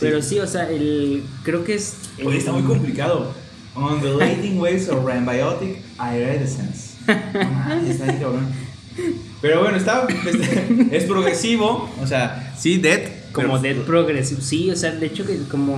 Pero 0.00 0.22
sí, 0.22 0.38
o 0.38 0.46
sea, 0.46 0.68
el, 0.70 1.24
creo 1.42 1.64
que 1.64 1.74
es. 1.74 1.94
el- 2.18 2.26
Oye, 2.26 2.38
está 2.38 2.52
muy 2.52 2.62
complicado. 2.62 3.32
Undulating 3.74 4.58
waves 4.60 4.88
of 4.88 5.04
Rambiotic 5.04 5.78
Iridescence. 6.00 6.96
Cabrón. 7.06 8.48
Pero 9.40 9.60
bueno, 9.62 9.76
está, 9.76 10.06
este, 10.26 10.96
es 10.96 11.04
progresivo, 11.04 11.88
o 12.02 12.06
sea, 12.06 12.52
sí, 12.58 12.78
Dead. 12.78 13.00
Como 13.32 13.58
Dead 13.60 13.76
Progressive, 13.82 14.40
sí, 14.40 14.70
o 14.70 14.74
sea, 14.76 14.90
de 14.92 15.06
hecho 15.06 15.24
que 15.24 15.36
como 15.50 15.76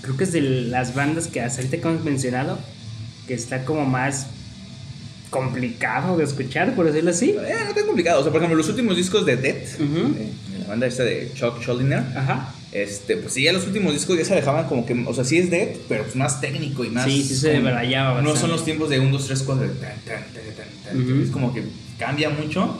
creo 0.00 0.16
que 0.16 0.24
es 0.24 0.32
de 0.32 0.40
las 0.40 0.94
bandas 0.94 1.26
que 1.26 1.42
hasta 1.42 1.60
ahorita 1.60 1.76
que 1.82 1.88
hemos 1.88 2.04
mencionado, 2.04 2.58
que 3.26 3.34
está 3.34 3.64
como 3.66 3.84
más 3.84 4.28
complicado 5.28 6.16
de 6.16 6.24
escuchar, 6.24 6.74
por 6.74 6.86
decirlo 6.86 7.10
así. 7.10 7.30
Eh, 7.30 7.54
no 7.66 7.74
tan 7.74 7.84
complicado, 7.86 8.20
o 8.20 8.22
sea, 8.22 8.32
por 8.32 8.40
ejemplo, 8.40 8.56
los 8.56 8.68
últimos 8.70 8.96
discos 8.96 9.26
de 9.26 9.36
Dead, 9.36 9.56
Ujú. 9.74 10.14
de, 10.14 10.20
de 10.52 10.58
la 10.60 10.66
banda 10.68 10.86
esta 10.86 11.02
de 11.02 11.30
Chuck 11.34 11.60
Schuldiner, 11.60 12.02
Ajá. 12.16 12.54
Este, 12.72 13.16
pues 13.16 13.32
sí, 13.32 13.42
ya 13.44 13.52
los 13.52 13.66
últimos 13.66 13.92
discos 13.94 14.18
ya 14.18 14.24
se 14.24 14.34
dejaban 14.34 14.66
como 14.68 14.84
que, 14.84 14.92
o 15.06 15.14
sea, 15.14 15.24
sí 15.24 15.38
es 15.38 15.50
Dead, 15.50 15.68
pero 15.88 16.02
pues 16.04 16.16
más 16.16 16.40
técnico 16.40 16.84
y 16.84 16.90
más... 16.90 17.06
Sí, 17.06 17.22
sí 17.22 17.34
se 17.36 17.50
debrayaba 17.50 18.20
No 18.20 18.36
son 18.36 18.50
los 18.50 18.64
tiempos 18.64 18.90
de 18.90 19.00
1, 19.00 19.10
2, 19.10 19.26
3, 19.26 19.42
4, 19.42 19.68
de 19.68 19.74
tan, 19.74 19.80
tan, 20.00 20.22
tan, 20.32 20.54
tan, 20.56 20.68
tan, 20.84 21.02
Ujú. 21.02 21.22
es 21.22 21.30
como 21.30 21.54
que 21.54 21.64
cambia 21.98 22.28
mucho. 22.30 22.78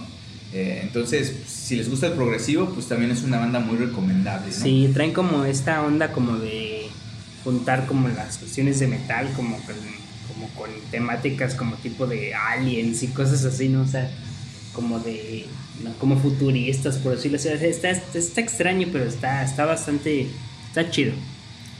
eh, 0.53 0.81
entonces, 0.83 1.33
si 1.47 1.77
les 1.77 1.89
gusta 1.89 2.07
el 2.09 2.13
progresivo, 2.15 2.71
pues 2.75 2.87
también 2.87 3.11
es 3.11 3.23
una 3.23 3.39
banda 3.39 3.61
muy 3.61 3.77
recomendable. 3.79 4.49
¿no? 4.49 4.63
Sí, 4.65 4.91
traen 4.93 5.13
como 5.13 5.45
esta 5.45 5.83
onda 5.83 6.13
como 6.13 6.37
de 6.37 6.89
juntar 7.45 7.87
como 7.87 8.09
las 8.09 8.39
cuestiones 8.39 8.79
de 8.81 8.89
metal 8.89 9.31
como 9.37 9.57
con, 9.65 9.75
como 10.29 10.49
con 10.51 10.71
temáticas 10.91 11.55
como 11.55 11.77
tipo 11.77 12.07
de 12.07 12.35
aliens 12.35 13.03
y 13.03 13.09
cosas 13.09 13.45
así, 13.45 13.69
¿no? 13.69 13.83
O 13.83 13.87
sea, 13.87 14.11
como 14.75 14.99
de. 15.01 15.47
Como 15.99 16.19
futuristas, 16.19 16.97
por 16.99 17.15
decirlo 17.17 17.37
así. 17.37 17.49
Está, 17.49 17.91
está 17.91 18.41
extraño, 18.41 18.89
pero 18.93 19.05
está, 19.05 19.43
está 19.45 19.65
bastante, 19.65 20.29
está 20.69 20.91
chido. 20.91 21.13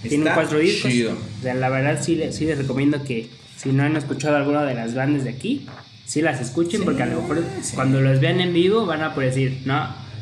Tiene 0.03 0.31
cuatro 0.33 0.59
discos. 0.59 0.91
chido. 0.91 1.13
O 1.13 1.43
sea, 1.43 1.55
la 1.55 1.69
verdad 1.69 2.01
sí, 2.03 2.21
sí 2.31 2.45
les 2.45 2.59
recomiendo 2.59 3.03
que 3.05 3.29
si 3.57 3.71
no 3.71 3.83
han 3.83 3.97
escuchado 3.97 4.37
alguna 4.37 4.63
de 4.65 4.75
las 4.75 4.95
bandas 4.95 5.25
de 5.25 5.31
aquí, 5.31 5.67
sí 6.07 6.23
las 6.23 6.41
escuchen 6.41 6.81
Sí, 6.81 6.85
porque 6.85 7.03
a 7.03 7.07
lo 7.07 7.21
mejor 7.23 7.43
sí. 7.63 7.75
cuando 7.75 8.01
los 8.01 8.21
vean 8.21 8.41
en 8.41 8.53
vivo 8.53 8.87
van 8.87 9.03
a 9.03 9.15
poder 9.15 9.31
decir, 9.31 9.63
no, 9.65 9.75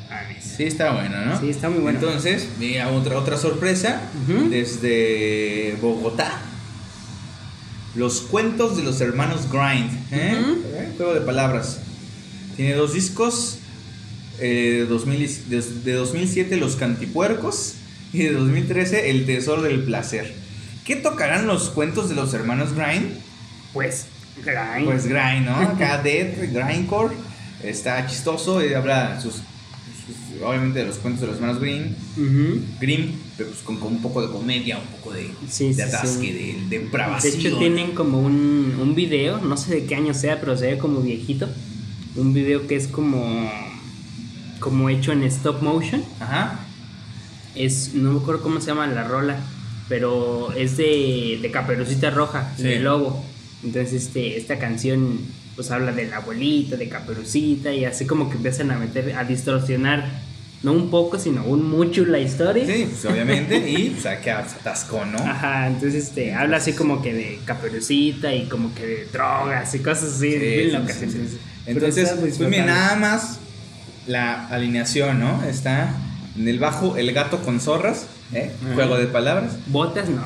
mames". 0.09 0.43
Sí, 0.57 0.65
está 0.65 0.93
bueno, 0.93 1.23
¿no? 1.27 1.39
Sí, 1.39 1.51
está 1.51 1.69
muy 1.69 1.81
bueno. 1.81 1.99
Entonces, 1.99 2.49
mira, 2.59 2.89
otra, 2.91 3.19
otra 3.19 3.37
sorpresa 3.37 4.01
Ujú. 4.27 4.49
desde 4.49 5.77
Bogotá. 5.83 6.41
Los 7.95 8.21
cuentos 8.23 8.77
de 8.77 8.83
los 8.83 9.01
hermanos 9.01 9.49
Grind. 9.51 9.91
¿eh? 10.13 10.35
¿Eh? 10.75 10.93
Juego 10.97 11.15
de 11.15 11.21
palabras. 11.21 11.81
Tiene 12.57 12.75
dos 12.75 12.93
discos. 12.95 13.59
Eh, 14.41 14.79
de, 14.81 14.87
2000 14.87 15.23
y- 15.23 15.27
de, 15.51 15.63
de 15.85 15.93
2007 15.93 16.57
Los 16.57 16.77
Cantipuercos 16.77 17.75
y 18.13 18.19
de 18.19 18.33
2013 18.33 19.11
El 19.11 19.27
Tesoro 19.27 19.63
del 19.63 19.83
Placer. 19.85 20.33
¿Qué 20.85 20.97
tocarán 20.97 21.47
los 21.47 21.71
cuentos 21.71 22.09
de 22.09 22.15
los 22.15 22.33
hermanos 22.35 22.73
Grind? 22.75 23.11
Pues, 23.73 24.07
grind. 24.45 24.85
Pues 24.87 25.07
grind, 25.07 25.47
¿no? 25.47 25.57
Acá 25.57 26.01
Dead, 26.03 26.53
Grindcore. 26.53 27.15
Está 27.63 28.07
chistoso 28.07 28.65
y 28.65 28.73
habla 28.75 29.21
sus, 29.21 29.35
sus- 29.35 30.43
obviamente 30.43 30.79
de 30.81 30.85
los 30.87 30.97
cuentos 30.99 31.23
de 31.23 31.27
los 31.27 31.37
hermanos 31.37 31.61
Green. 31.61 31.97
Ujú. 32.17 32.61
Grimm, 32.81 33.13
pero 33.37 33.49
pues 33.51 33.63
con, 33.63 33.79
con 33.79 33.95
un 33.95 34.03
poco 34.03 34.23
de 34.25 34.31
comedia, 34.33 34.79
un 34.79 34.87
poco 34.99 35.13
de, 35.15 35.31
Sí, 35.49 35.73
de 35.75 35.83
atasque, 35.83 36.27
sí. 36.27 36.33
de, 36.33 36.69
De 36.77 36.85
depravación. 36.85 37.35
hecho 37.35 37.59
tienen 37.59 37.91
como 37.93 38.21
un, 38.21 38.79
un 38.81 38.95
video, 38.95 39.39
no 39.39 39.57
sé 39.57 39.75
de 39.75 39.85
qué 39.87 39.95
año 39.97 40.15
sea, 40.15 40.39
pero 40.41 40.57
se 40.57 40.67
ve 40.67 40.79
como 40.79 41.01
viejito. 41.01 41.49
Un 42.15 42.33
video 42.33 42.67
que 42.67 42.77
es 42.77 42.87
como 42.87 43.51
como 44.67 44.89
hecho 44.91 45.13
en 45.13 45.23
stop 45.23 45.63
motion. 45.63 46.03
Ajá. 46.19 46.59
Es 47.55 47.93
no 47.95 48.11
me 48.13 48.21
acuerdo 48.21 48.43
cómo 48.43 48.61
se 48.61 48.67
llama 48.67 48.89
la 48.89 49.05
rola, 49.05 49.37
pero 49.89 50.53
es 50.53 50.77
de, 50.77 51.39
de 51.41 51.51
Caperucita 51.53 52.11
Roja, 52.11 52.53
Sí. 52.57 52.65
de 52.65 52.81
Lobo. 52.81 53.25
Entonces 53.63 53.93
este 54.07 54.37
esta 54.37 54.59
canción 54.59 55.21
pues 55.55 55.71
habla 55.71 55.93
de 55.93 56.09
la 56.09 56.17
abuelita, 56.17 56.77
de 56.77 56.89
Caperucita 56.89 57.73
y 57.73 57.85
así 57.85 58.07
como 58.07 58.29
que 58.29 58.37
empiezan 58.37 58.73
a 58.73 58.79
meter 58.79 59.15
a 59.17 59.23
distorsionar 59.23 60.05
no 60.65 60.73
un 60.73 60.91
poco, 60.91 61.17
sino 61.19 61.45
un 61.45 61.63
mucho 61.71 62.05
la 62.05 62.19
historia. 62.19 62.67
Sí, 62.67 62.89
pues 62.91 63.05
obviamente. 63.05 63.57
y 63.71 63.91
pues 63.91 64.05
acá 64.17 64.45
se 64.49 64.57
atascó, 64.57 65.05
¿no? 65.05 65.19
Ajá, 65.19 65.69
entonces 65.69 66.07
este, 66.09 66.35
habla 66.35 66.57
así 66.57 66.73
como 66.73 67.01
que 67.03 67.15
de 67.15 67.39
caperucita 67.45 68.35
y 68.35 68.47
como 68.49 68.75
que 68.75 68.85
de 68.85 69.05
drogas 69.13 69.73
y 69.77 69.79
cosas 69.79 70.15
así. 70.17 70.33
Sí, 70.33 70.39
bien 70.39 70.71
sí, 70.71 70.77
locas, 70.77 70.97
sí, 70.97 71.05
entonces. 71.05 71.39
Entonces, 71.67 72.15
pues 72.21 72.39
nada 72.67 72.97
más 72.97 73.39
la 74.07 74.47
alineación, 74.49 75.21
¿no? 75.21 75.43
Está 75.45 75.95
en 76.39 76.49
el 76.49 76.59
bajo 76.59 76.97
el 76.97 77.13
gato 77.13 77.39
con 77.43 77.61
zorras, 77.61 78.07
¿eh? 78.33 78.51
Juego 78.75 78.99
de 78.99 79.07
palabras. 79.07 79.53
Botas 79.67 80.09
no. 80.09 80.23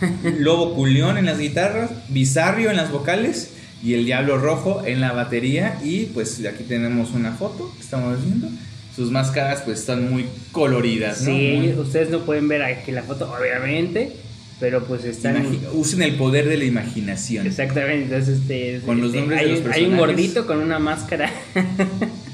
Lobo 0.38 0.74
Culión 0.74 1.18
en 1.18 1.26
las 1.26 1.38
guitarras, 1.38 1.90
Bizarrio 2.08 2.70
en 2.70 2.76
las 2.76 2.90
vocales 2.90 3.50
y 3.82 3.94
el 3.94 4.04
Diablo 4.06 4.38
Rojo 4.38 4.82
en 4.86 5.00
la 5.00 5.12
batería. 5.12 5.78
Y 5.84 6.06
pues 6.06 6.44
aquí 6.46 6.64
tenemos 6.64 7.10
una 7.12 7.32
foto 7.32 7.72
que 7.76 7.82
estamos 7.82 8.24
viendo. 8.24 8.48
Sus 8.96 9.10
máscaras 9.10 9.60
pues 9.62 9.80
están 9.80 10.10
muy 10.10 10.26
coloridas, 10.52 11.20
¿no? 11.22 11.26
Sí, 11.32 11.54
Muy- 11.58 11.72
ustedes 11.74 12.10
no 12.10 12.20
pueden 12.20 12.48
ver 12.48 12.62
aquí 12.62 12.90
la 12.92 13.02
foto, 13.02 13.32
obviamente, 13.32 14.12
pero 14.58 14.84
pues 14.84 15.04
están. 15.04 15.46
usen 15.74 16.02
el 16.02 16.16
poder 16.16 16.48
de 16.48 16.56
la 16.56 16.64
imaginación. 16.64 17.46
Exactamente, 17.46 18.04
entonces 18.14 18.40
este, 18.40 18.80
Con 18.84 18.98
los 19.00 19.08
este, 19.08 19.20
nombres 19.20 19.40
de 19.42 19.46
los 19.48 19.60
un- 19.60 19.72
hay 19.72 19.84
un 19.84 19.90
personajes. 19.90 19.98
gordito 19.98 20.46
con 20.46 20.58
una 20.58 20.78
máscara. 20.78 21.30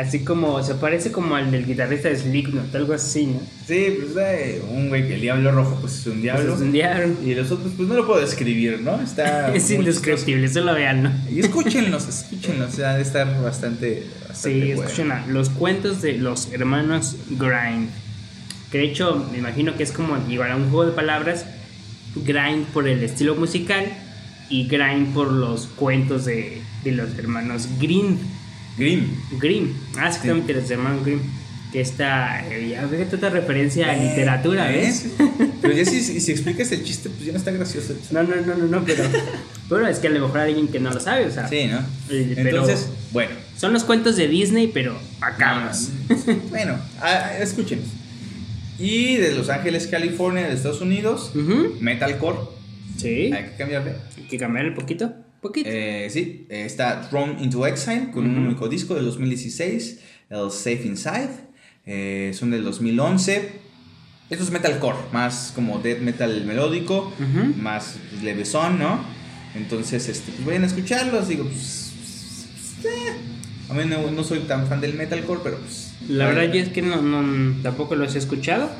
así 0.00 0.20
como, 0.20 0.62
se 0.62 0.74
parece 0.74 1.12
como 1.12 1.36
al 1.36 1.50
del 1.50 1.66
guitarrista 1.66 2.08
de 2.08 2.16
Slipknot, 2.16 2.74
algo 2.74 2.94
así, 2.94 3.26
¿no? 3.26 3.40
Sí, 3.66 3.98
pues 3.98 4.16
eh, 4.18 4.62
un 4.70 4.88
güey 4.88 5.06
que 5.06 5.14
el 5.14 5.20
Diablo 5.20 5.52
Rojo 5.52 5.78
pues 5.80 5.98
es 5.98 6.06
un 6.06 6.22
diablo. 6.22 6.46
Pues 6.46 6.56
es 6.56 6.62
un 6.62 6.72
diablo. 6.72 7.14
Y 7.24 7.34
los 7.34 7.50
otros 7.50 7.72
pues 7.76 7.88
no 7.88 7.94
lo 7.94 8.06
puedo 8.06 8.20
describir, 8.20 8.80
¿no? 8.80 9.00
Está 9.00 9.54
Es 9.54 9.70
indescriptible, 9.70 10.48
solo 10.48 10.74
vean, 10.74 11.02
¿no? 11.02 11.12
Y 11.30 11.40
escúchenlos, 11.40 12.08
escúchenlos, 12.08 12.72
sea, 12.72 12.94
de 12.94 13.02
estar 13.02 13.26
bastante, 13.42 14.06
bastante 14.26 14.60
Sí, 14.60 14.70
escuchen 14.72 15.12
a 15.12 15.26
los 15.26 15.50
cuentos 15.50 16.02
de 16.02 16.14
los 16.14 16.52
hermanos 16.52 17.16
Grind. 17.30 17.90
Que 18.72 18.78
de 18.78 18.84
hecho, 18.84 19.26
me 19.32 19.38
imagino 19.38 19.76
que 19.76 19.82
es 19.82 19.92
como 19.92 20.16
igual 20.28 20.52
a 20.52 20.56
un 20.56 20.70
juego 20.70 20.86
de 20.86 20.92
palabras. 20.92 21.44
Grind 22.14 22.66
por 22.66 22.88
el 22.88 23.02
estilo 23.04 23.36
musical 23.36 23.86
y 24.48 24.66
Grind 24.66 25.14
por 25.14 25.30
los 25.30 25.66
cuentos 25.66 26.24
de, 26.24 26.60
de 26.84 26.92
los 26.92 27.16
hermanos 27.18 27.68
Grimm. 27.78 28.18
Grimm. 28.80 29.06
Grimm. 29.38 29.72
Ah, 29.98 30.08
exactamente, 30.08 30.52
los 30.54 30.70
hermanos 30.70 31.04
Grimm. 31.04 31.20
Que 31.72 31.80
está. 31.82 32.44
eh, 32.50 32.70
ya 32.70 32.88
fíjate 32.88 33.14
otra 33.14 33.30
referencia 33.30 33.92
a 33.92 33.96
literatura, 33.96 34.72
¿Eh? 34.74 34.78
¿ves? 34.78 35.06
Pero 35.62 35.72
ya 35.72 35.84
si, 35.84 36.00
si, 36.02 36.20
si 36.20 36.32
explicas 36.32 36.72
el 36.72 36.82
chiste, 36.82 37.08
pues 37.10 37.24
ya 37.26 37.30
no 37.32 37.38
está 37.38 37.52
gracioso. 37.52 37.94
No, 38.10 38.24
no, 38.24 38.34
no, 38.44 38.56
no, 38.56 38.66
no, 38.66 38.84
pero. 38.84 39.04
Pero 39.68 39.86
es 39.86 40.00
que 40.00 40.08
a 40.08 40.10
lo 40.10 40.18
mejor 40.20 40.38
hay 40.40 40.48
alguien 40.50 40.66
que 40.66 40.80
no 40.80 40.90
lo 40.90 40.98
sabe, 40.98 41.26
o 41.26 41.30
sea. 41.30 41.46
Sí, 41.46 41.66
¿no? 41.68 41.78
Eh, 42.08 42.32
pero- 42.34 42.48
Entonces, 42.62 42.88
bueno. 43.12 43.30
Son 43.56 43.72
los 43.72 43.84
cuentos 43.84 44.16
de 44.16 44.26
Disney, 44.26 44.66
pero 44.74 44.98
macabros. 45.20 45.90
Bueno, 46.48 46.76
ah, 47.00 47.34
escúchenos. 47.38 47.84
Y 48.78 49.16
de 49.18 49.34
Los 49.34 49.48
Ángeles, 49.50 49.86
California, 49.86 50.48
de 50.48 50.54
Estados 50.54 50.80
Unidos, 50.80 51.30
Ujú. 51.36 51.76
Metalcore. 51.80 52.38
Sí. 52.96 53.30
Hay 53.32 53.44
que 53.44 53.54
cambiarle. 53.58 53.92
Hay 54.16 54.22
que 54.24 54.38
cambiarle 54.38 54.72
poquito. 54.72 55.12
Poquito. 55.40 55.68
Eh, 55.72 56.08
sí, 56.10 56.46
está 56.50 57.08
Thrown 57.08 57.36
into 57.42 57.66
Exile 57.66 58.10
con 58.12 58.24
un 58.26 58.36
Ujú. 58.38 58.46
único 58.46 58.68
disco 58.68 58.94
del 58.94 59.04
2016, 59.06 60.00
el 60.30 60.50
Safe 60.50 60.82
Inside. 60.84 61.50
eh, 61.86 62.32
son 62.34 62.50
del 62.50 62.62
2011. 62.62 63.52
Esto 64.28 64.44
es 64.44 64.50
metalcore, 64.50 64.98
más 65.12 65.50
como 65.54 65.78
death 65.80 66.00
metal 66.00 66.44
melódico, 66.44 67.12
Ujú. 67.18 67.54
más 67.60 67.96
levesón, 68.22 68.78
¿no? 68.78 69.02
Entonces, 69.56 70.08
este, 70.08 70.30
pues 70.30 70.44
vayan 70.46 70.62
a 70.64 70.66
escucharlos. 70.66 71.26
Digo, 71.26 71.44
pues, 71.44 71.92
pues, 72.82 72.84
eh. 72.94 73.12
A 73.70 73.74
mí 73.74 73.82
no, 73.88 74.10
no 74.10 74.22
soy 74.22 74.40
tan 74.40 74.68
fan 74.68 74.80
del 74.80 74.94
metalcore, 74.94 75.40
pero 75.42 75.56
pues. 75.58 75.92
La 76.08 76.26
verdad 76.28 76.52
yo 76.52 76.60
es 76.60 76.68
que 76.68 76.82
no, 76.82 77.00
no- 77.02 77.60
tampoco 77.62 77.96
los 77.96 78.14
he 78.14 78.18
escuchado. 78.18 78.70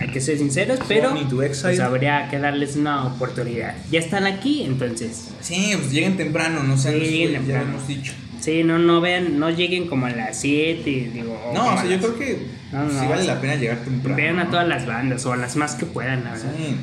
Hay 0.00 0.08
que 0.08 0.20
ser 0.20 0.38
sinceros, 0.38 0.80
pero 0.88 1.14
pues 1.38 1.80
habría 1.80 2.28
que 2.28 2.38
darles 2.38 2.76
una 2.76 3.06
oportunidad. 3.06 3.74
Ya 3.90 4.00
están 4.00 4.26
aquí, 4.26 4.64
entonces. 4.64 5.28
Sí, 5.40 5.72
pues 5.76 5.92
lleguen 5.92 6.16
temprano, 6.16 6.62
no 6.64 6.76
sean 6.76 6.94
Sí, 6.94 7.00
lleguen 7.00 7.32
ya 7.32 7.38
temprano. 7.38 7.70
hemos 7.70 7.86
dicho. 7.88 8.12
Sí, 8.40 8.62
no, 8.64 8.78
no 8.78 9.00
vean, 9.00 9.38
no 9.38 9.50
lleguen 9.50 9.86
como 9.86 10.06
a 10.06 10.10
las 10.10 10.40
7, 10.40 11.10
digo. 11.14 11.52
No, 11.54 11.74
o 11.74 11.76
sea, 11.78 11.86
yo 11.86 11.98
creo 11.98 12.18
que 12.18 12.46
No, 12.72 12.82
no, 12.84 12.90
sí 13.00 13.06
vale 13.08 13.24
la 13.24 13.40
pena 13.40 13.54
llegar 13.54 13.78
temprano. 13.78 14.16
Vean 14.16 14.38
a 14.40 14.50
todas 14.50 14.68
las 14.68 14.84
bandas 14.84 15.24
o 15.26 15.32
a 15.32 15.36
las 15.36 15.56
más 15.56 15.76
que 15.76 15.86
puedan, 15.86 16.24
la 16.24 16.32
verdad. 16.32 16.52
Sí. 16.58 16.76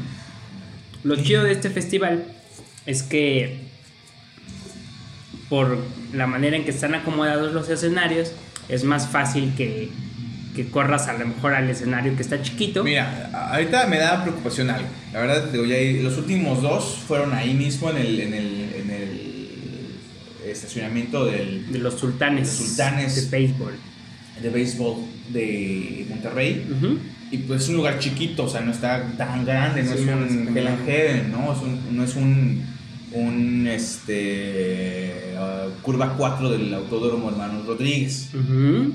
Lo 1.03 1.16
chido 1.18 1.43
de 1.43 1.51
este 1.51 1.70
festival 1.70 2.26
es 2.86 3.03
que 3.03 3.59
por 5.49 5.78
la 6.14 6.28
manera 6.28 6.55
en 6.55 6.64
que 6.64 6.72
están 6.72 6.95
acomodados 6.95 7.53
los 7.53 7.68
escenarios, 7.70 8.32
es 8.70 8.84
más 8.86 9.07
fácil 9.09 9.53
que, 9.55 9.89
que 10.56 10.68
corras 10.70 11.08
a 11.08 11.14
lo 11.14 11.26
mejor 11.28 11.54
al 11.54 11.70
escenario 11.70 12.16
que 12.16 12.22
está 12.22 12.41
chiquito. 12.41 12.84
Mira, 12.84 13.30
ahorita 13.52 13.88
me 13.88 13.97
da 13.97 14.22
preocupación 14.24 14.70
algo. 14.70 14.88
La 15.14 15.22
verdad, 15.22 15.45
digo, 15.52 15.66
ya 15.66 15.78
los 16.04 16.18
últimos 16.18 16.62
dos 16.62 16.97
fueron 17.08 17.34
ahí 17.34 17.54
mismo 17.54 17.89
en 17.89 17.97
el, 17.97 18.20
en 18.20 18.34
el, 18.34 18.45
en 18.82 18.89
el 18.91 20.49
estacionamiento 20.52 21.26
del, 21.26 21.72
de 21.72 21.80
los 21.80 21.95
sultanes, 21.95 22.47
Los 22.47 22.68
sultanes. 22.68 23.16
de 23.32 23.38
béisbol. 23.38 23.74
de 24.41 24.49
béisbol 24.49 24.95
de 25.30 26.06
Monterrey. 26.10 26.66
Y 27.32 27.38
pues 27.38 27.64
es 27.64 27.70
un 27.70 27.76
lugar 27.78 27.99
chiquito, 27.99 28.43
o 28.43 28.49
sea, 28.49 28.60
no 28.62 28.72
está 28.72 29.04
tan 29.18 29.45
grande, 29.45 29.84
no 29.84 29.93
Sí, 29.93 29.99
es 29.99 30.02
un 30.02 30.10
Hell 30.58 30.68
and 30.68 30.78
tan 30.80 30.86
Heaven, 30.86 31.32
¿no? 31.32 31.54
Es 31.54 31.60
un- 31.62 31.95
no 31.95 32.04
es 32.04 32.16
un 32.16 32.72
un 33.14 33.68
este 33.68 35.36
ah, 35.38 35.68
curva 35.82 36.16
4 36.18 36.49
del 36.49 36.74
Autódromo 36.74 37.30
Hermanos 37.30 37.66
Rodríguez. 37.66 38.30
Ujú. 38.34 38.93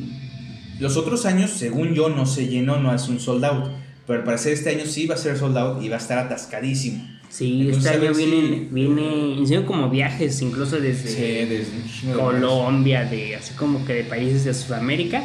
Los 0.79 0.97
otros 0.97 1.24
años, 1.27 1.51
según 1.51 1.95
yo, 1.95 2.09
no 2.09 2.27
se 2.27 2.47
llenó, 2.49 2.79
no 2.79 2.95
es 2.95 3.09
un 3.09 3.18
sold 3.20 3.45
out. 3.45 3.70
Pero 4.07 4.20
al 4.20 4.24
parecer 4.24 4.53
este 4.53 4.70
año 4.70 4.85
sí 4.87 5.07
va 5.07 5.14
a 5.16 5.18
ser 5.18 5.37
sold 5.37 5.57
out 5.59 5.83
y 5.83 5.89
va 5.89 5.97
a 5.97 5.99
estar 5.99 6.18
atascadísimo. 6.18 7.05
Sí, 7.29 7.62
Entonces, 7.62 7.93
este 7.93 8.07
año 8.07 8.14
viene, 8.14 8.49
si- 8.59 8.68
viene, 8.70 9.37
hicieron 9.43 9.66
como 9.66 9.91
viajes, 9.91 10.41
incluso 10.43 10.79
desde 10.79 11.09
Sí, 11.11 11.22
desde 11.49 12.14
Colombia, 12.14 13.05
de 13.05 13.35
así 13.37 13.53
como 13.55 13.85
que 13.85 13.95
de 13.95 14.05
países 14.05 14.45
de 14.45 14.55
Sudamérica, 14.55 15.24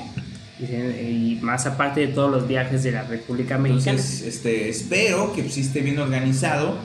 y 0.60 1.38
más 1.42 1.66
aparte 1.68 2.02
de 2.02 2.08
todos 2.08 2.32
los 2.32 2.48
viajes 2.48 2.84
de 2.84 2.92
la 2.92 3.04
República 3.04 3.58
Mexicana. 3.58 3.98
Entonces, 3.98 4.22
este, 4.28 4.70
espero 4.70 5.32
que 5.34 5.48
sí 5.50 5.62
esté 5.62 5.82
bien 5.82 6.00
organizado, 6.00 6.76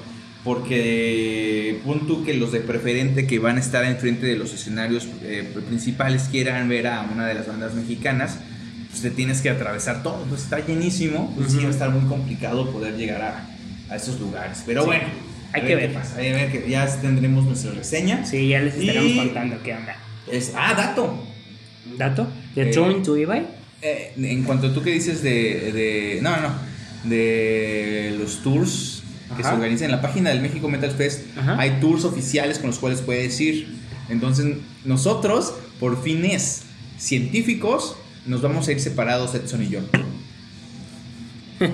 porque 0.45 1.81
pon 1.85 2.07
tú 2.07 2.25
que 2.25 2.35
los 2.35 2.53
de 2.53 2.61
preferente 2.61 3.27
que 3.27 3.39
van 3.39 3.57
a 3.57 3.61
estar 3.61 3.85
enfrente 3.85 4.27
de 4.27 4.37
los 4.37 4.53
escenarios 4.55 5.09
eh, 5.23 5.49
principales 5.69 6.25
quieran 6.31 6.69
ver 6.69 6.87
a 6.87 7.03
una 7.13 7.27
de 7.27 7.35
las 7.35 7.47
bandas 7.47 7.75
mexicanas, 7.75 8.39
pues 8.97 9.03
te 9.03 9.11
tienes 9.11 9.43
que 9.43 9.51
atravesar 9.51 10.03
todo. 10.03 10.23
Entonces 10.23 10.45
está 10.45 10.65
llenísimo, 10.67 11.31
pues 11.37 11.49
sí 11.51 11.57
Ujú. 11.57 11.65
va 11.65 11.69
a 11.69 11.73
estar 11.73 11.91
muy 11.91 12.09
complicado 12.09 12.71
poder 12.73 12.97
llegar 12.97 13.21
a, 13.21 13.47
a 13.93 13.97
esos 13.97 14.19
lugares. 14.19 14.63
Pero 14.65 14.83
Sí, 14.83 14.87
bueno, 14.87 15.05
hay 15.53 15.61
que 15.61 15.67
qué 15.69 15.75
ver. 15.77 15.93
pasa, 15.93 16.17
hay 16.17 16.25
que 16.25 16.33
ver 16.33 16.53
que 16.53 16.71
ya 16.71 16.87
tendremos 17.03 17.45
nuestra 17.45 17.73
reseña. 17.73 18.25
Sí, 18.25 18.49
ya 18.49 18.61
les 18.61 18.75
estaremos 18.75 19.11
Y- 19.13 19.17
contando 19.19 19.63
qué 19.63 19.75
onda. 19.75 19.97
Es, 20.33 20.53
ah, 20.57 20.73
dato. 20.75 21.23
¿Dato? 21.99 22.27
¿De 22.55 22.63
Eh, 22.71 22.73
Throwing 22.73 23.03
to 23.03 23.17
Ibai? 23.19 23.47
Eh, 23.83 24.13
en 24.17 24.45
cuanto 24.45 24.69
a 24.69 24.73
tú 24.75 24.83
que 24.83 24.91
dices 24.93 25.23
de, 25.23 25.73
de- 25.73 26.19
No, 26.23 26.31
no. 26.41 26.49
De 27.05 28.15
los 28.19 28.43
tours 28.43 29.03
que 29.37 29.43
Ajá. 29.43 29.51
se 29.51 29.55
organizan 29.57 29.87
en 29.87 29.91
la 29.91 30.01
página 30.03 30.31
del 30.31 30.41
México 30.41 30.69
Metal 30.69 30.91
Fest, 30.91 31.23
Ajá. 31.37 31.57
hay 31.61 31.79
tours 31.81 32.05
oficiales 32.05 32.59
con 32.59 32.69
los 32.71 32.79
cuales 32.79 33.01
puedes 33.03 33.39
ir. 33.41 33.77
Entonces, 34.09 34.57
nosotros, 34.85 35.53
por 35.79 36.03
fines 36.03 36.63
científicos, 36.99 37.97
nos 38.27 38.43
vamos 38.43 38.67
a 38.69 38.73
ir 38.73 38.81
separados, 38.81 39.35
Edson 39.35 39.63
y 39.63 39.69
yo. 39.69 39.81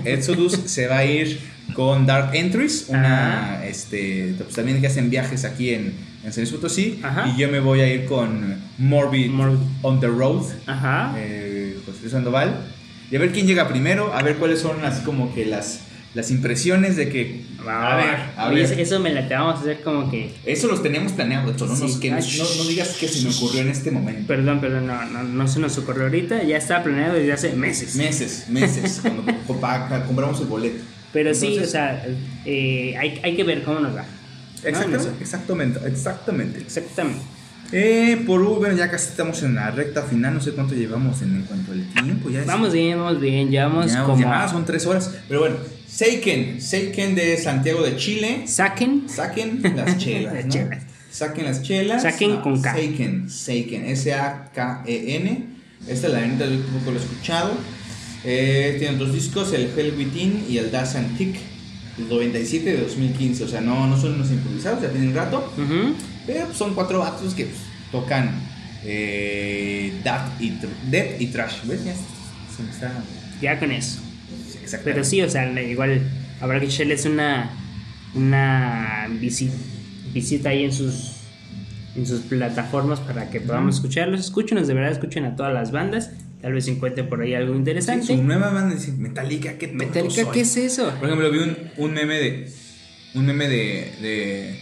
Exodus 0.04 0.52
se 0.66 0.86
va 0.86 0.98
a 0.98 1.04
ir 1.04 1.40
con 1.74 2.06
Dark 2.06 2.34
Entries, 2.34 2.86
una, 2.88 3.64
este, 3.64 4.34
pues 4.38 4.54
también 4.54 4.80
que 4.80 4.86
hacen 4.86 5.10
viajes 5.10 5.44
aquí 5.44 5.70
en, 5.70 5.94
en 6.24 6.32
San 6.32 6.42
Luis 6.44 6.50
Potosí, 6.54 7.00
Ajá. 7.02 7.28
y 7.34 7.40
yo 7.40 7.48
me 7.48 7.60
voy 7.60 7.80
a 7.80 7.92
ir 7.92 8.04
con 8.04 8.56
Morbid, 8.78 9.30
Morbid. 9.30 9.58
on 9.82 9.98
the 10.00 10.06
Road, 10.06 10.44
Ajá. 10.66 11.14
eh, 11.16 11.76
José 11.86 11.98
Luis 12.02 12.12
Sandoval, 12.12 12.54
y 13.10 13.16
a 13.16 13.18
ver 13.18 13.32
quién 13.32 13.46
llega 13.46 13.68
primero, 13.68 14.12
a 14.14 14.22
ver 14.22 14.36
cuáles 14.36 14.60
son 14.60 14.84
así 14.84 15.02
como 15.02 15.34
que 15.34 15.46
las, 15.46 15.80
las 16.14 16.30
impresiones 16.30 16.96
de 16.96 17.08
que, 17.08 17.44
a 17.66 17.96
ver, 17.96 18.16
a 18.36 18.48
ver. 18.50 18.78
Eso 18.80 19.00
me 19.00 19.12
la 19.14 19.26
te 19.28 19.34
vamos 19.34 19.56
a 19.56 19.60
hacer 19.60 19.80
como 19.82 20.10
que. 20.10 20.30
Eso 20.44 20.66
los 20.68 20.82
teníamos 20.82 21.12
planeado, 21.12 21.50
no, 21.52 21.76
Sí. 21.76 21.82
nos- 21.82 21.96
que 21.98 22.10
no, 22.10 22.64
digas 22.68 22.96
que 22.98 23.08
se 23.08 23.26
me 23.26 23.34
ocurrió 23.34 23.62
en 23.62 23.68
este 23.68 23.90
momento. 23.90 24.26
Perdón, 24.26 24.60
perdón, 24.60 24.86
no, 24.86 25.04
no, 25.06 25.22
no 25.22 25.48
se 25.48 25.58
nos 25.60 25.76
ocurrió 25.78 26.04
ahorita, 26.04 26.42
ya 26.42 26.58
estaba 26.58 26.84
planeado 26.84 27.14
desde 27.14 27.32
hace 27.32 27.52
meses. 27.54 27.94
Meses, 27.96 28.46
meses, 28.48 29.00
cuando 29.00 29.24
compramos 30.06 30.40
el 30.40 30.46
boleto. 30.46 30.82
Pero 31.12 31.34
sí, 31.34 31.58
o 31.58 31.66
sea, 31.66 32.04
eh, 32.44 32.94
hay, 32.98 33.20
hay 33.22 33.36
que 33.36 33.44
ver 33.44 33.62
cómo 33.62 33.80
nos 33.80 33.94
va. 33.96 34.04
Exactamente, 34.64 35.08
exactamente, 35.20 35.80
exactamente. 35.86 36.58
Exactamente. 36.60 37.20
Eh, 37.74 38.22
por 38.26 38.42
bueno, 38.58 38.76
ya 38.76 38.90
casi 38.90 39.08
estamos 39.08 39.42
en 39.42 39.54
la 39.54 39.70
recta 39.70 40.02
final, 40.02 40.34
no 40.34 40.40
sé 40.42 40.52
cuánto 40.52 40.74
llevamos 40.74 41.22
en, 41.22 41.36
en 41.36 41.42
cuanto 41.44 41.72
al 41.72 41.82
tiempo. 42.04 42.28
Ya 42.28 42.40
es- 42.40 42.46
Vamos 42.46 42.72
bien, 42.72 42.98
vamos 42.98 43.18
bien, 43.20 43.50
llevamos 43.50 43.90
ya, 43.92 44.04
como. 44.04 44.20
ya 44.20 44.46
son 44.48 44.64
tres 44.66 44.84
horas. 44.86 45.10
Pero 45.26 45.40
bueno, 45.40 45.56
Seiken, 45.96 46.60
Seiken 46.60 47.14
de 47.14 47.36
Santiago 47.36 47.82
de 47.82 47.96
Chile. 47.96 48.42
Saquen. 48.46 49.08
Saquen 49.08 49.60
las 49.76 49.98
chelas, 49.98 50.34
Las 50.34 50.44
¿no? 50.46 50.50
chelas. 50.52 50.82
Saquen 51.10 51.44
las 51.44 51.62
chelas. 51.62 52.02
Saquen 52.02 52.36
con 52.40 52.62
K. 52.62 52.72
Seiken, 52.74 53.28
Seiken, 53.30 53.84
S-A-K-E-N. 53.86 55.46
Esta 55.86 56.08
la 56.08 56.20
neta 56.20 56.46
yo 56.46 56.58
tampoco 56.60 56.92
lo 56.92 56.98
he 56.98 57.02
escuchado. 57.02 57.52
Eh, 58.24 58.76
tienen 58.78 58.98
dos 58.98 59.12
discos, 59.12 59.52
el 59.52 59.70
Hell 59.76 59.94
Within 59.98 60.46
y 60.48 60.56
el 60.58 60.70
Das 60.70 60.94
Antique, 60.96 61.38
el 61.98 62.08
97 62.08 62.70
de 62.72 62.80
2015. 62.80 63.44
O 63.44 63.48
sea, 63.48 63.60
no, 63.60 63.86
no 63.86 64.00
son 64.00 64.14
unos 64.14 64.30
improvisados, 64.30 64.80
ya 64.82 64.88
tienen 64.90 65.14
rato. 65.14 65.52
Ujú. 65.58 65.94
Pero 66.26 66.46
pues, 66.46 66.56
son 66.56 66.74
cuatro 66.74 67.00
vatos 67.00 67.34
que 67.34 67.46
pues, 67.46 67.58
tocan 67.90 68.30
eh, 68.84 69.92
death, 70.02 70.40
y, 70.40 70.50
tr- 70.52 70.68
death 70.90 71.20
y 71.20 71.26
trash. 71.26 71.64
¿Ves? 71.64 71.84
Ya 71.84 71.94
se 71.94 72.62
me 72.62 72.70
está. 72.70 72.92
Ya 73.42 73.58
con 73.58 73.70
eso. 73.72 73.98
Pero 74.84 75.04
sí, 75.04 75.20
o 75.22 75.28
sea, 75.30 75.50
igual 75.62 76.00
habrá 76.40 76.60
que 76.60 76.66
echarles 76.66 77.04
una, 77.06 77.50
una 78.14 79.08
visi- 79.20 79.50
visita 80.12 80.50
ahí 80.50 80.64
en 80.64 80.72
sus, 80.72 81.12
en 81.96 82.06
sus 82.06 82.20
plataformas 82.20 83.00
para 83.00 83.30
que 83.30 83.40
podamos 83.40 83.76
escucharlos. 83.76 84.20
Escúchenos, 84.20 84.68
de 84.68 84.74
verdad, 84.74 84.92
escuchen 84.92 85.24
a 85.24 85.36
todas 85.36 85.52
las 85.52 85.70
bandas. 85.72 86.10
Tal 86.40 86.52
vez 86.54 86.66
encuentren 86.66 87.08
por 87.08 87.20
ahí 87.22 87.34
algo 87.34 87.52
Sí, 87.52 87.58
interesante. 87.58 88.06
su 88.06 88.22
nueva 88.22 88.50
banda 88.50 88.74
dice 88.74 88.92
Metallica, 88.92 89.58
¿qué 89.58 89.68
Metallica, 89.68 90.24
soy". 90.24 90.32
¿qué 90.34 90.40
es 90.40 90.56
eso? 90.56 90.90
Por 90.98 91.08
ejemplo, 91.08 91.30
vi 91.30 91.38
un, 91.38 91.56
un 91.76 91.92
meme 91.94 92.14
de. 92.18 92.52
Un 93.14 93.26
meme 93.26 93.48
de. 93.48 93.92
de 94.02 94.60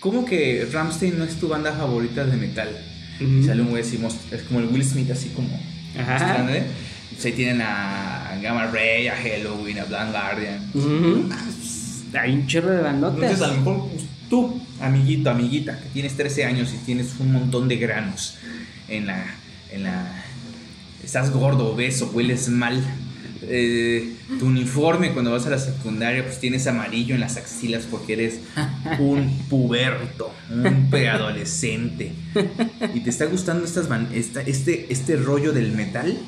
¿Cómo 0.00 0.24
que 0.26 0.68
Ramstein 0.70 1.18
no 1.18 1.24
es 1.24 1.36
tu 1.36 1.48
banda 1.48 1.72
favorita 1.72 2.24
de 2.26 2.36
metal? 2.36 2.68
Ujú. 3.20 3.30
Y 3.38 3.44
Sale 3.44 3.62
un 3.62 3.70
güey 3.70 3.82
así, 3.82 3.98
es 4.30 4.42
como 4.42 4.60
el 4.60 4.66
Will 4.66 4.84
Smith, 4.84 5.10
así 5.10 5.30
como. 5.30 5.48
Ajá. 5.98 6.46
Ahí 7.24 7.32
tienen 7.32 7.60
a 7.62 8.38
Gamma 8.42 8.66
Ray, 8.66 9.08
a 9.08 9.16
Halloween, 9.16 9.78
a 9.78 9.84
Blind 9.84 10.10
Guardian. 10.12 10.70
Hay 12.18 12.32
un 12.34 12.46
chorro 12.46 12.70
de 12.70 12.82
bandotas. 12.82 13.22
Entonces, 13.22 13.42
a 13.42 13.48
lo 13.48 13.54
mejor 13.58 13.88
pues, 13.90 14.04
tú, 14.30 14.60
amiguito, 14.80 15.30
amiguita, 15.30 15.78
que 15.80 15.88
tienes 15.90 16.16
13 16.16 16.44
años 16.44 16.72
y 16.74 16.78
tienes 16.84 17.08
un 17.18 17.32
montón 17.32 17.68
de 17.68 17.76
granos 17.76 18.36
en 18.88 19.06
la. 19.06 19.24
En 19.72 19.82
la 19.82 20.22
estás 21.04 21.30
gordo, 21.30 21.68
obeso, 21.72 22.10
hueles 22.14 22.48
mal. 22.48 22.82
eh, 23.42 24.12
tu 24.40 24.46
uniforme 24.46 25.12
cuando 25.12 25.30
vas 25.30 25.46
a 25.46 25.50
la 25.50 25.58
secundaria, 25.58 26.24
pues 26.24 26.40
tienes 26.40 26.66
amarillo 26.66 27.14
en 27.14 27.20
las 27.20 27.36
axilas 27.36 27.84
porque 27.88 28.14
eres 28.14 28.40
un 28.98 29.38
puberto, 29.50 30.32
un 30.50 30.88
preadolescente. 30.90 32.12
Y 32.94 33.00
te 33.00 33.10
está 33.10 33.26
gustando 33.26 33.64
estas 33.64 33.88
esta- 34.14 34.40
este, 34.42 34.86
este 34.92 35.16
rollo 35.16 35.52
del 35.52 35.72
metal 35.72 36.18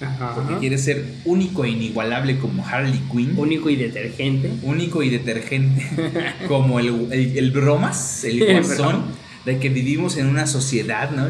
Ajá. 0.00 0.34
porque 0.34 0.56
quieres 0.58 0.82
ser 0.84 1.04
único 1.24 1.64
e 1.64 1.70
inigualable 1.70 2.38
como 2.38 2.66
Harley 2.66 3.00
Quinn. 3.12 3.34
Único 3.36 3.68
y 3.70 3.76
detergente. 3.76 4.50
único 4.62 5.02
y 5.02 5.10
detergente 5.10 5.86
como 6.48 6.80
el, 6.80 7.08
el, 7.12 7.36
el 7.38 7.50
bromas, 7.50 8.24
el 8.24 8.44
guasón, 8.44 9.04
de 9.44 9.58
que 9.58 9.68
vivimos 9.68 10.16
en 10.16 10.26
una 10.26 10.46
sociedad, 10.46 11.10
¿no? 11.10 11.26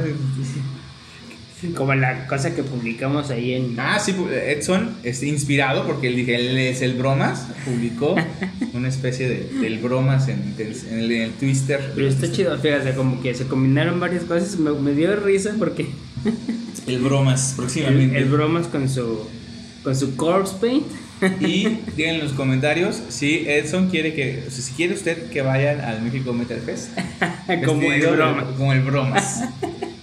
Como 1.77 1.95
la 1.95 2.27
cosa 2.27 2.55
que 2.55 2.63
publicamos 2.63 3.29
ahí 3.31 3.53
en. 3.53 3.79
Ah, 3.79 3.99
sí, 4.01 4.15
Edson, 4.47 4.97
este, 5.03 5.27
inspirado, 5.27 5.87
porque 5.87 6.07
él, 6.09 6.17
dije, 6.17 6.35
él 6.37 6.57
es 6.57 6.81
el 6.81 6.95
bromas, 6.95 7.49
publicó 7.67 8.17
una 8.73 8.89
especie 8.89 9.29
de, 9.29 9.61
del 9.61 9.79
bromas 9.79 10.29
en, 10.29 10.55
en 10.59 10.67
el, 10.99 11.13
en 11.13 11.23
el 11.23 11.33
Twister. 11.33 11.93
Pero 11.95 12.09
está 12.09 12.33
chido, 12.33 12.59
fíjate, 12.59 12.95
como 12.95 13.21
que 13.21 13.35
se 13.35 13.47
combinaron 13.47 14.01
varias 14.01 14.25
cosas. 14.25 14.59
Me, 14.59 14.71
me 14.73 14.93
dio 14.95 15.15
risa 15.17 15.55
porque 15.59 15.87
El 16.87 16.99
bromas, 16.99 17.55
próximamente. 17.57 18.19
el 18.19 18.25
bromas 18.27 18.67
con 18.67 18.89
su 18.89 19.27
con 19.83 19.97
su 19.97 20.17
corpse 20.17 20.55
paint. 20.61 20.87
Y 21.41 21.69
digan 21.97 22.17
en 22.17 22.21
los 22.21 22.33
comentarios 22.33 23.01
si 23.09 23.47
Edson 23.47 23.91
quiere 23.91 24.15
que, 24.15 24.45
o 24.47 24.51
sea, 24.51 24.63
si 24.63 24.73
quiere 24.73 24.95
usted 24.95 25.31
que 25.31 25.43
vayan 25.43 25.81
al 25.81 26.03
México 26.03 26.33
Metal 26.33 26.61
Fest. 26.61 26.91
como 27.67 27.83
el 27.93 28.07
bromas. 28.07 28.45
Como 28.57 28.73
el 28.73 28.81
bromas. 28.83 29.45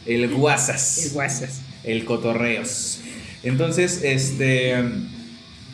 El 0.05 0.33
guasas. 0.33 0.97
El 1.05 1.11
guasas. 1.11 1.61
el 1.83 2.05
cotorreos. 2.05 2.99
Entonces, 3.43 4.01
este. 4.03 4.73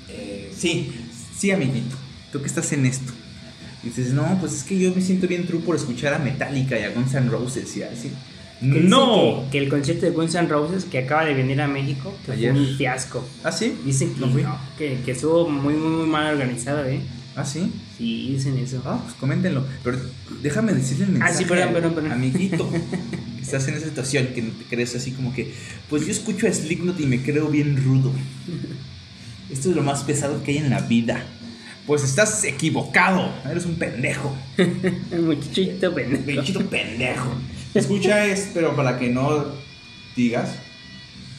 eh, 0.09 0.51
sí, 0.55 0.91
sí, 1.37 1.51
amiguito. 1.51 1.95
Tú 2.31 2.41
que 2.41 2.47
estás 2.47 2.71
en 2.73 2.85
esto. 2.85 3.13
Y 3.83 3.87
dices, 3.87 4.13
no, 4.13 4.37
pues 4.39 4.53
es 4.53 4.63
que 4.63 4.79
yo 4.79 4.93
me 4.95 5.01
siento 5.01 5.27
bien 5.27 5.45
true 5.45 5.59
por 5.59 5.75
escuchar 5.75 6.13
a 6.13 6.19
Metallica 6.19 6.79
y 6.79 6.83
a 6.83 6.89
Guns 6.91 7.13
N' 7.13 7.29
Roses 7.29 7.75
y 7.77 7.83
así. 7.83 8.11
Que 8.72 8.80
¡No! 8.80 9.43
Que, 9.45 9.51
que 9.51 9.64
el 9.66 9.70
concierto 9.70 10.05
de 10.05 10.11
Guns 10.11 10.36
N' 10.36 10.47
Roses 10.47 10.86
que 10.86 10.99
acaba 10.99 11.26
de 11.26 11.34
venir 11.34 11.59
a 11.61 11.68
México, 11.68 12.14
que 12.26 12.32
Ayer. 12.32 12.51
fue 12.53 12.61
un 12.61 12.78
fiasco. 12.78 13.28
¿Ah, 13.43 13.51
sí? 13.51 13.76
Dicen 13.84 14.14
que 14.14 14.22
¿No 14.22 14.34
que, 14.78 14.99
que 15.03 15.11
estuvo 15.11 15.49
muy, 15.49 15.74
muy, 15.74 15.89
muy 15.89 16.07
mal 16.07 16.34
organizado, 16.34 16.86
¿eh? 16.86 17.01
¿Ah, 17.36 17.45
sí? 17.45 17.72
Sí, 17.97 18.30
dicen 18.30 18.57
eso. 18.57 18.82
Ah, 18.86 18.99
pues 19.03 19.16
coméntenlo. 19.16 19.66
Pero 19.84 19.97
déjame 20.41 20.74
decirle 20.74 21.05
el 21.05 21.11
mensaje. 21.11 21.34
Ah, 21.34 21.38
sí, 21.38 21.45
perdón, 21.45 21.74
perdón, 21.74 21.93
perdón. 21.95 22.11
Amiguito, 22.11 22.70
estás 23.41 23.68
en 23.68 23.76
esa 23.76 23.88
situación 23.88 24.28
que 24.28 24.41
te 24.43 24.64
crees 24.70 24.95
así 24.95 25.11
como 25.11 25.34
que, 25.34 25.53
pues 25.89 26.05
yo 26.05 26.11
escucho 26.11 26.47
a 26.47 26.53
Slipknot 26.53 26.99
y 26.99 27.05
me 27.05 27.22
creo 27.22 27.49
bien 27.49 27.84
rudo. 27.84 28.11
Esto 29.51 29.70
es 29.70 29.76
lo 29.76 29.84
más 29.84 30.03
pesado 30.03 30.43
que 30.43 30.51
hay 30.51 30.57
en 30.57 30.70
la 30.70 30.82
vida. 30.82 31.26
Pues 31.88 32.03
estás 32.03 32.43
equivocado. 32.45 33.30
Eres 33.49 33.66
un 33.66 33.76
pendejo. 33.76 34.34
Un 35.11 35.26
muchachito 35.26 35.93
pendejo. 35.93 36.24
Pinchito 36.26 36.66
pendejo. 36.68 37.34
Escucha 37.74 38.26
es, 38.26 38.49
pero 38.53 38.76
para 38.76 38.99
que 38.99 39.09
no 39.09 39.45
digas. 40.15 40.49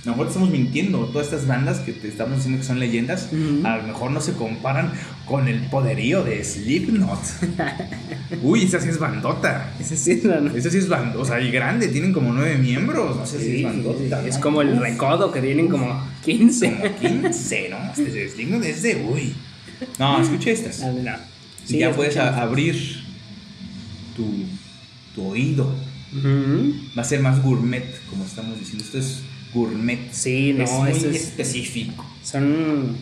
A 0.03 0.09
lo 0.09 0.13
mejor 0.13 0.27
te 0.27 0.31
estamos 0.33 0.51
mintiendo. 0.51 0.99
Todas 1.07 1.29
estas 1.29 1.47
bandas 1.47 1.79
que 1.79 1.93
te 1.93 2.09
estamos 2.09 2.37
diciendo 2.37 2.61
que 2.61 2.67
son 2.67 2.79
leyendas, 2.79 3.29
Ujú. 3.33 3.67
a 3.67 3.79
lo 3.79 3.85
mejor 3.85 4.11
no 4.11 4.21
se 4.21 4.35
comparan 4.35 4.93
con 5.25 5.49
el 5.49 5.61
poderío 5.69 6.23
de 6.23 6.45
Slipknot. 6.45 7.19
Uy, 8.43 8.65
esa 8.65 8.81
sí 8.81 8.91
es 8.91 8.99
bandota. 8.99 9.73
Ese 9.81 9.97
sí 9.97 10.11
es 10.13 10.25
la- 10.25 10.43
Esa 10.55 10.69
sí 10.71 10.77
es 10.77 10.89
bandota. 10.91 11.19
O 11.21 11.25
sea, 11.25 11.41
y 11.41 11.51
grande, 11.51 11.89
tienen 11.89 12.13
como 12.13 12.35
nueve 12.35 12.59
miembros. 12.59 13.17
No 13.17 13.25
sé 13.25 13.39
si 13.39 13.45
Sí, 13.45 13.57
es 13.59 13.63
bandota. 13.65 14.27
es 14.27 14.35
¿no? 14.35 14.41
como 14.43 14.61
el 14.61 14.77
recodo 14.79 15.33
que 15.33 15.41
tienen 15.41 15.69
como 15.69 16.07
15. 16.23 16.71
Como 16.77 16.97
15, 17.23 17.69
¿no? 17.71 17.79
Este 17.97 18.25
es 18.27 18.37
digno 18.37 18.61
desde. 18.61 19.03
Uy. 19.07 19.33
No, 19.99 20.21
escucha 20.21 20.51
estas. 20.51 20.83
Ah, 20.83 20.93
no. 20.93 21.01
Y 21.67 21.67
Sí, 21.67 21.79
ya 21.79 21.89
es 21.89 21.97
puedes 21.97 22.17
a- 22.19 22.43
abrir 22.43 22.77
tu, 24.15 24.27
tu 25.15 25.29
oído. 25.29 25.73
Va 26.17 27.03
a 27.03 27.05
ser 27.05 27.21
más 27.21 27.43
gourmet, 27.43 27.85
como 28.09 28.25
estamos 28.25 28.59
diciendo. 28.59 28.85
Esto 28.85 28.99
es 28.99 29.21
gourmet. 29.53 29.99
Sí, 30.13 30.53
no, 30.57 30.65
es 30.65 30.71
muy 30.73 30.91
es- 30.91 31.05
específico. 31.05 32.05
Son. 32.23 32.97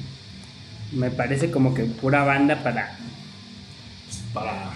Me 0.92 1.10
parece 1.10 1.50
como 1.50 1.74
que 1.74 1.84
pura 1.84 2.24
banda 2.24 2.62
para. 2.62 2.98
Para 4.32 4.72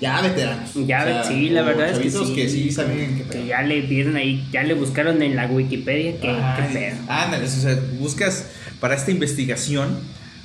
ya 0.00 0.22
veteranos. 0.22 0.70
Ya, 0.86 1.22
sí, 1.24 1.50
la 1.50 1.62
o 1.62 1.64
verdad 1.66 1.90
es 1.90 1.98
que 1.98 2.10
sí. 2.10 2.34
que 2.34 2.48
sí 2.48 2.70
saben 2.72 3.16
qué 3.18 3.22
Que 3.24 3.24
pedo. 3.24 3.46
ya 3.46 3.62
le 3.62 3.82
vieron 3.82 4.16
ahí, 4.16 4.48
ya 4.50 4.62
le 4.62 4.72
buscaron 4.74 5.20
en 5.22 5.36
la 5.36 5.46
Wikipedia 5.46 6.18
que, 6.18 6.30
Ay, 6.30 6.54
qué 6.56 6.72
pedo. 6.78 6.96
Ándale, 7.08 7.44
o 7.44 7.48
sea, 7.48 7.78
buscas 7.98 8.46
para 8.80 8.94
esta 8.94 9.10
investigación. 9.10 9.98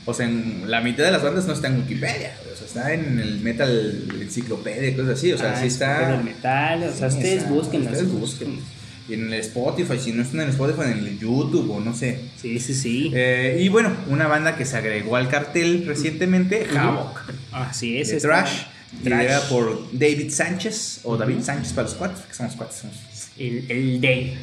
O 0.07 0.13
sea, 0.13 0.27
en 0.27 0.69
la 0.69 0.81
mitad 0.81 1.03
de 1.05 1.11
las 1.11 1.23
bandas 1.23 1.47
no 1.47 1.53
está 1.53 1.67
en 1.69 1.77
Wikipedia, 1.77 2.35
o 2.53 2.54
está 2.75 2.93
en 2.93 3.19
el 3.19 3.39
Metal 3.39 4.03
Enciclopedia 4.21 4.89
y 4.89 4.93
cosas 4.95 5.17
así, 5.17 5.31
o 5.31 5.37
sea, 5.37 5.53
Ah, 5.53 5.59
sí 5.61 5.67
es 5.67 5.73
está. 5.73 6.21
metal, 6.23 6.83
o 6.83 6.93
sea, 6.93 7.09
Sí, 7.09 7.17
ustedes 7.17 7.49
búsquenlas. 7.49 7.93
Ustedes 7.93 8.11
busquen. 8.11 8.59
Y 9.07 9.13
en 9.13 9.27
el 9.27 9.33
Spotify, 9.35 9.99
si 9.99 10.11
no 10.11 10.23
están 10.23 10.41
en 10.41 10.47
el 10.47 10.53
Spotify, 10.53 10.91
en 10.91 10.99
el 11.05 11.19
YouTube 11.19 11.69
o 11.71 11.79
no 11.79 11.95
sé. 11.95 12.19
Sí, 12.41 12.59
sí, 12.59 12.73
sí. 12.73 13.11
Eh, 13.13 13.59
y 13.61 13.69
bueno, 13.69 13.95
una 14.09 14.27
banda 14.27 14.57
que 14.57 14.65
se 14.65 14.75
agregó 14.77 15.15
al 15.15 15.29
cartel 15.29 15.85
recientemente, 15.85 16.65
Ujú. 16.69 16.77
Havoc. 16.79 17.19
Así 17.51 17.97
es. 17.99 18.17
Trash, 18.21 18.63
liderada 19.03 19.47
por 19.47 19.87
David 19.91 20.31
Sánchez, 20.31 21.01
o 21.03 21.17
David 21.17 21.41
Sánchez 21.43 21.73
para 21.73 21.87
los 21.87 21.95
cuates, 21.95 22.21
que 22.25 22.33
somos 22.33 22.53
somos- 22.53 22.95
El, 23.37 23.69
el 23.69 24.01
Dave. 24.01 24.33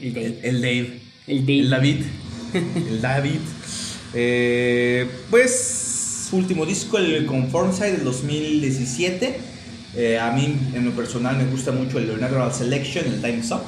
El 0.00 0.12
Dave. 0.14 0.26
El, 0.26 0.38
el 0.44 0.60
Dave. 0.60 1.00
El 1.26 1.40
Dave. 1.46 1.58
El 1.60 1.70
David. 1.70 1.96
El 2.90 3.00
David. 3.00 3.40
Eh, 4.12 5.06
pues, 5.30 5.89
su 6.30 6.36
último 6.36 6.64
disco, 6.64 6.98
el 6.98 7.26
Conformside 7.26 7.92
del 7.92 8.04
2017. 8.04 9.36
Eh, 9.96 10.18
a 10.18 10.30
mí, 10.30 10.56
en 10.74 10.84
lo 10.84 10.92
personal, 10.92 11.36
me 11.36 11.44
gusta 11.46 11.72
mucho 11.72 11.98
el 11.98 12.20
Natural 12.20 12.52
Selection, 12.54 13.04
el 13.06 13.20
Time's 13.20 13.50
Up. 13.50 13.62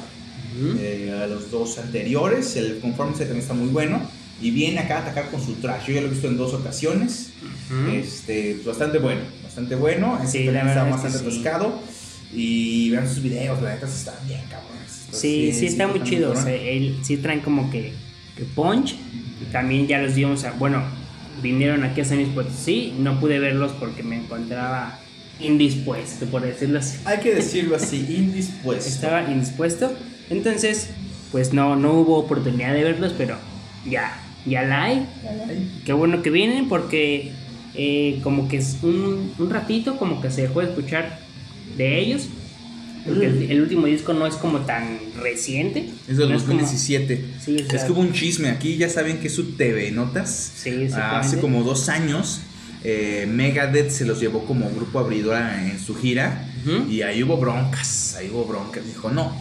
Ujú. 0.55 0.77
Eh, 0.79 1.11
a 1.21 1.27
los 1.27 1.51
dos 1.51 1.77
anteriores, 1.77 2.55
el 2.55 2.79
Conformside 2.79 3.25
también 3.25 3.41
está 3.41 3.53
muy 3.53 3.67
bueno. 3.67 4.01
Y 4.41 4.51
viene 4.51 4.79
acá 4.79 4.99
a 4.99 5.01
atacar 5.01 5.29
con 5.29 5.43
su 5.43 5.55
trash. 5.55 5.87
Yo 5.87 5.93
ya 5.93 6.01
lo 6.01 6.07
he 6.07 6.09
visto 6.11 6.27
en 6.27 6.37
dos 6.37 6.53
ocasiones. 6.53 7.31
Ujú. 7.69 7.91
Este, 7.91 8.53
pues, 8.55 8.65
bastante 8.65 8.99
bueno, 8.99 9.21
bastante 9.43 9.75
bueno. 9.75 10.17
Este 10.23 10.39
Sí, 10.39 10.45
también 10.45 10.67
está 10.69 10.83
bastante 10.85 11.17
sí. 11.17 11.25
pescado. 11.25 11.79
Y 12.33 12.89
vean 12.89 13.07
sus 13.07 13.21
videos, 13.21 13.61
la 13.61 13.73
neta 13.73 13.87
están 13.87 14.15
bien 14.27 14.41
cabrones. 14.49 15.01
Estos 15.05 15.19
Sí, 15.19 15.51
sí, 15.53 15.65
está 15.67 15.87
muy 15.87 16.01
chido. 16.03 16.31
O 16.31 16.35
sea, 16.35 16.53
él 16.53 16.97
sí 17.03 17.17
traen 17.17 17.41
como 17.41 17.69
que, 17.69 17.91
que 18.37 18.43
punch. 18.55 18.95
También 19.51 19.85
ya 19.87 19.99
los 19.99 20.15
vimos 20.15 20.43
a. 20.45 20.51
Bueno, 20.53 20.83
vinieron 21.41 21.83
aquí 21.83 22.01
a 22.01 22.05
San 22.05 22.17
Luis 22.17 22.29
Potosí. 22.29 22.93
No 22.99 23.19
pude 23.19 23.39
verlos 23.39 23.71
porque 23.73 24.03
me 24.03 24.17
encontraba 24.17 24.99
indispuesto, 25.39 26.25
por 26.27 26.41
decirlo 26.41 26.79
así. 26.79 26.99
Hay 27.05 27.19
que 27.19 27.33
decirlo 27.33 27.75
así, 27.75 28.05
indispuesto. 28.17 28.89
Estaba 28.89 29.29
indispuesto. 29.29 29.91
Entonces, 30.29 30.89
pues 31.31 31.53
no, 31.53 31.75
no 31.75 31.93
hubo 31.93 32.17
oportunidad 32.17 32.73
de 32.73 32.83
verlos, 32.83 33.13
pero 33.17 33.37
ya, 33.85 34.19
ya 34.45 34.63
la 34.63 34.83
hay. 34.83 35.07
Ay, 35.47 35.81
Qué 35.85 35.93
bueno 35.93 36.21
que 36.21 36.29
vienen 36.29 36.69
porque 36.69 37.31
eh, 37.75 38.19
como 38.23 38.47
que 38.47 38.57
es 38.57 38.77
un, 38.83 39.33
un 39.37 39.49
ratito 39.49 39.97
como 39.97 40.21
que 40.21 40.29
se 40.29 40.43
dejó 40.43 40.61
de 40.61 40.67
escuchar 40.67 41.19
de 41.77 41.99
ellos. 41.99 42.27
Porque 43.05 43.25
el, 43.27 43.51
el 43.51 43.61
último 43.61 43.85
disco 43.87 44.13
no 44.13 44.25
es 44.25 44.35
como 44.35 44.59
tan 44.61 44.97
reciente. 45.21 45.89
Es 46.07 46.17
del 46.17 46.29
no 46.31 46.35
como- 46.39 46.53
2017. 46.53 47.25
Sí, 47.43 47.55
o 47.55 47.59
es 47.59 47.67
sea- 47.67 47.85
que 47.85 47.91
hubo 47.91 48.01
un 48.01 48.13
chisme 48.13 48.49
aquí, 48.49 48.77
ya 48.77 48.89
saben 48.89 49.19
que 49.19 49.27
es 49.27 49.33
su 49.33 49.51
TV 49.57 49.91
Notas. 49.91 50.51
Sí, 50.55 50.87
Ah. 50.93 51.19
Hace 51.19 51.39
como 51.39 51.63
dos 51.63 51.89
años, 51.89 52.39
eh, 52.83 53.27
Megadeth 53.29 53.89
se 53.91 54.05
los 54.05 54.19
llevó 54.19 54.45
como 54.45 54.69
grupo 54.69 54.99
abridora 54.99 55.69
en 55.69 55.79
su 55.79 55.95
gira. 55.95 56.49
Y 56.89 57.01
ahí 57.01 57.21
hubo 57.23 57.35
broncas, 57.37 58.15
ahí 58.17 58.29
hubo 58.31 58.45
broncas. 58.45 58.85
Dijo, 58.85 59.09
no, 59.11 59.35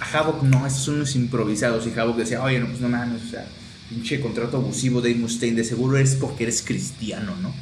a 0.00 0.18
Havoc 0.18 0.42
no, 0.42 0.66
estos 0.66 0.82
son 0.82 0.96
unos 0.96 1.14
improvisados. 1.14 1.86
Y 1.86 1.96
Havoc 1.98 2.16
decía, 2.16 2.42
oye, 2.42 2.58
no, 2.58 2.66
pues 2.66 2.80
no 2.80 2.88
mames, 2.88 3.22
o 3.22 3.30
sea, 3.30 3.46
pinche 3.88 4.18
contrato 4.20 4.56
abusivo 4.56 5.00
de 5.00 5.14
Mustaine, 5.14 5.54
de 5.58 5.62
seguro 5.64 5.98
es 5.98 6.16
porque 6.16 6.42
eres 6.44 6.62
cristiano, 6.62 7.32
¿no? 7.40 7.54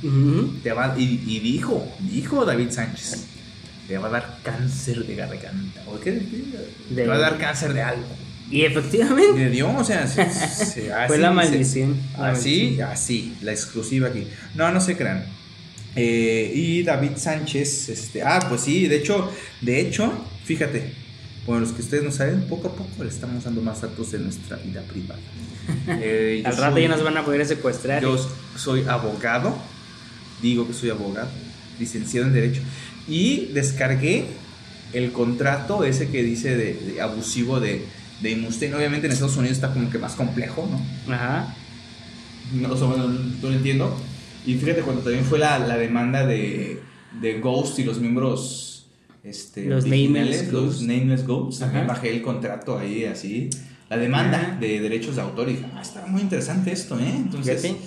Te 0.62 0.72
va, 0.72 0.94
y, 0.98 1.20
y 1.26 1.40
dijo, 1.40 1.86
dijo 2.10 2.46
David 2.46 2.70
Sánchez, 2.70 3.24
te 3.92 3.98
va 3.98 4.08
a 4.08 4.10
dar 4.10 4.38
cáncer 4.42 5.04
de 5.04 5.14
garganta. 5.16 5.82
¿O 5.86 6.00
qué? 6.00 6.12
Te 6.12 6.94
De- 6.94 7.06
va 7.06 7.16
a 7.16 7.18
dar 7.18 7.36
cáncer 7.38 7.74
de 7.74 7.82
algo. 7.82 8.06
Y 8.50 8.62
efectivamente 8.62 9.38
Le 9.38 9.50
dio, 9.50 9.70
o 9.70 9.84
sea, 9.84 10.06
se- 10.06 10.30
se- 10.64 10.90
fue 11.06 11.18
la 11.18 11.30
maldición. 11.30 11.96
Así, 12.18 12.80
así, 12.80 13.34
la 13.42 13.52
exclusiva 13.52 14.08
aquí. 14.08 14.26
No, 14.54 14.70
no 14.72 14.80
se 14.80 14.96
crean. 14.96 15.24
Eh, 15.94 16.50
y 16.54 16.82
David 16.82 17.12
Sánchez, 17.16 17.90
este, 17.90 18.22
ah, 18.22 18.40
pues 18.48 18.62
sí, 18.62 18.86
de 18.88 18.96
hecho, 18.96 19.30
de 19.60 19.80
hecho, 19.80 20.10
fíjate, 20.44 20.90
por 21.44 21.60
los 21.60 21.72
que 21.72 21.82
ustedes 21.82 22.02
no 22.02 22.10
saben, 22.10 22.42
poco 22.48 22.68
a 22.68 22.72
poco 22.74 23.04
le 23.04 23.10
estamos 23.10 23.44
dando 23.44 23.60
más 23.60 23.82
datos 23.82 24.10
de 24.12 24.18
nuestra 24.20 24.56
vida 24.56 24.80
privada. 24.82 25.20
Eh, 25.88 26.42
Al 26.44 26.56
rato 26.56 26.72
soy- 26.74 26.82
ya 26.82 26.88
nos 26.88 27.04
van 27.04 27.16
a 27.18 27.24
poder 27.24 27.44
secuestrar. 27.46 28.02
yo 28.02 28.16
soy 28.56 28.84
abogado, 28.88 29.56
digo 30.40 30.66
que 30.66 30.72
soy 30.74 30.90
abogado, 30.90 31.28
licenciado 31.78 32.26
en 32.26 32.32
Derecho, 32.34 32.62
y 33.08 33.46
descargué 33.52 34.24
el 34.92 35.12
contrato 35.12 35.84
ese 35.84 36.08
que 36.10 36.22
dice 36.22 36.56
de, 36.56 36.74
de 36.74 37.00
abusivo 37.00 37.60
de, 37.60 37.84
de 38.20 38.36
Mustaine. 38.36 38.74
Obviamente 38.74 39.06
en 39.06 39.12
Estados 39.12 39.36
Unidos 39.36 39.56
está 39.56 39.72
como 39.72 39.90
que 39.90 39.98
más 39.98 40.12
complejo, 40.14 40.68
¿no? 40.70 41.14
Ajá. 41.14 41.54
No, 42.54 42.72
o 42.72 42.76
sea, 42.76 42.86
bueno, 42.88 43.08
no 43.08 43.48
lo 43.48 43.54
entiendo. 43.54 43.96
Y 44.46 44.54
fíjate 44.54 44.82
cuando 44.82 45.02
también 45.02 45.24
fue 45.24 45.38
la, 45.38 45.58
la 45.58 45.76
demanda 45.76 46.26
de, 46.26 46.80
de 47.20 47.40
Ghost 47.40 47.78
y 47.78 47.84
los 47.84 48.00
miembros 48.00 48.86
este, 49.24 49.64
Los 49.66 49.84
originales, 49.84 50.42
Nameless 50.42 50.52
los 50.52 50.64
Ghosts. 50.64 50.82
Nameless 50.82 51.26
Ghosts, 51.26 51.58
también 51.60 51.84
Ajá. 51.84 51.94
bajé 51.94 52.10
el 52.10 52.22
contrato 52.22 52.78
ahí 52.78 53.04
así. 53.04 53.48
La 53.88 53.96
demanda 53.96 54.38
Ajá. 54.40 54.56
de 54.60 54.80
derechos 54.80 55.16
de 55.16 55.22
autor 55.22 55.48
y 55.48 55.52
dije, 55.52 55.66
ah, 55.74 55.80
está 55.82 56.04
muy 56.06 56.20
interesante 56.22 56.72
esto, 56.72 56.98
¿eh? 56.98 57.12
Entonces, 57.14 57.60
Fíjate. 57.62 57.80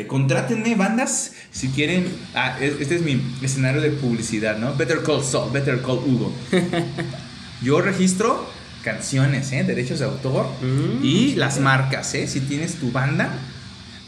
Eh, 0.00 0.06
contrátenme 0.06 0.74
bandas 0.74 1.32
si 1.50 1.68
quieren. 1.68 2.06
Ah, 2.34 2.56
es- 2.60 2.80
este 2.80 2.96
es 2.96 3.02
mi 3.02 3.20
escenario 3.42 3.80
de 3.80 3.90
publicidad, 3.90 4.58
¿no? 4.58 4.74
Better 4.76 5.02
Call 5.02 5.22
Saul, 5.22 5.52
Better 5.52 5.80
Call 5.82 5.98
Hugo. 6.06 6.32
Yo 7.62 7.80
registro 7.80 8.46
canciones, 8.82 9.52
¿eh? 9.52 9.62
Derechos 9.64 9.98
de 9.98 10.06
autor 10.06 10.46
Mm, 10.62 11.04
y 11.04 11.34
las 11.34 11.60
marcas, 11.60 12.14
¿eh? 12.14 12.26
Si 12.26 12.40
tienes 12.40 12.74
tu 12.76 12.90
banda, 12.92 13.30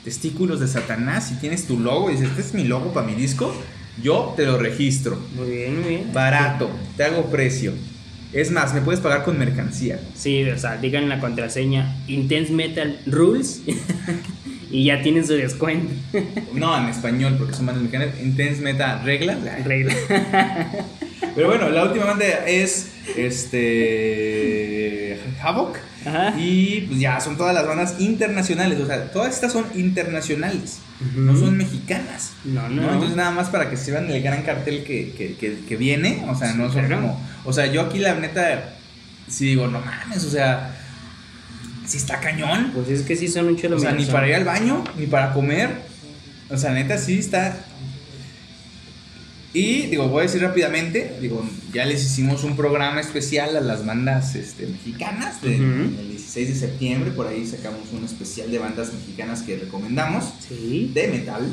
Testículos 0.04 0.58
de 0.58 0.66
Satanás, 0.66 1.28
si 1.28 1.34
tienes 1.36 1.66
tu 1.68 1.78
logo 1.78 2.10
y 2.10 2.14
dices, 2.14 2.30
este 2.30 2.40
es 2.42 2.54
mi 2.54 2.64
logo 2.64 2.92
para 2.92 3.06
mi 3.06 3.14
disco, 3.14 3.54
yo 4.02 4.32
te 4.36 4.44
lo 4.46 4.58
registro. 4.58 5.16
Muy 5.36 5.48
bien, 5.50 5.80
muy 5.80 5.88
bien. 5.90 6.10
Barato, 6.12 6.68
te 6.96 7.04
hago 7.04 7.26
precio. 7.30 7.72
Es 8.32 8.50
más, 8.50 8.74
me 8.74 8.80
puedes 8.80 9.00
pagar 9.00 9.22
con 9.22 9.38
mercancía. 9.38 10.00
Sí, 10.16 10.42
o 10.44 10.58
sea, 10.58 10.76
digan 10.78 11.08
la 11.08 11.20
contraseña 11.20 11.94
Intense 12.08 12.52
Metal 12.52 12.98
Rules 13.06 13.60
y 14.72 14.84
ya 14.86 15.02
tienen 15.02 15.26
su 15.26 15.34
descuento. 15.34 15.92
No, 16.54 16.76
en 16.80 16.88
español, 16.88 17.36
porque 17.38 17.54
son 17.54 17.66
bandas 17.66 17.82
mexicanas. 17.84 18.08
Intense 18.22 18.62
Meta 18.62 19.02
Regla. 19.04 19.36
Regla. 19.64 19.94
Pero 21.34 21.48
bueno, 21.48 21.68
la 21.70 21.84
última 21.84 22.04
banda 22.06 22.24
es 22.46 22.90
este 23.16 25.18
Havoc. 25.42 25.78
Ajá. 26.04 26.34
Y 26.38 26.82
pues 26.88 26.98
ya 27.00 27.20
son 27.20 27.36
todas 27.36 27.54
las 27.54 27.66
bandas 27.66 27.96
internacionales. 28.00 28.80
O 28.80 28.86
sea, 28.86 29.10
todas 29.12 29.34
estas 29.34 29.52
son 29.52 29.66
internacionales. 29.74 30.78
No 31.16 31.36
son 31.36 31.56
mexicanas. 31.56 32.32
No, 32.44 32.62
no, 32.68 32.70
¿no? 32.70 32.82
no. 32.82 32.92
Entonces 32.94 33.16
nada 33.16 33.30
más 33.30 33.48
para 33.50 33.70
que 33.70 33.76
se 33.76 33.90
vean 33.92 34.10
el 34.10 34.22
gran 34.22 34.42
cartel 34.42 34.84
que, 34.84 35.12
que, 35.12 35.34
que, 35.36 35.58
que 35.68 35.76
viene. 35.76 36.24
O 36.28 36.34
sea, 36.34 36.54
no 36.54 36.72
son 36.72 36.86
Claro. 36.86 37.02
como. 37.02 37.20
O 37.44 37.52
sea, 37.52 37.66
yo 37.66 37.82
aquí 37.82 37.98
la 37.98 38.14
neta. 38.14 38.74
Sí 39.28 39.46
digo, 39.46 39.68
no 39.68 39.80
mames, 39.80 40.24
o 40.24 40.30
sea. 40.30 40.76
Sí 41.92 41.98
está 41.98 42.20
cañón. 42.20 42.70
Pues 42.74 42.88
es 42.88 43.02
que 43.02 43.16
sí 43.16 43.28
son 43.28 43.46
un 43.48 43.56
chulo. 43.56 43.76
O 43.76 43.78
sea, 43.78 43.92
ni 43.92 44.06
para 44.06 44.26
ir 44.26 44.34
al 44.34 44.44
baño, 44.44 44.82
ni 44.98 45.06
para 45.06 45.34
comer. 45.34 45.68
O 46.48 46.56
sea, 46.56 46.72
neta, 46.72 46.96
sí 46.96 47.18
está. 47.18 47.66
Y 49.54 49.82
digo, 49.88 50.08
voy 50.08 50.20
a 50.20 50.22
decir 50.22 50.40
rápidamente, 50.40 51.18
digo, 51.20 51.46
ya 51.74 51.84
les 51.84 52.02
hicimos 52.02 52.42
un 52.44 52.56
programa 52.56 53.02
especial 53.02 53.54
a 53.54 53.60
las 53.60 53.84
bandas 53.84 54.34
este, 54.34 54.66
mexicanas 54.66 55.42
de- 55.42 55.56
el 55.56 56.08
16 56.08 56.48
de 56.48 56.54
septiembre, 56.54 57.10
por 57.10 57.26
ahí 57.26 57.46
sacamos 57.46 57.80
un 57.92 58.02
especial 58.06 58.50
de 58.50 58.58
bandas 58.58 58.94
mexicanas 58.94 59.42
que 59.42 59.58
recomendamos 59.58 60.24
Sí. 60.48 60.90
de 60.94 61.08
metal. 61.08 61.46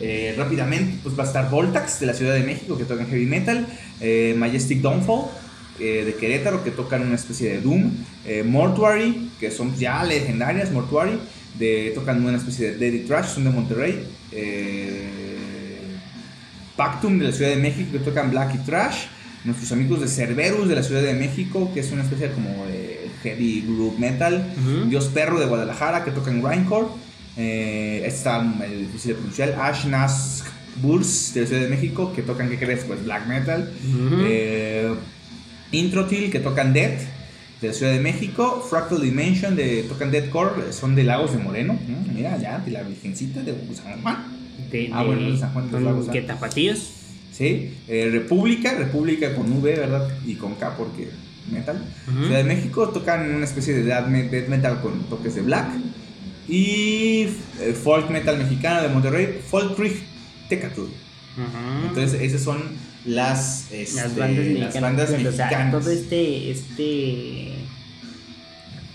Eh, 0.00 0.34
rápidamente, 0.38 1.00
pues 1.02 1.18
va 1.18 1.24
a 1.24 1.26
estar 1.26 1.50
Voltax 1.50 2.00
de 2.00 2.06
la 2.06 2.14
Ciudad 2.14 2.32
de 2.32 2.44
México 2.44 2.78
que 2.78 2.84
tocan 2.84 3.06
heavy 3.06 3.26
metal, 3.26 3.66
eh, 4.00 4.34
Majestic 4.38 4.80
Downfall 4.80 5.26
eh, 5.82 6.04
de 6.04 6.14
Querétaro 6.14 6.62
que 6.62 6.70
tocan 6.70 7.02
una 7.02 7.16
especie 7.16 7.50
de 7.50 7.60
doom, 7.60 7.90
eh, 8.24 8.42
Mortuary 8.42 9.30
que 9.40 9.50
son 9.50 9.76
ya 9.76 10.02
legendarias, 10.04 10.70
Mortuary 10.70 11.18
de, 11.58 11.92
tocan 11.94 12.24
una 12.24 12.36
especie 12.38 12.72
de 12.72 12.78
Deadly 12.78 13.00
Trash, 13.00 13.26
son 13.34 13.44
de 13.44 13.50
Monterrey. 13.50 14.06
eh, 14.32 15.08
Pactum 16.76 17.18
de 17.18 17.26
la 17.26 17.32
Ciudad 17.32 17.50
de 17.50 17.56
México 17.56 17.92
que 17.92 17.98
tocan 17.98 18.30
Black 18.30 18.54
y 18.54 18.58
Trash. 18.58 19.06
Nuestros 19.44 19.72
amigos 19.72 20.00
de 20.00 20.08
Cerberus 20.08 20.68
de 20.68 20.76
la 20.76 20.82
Ciudad 20.82 21.02
de 21.02 21.14
México, 21.14 21.70
que 21.74 21.80
es 21.80 21.90
una 21.90 22.02
especie 22.02 22.30
como 22.30 22.64
de 22.66 23.10
heavy 23.22 23.62
group 23.66 23.98
metal. 23.98 24.54
Dios 24.88 25.06
Perro 25.08 25.38
de 25.40 25.46
Guadalajara, 25.46 26.04
que 26.04 26.12
tocan 26.12 26.40
Grindcore. 26.40 26.86
Eh, 27.36 28.02
este 28.04 28.18
está 28.18 28.40
eh, 28.64 28.86
difícil 28.86 29.08
de 29.10 29.14
pronunciar. 29.14 29.56
Ash 29.60 29.84
Nask 29.86 30.46
Bulls 30.80 31.34
de 31.34 31.40
la 31.40 31.46
Ciudad 31.46 31.62
de 31.62 31.68
México, 31.68 32.12
que 32.14 32.22
tocan, 32.22 32.48
¿qué 32.48 32.58
crees? 32.58 32.84
Pues 32.84 33.04
black 33.04 33.26
metal. 33.26 33.72
Eh, 34.24 34.94
Introtil, 35.72 36.30
que 36.30 36.38
tocan 36.40 36.72
Death 36.72 37.00
de 37.60 37.68
la 37.68 37.74
Ciudad 37.74 37.92
de 37.92 38.00
México. 38.00 38.64
Fractal 38.68 39.00
Dimension, 39.02 39.56
de 39.56 39.82
tocan 39.84 40.10
Deathcore, 40.10 40.72
son 40.72 40.94
de 40.94 41.04
Lagos 41.04 41.32
de 41.32 41.38
Moreno. 41.38 41.74
Mm, 41.74 42.14
Mira, 42.14 42.38
ya, 42.38 42.58
de 42.58 42.70
la 42.70 42.82
Virgencita 42.82 43.42
de 43.42 43.54
San 43.74 44.00
Juan. 44.02 44.16
De, 44.70 44.90
Ah, 44.92 45.02
bueno, 45.02 45.30
de 45.30 45.38
San 45.38 45.52
Juan 45.52 45.66
de 45.66 45.72
los 45.72 45.82
Lagos, 45.82 46.06
ah. 46.08 46.12
¿Qué 46.12 46.22
tapatíos? 46.22 46.90
¿sí? 47.32 47.74
Eh, 47.88 48.08
República, 48.12 48.74
República 48.74 49.34
con 49.34 49.50
V, 49.52 49.74
¿verdad? 49.76 50.08
Y 50.26 50.34
con 50.34 50.54
K 50.56 50.76
porque 50.76 51.08
metal. 51.50 51.82
Ciudad 52.06 52.38
de 52.38 52.44
México 52.44 52.88
tocan 52.90 53.34
una 53.34 53.44
especie 53.44 53.74
de 53.74 53.82
death 53.84 54.06
me- 54.06 54.28
death 54.28 54.48
metal 54.48 54.80
con 54.80 55.02
toques 55.04 55.34
de 55.34 55.40
black. 55.42 55.68
Y 56.48 57.26
eh, 57.60 57.72
folk 57.80 58.10
metal 58.10 58.36
mexicano 58.38 58.82
de 58.82 58.88
Monterrey, 58.88 59.40
Folk 59.48 59.76
Tecatl. 60.48 60.80
Ujú. 60.82 60.90
Entonces, 61.88 62.20
esas 62.20 62.42
son 62.42 62.60
las, 63.04 63.70
este, 63.72 63.96
las 63.96 64.16
bandas 64.16 64.44
mexicanas. 64.44 64.74
las 64.74 64.82
bandas 64.82 65.10
o 65.26 65.32
sea, 65.36 65.70
todo 65.70 65.90
este, 65.90 66.50
este, 66.50 67.48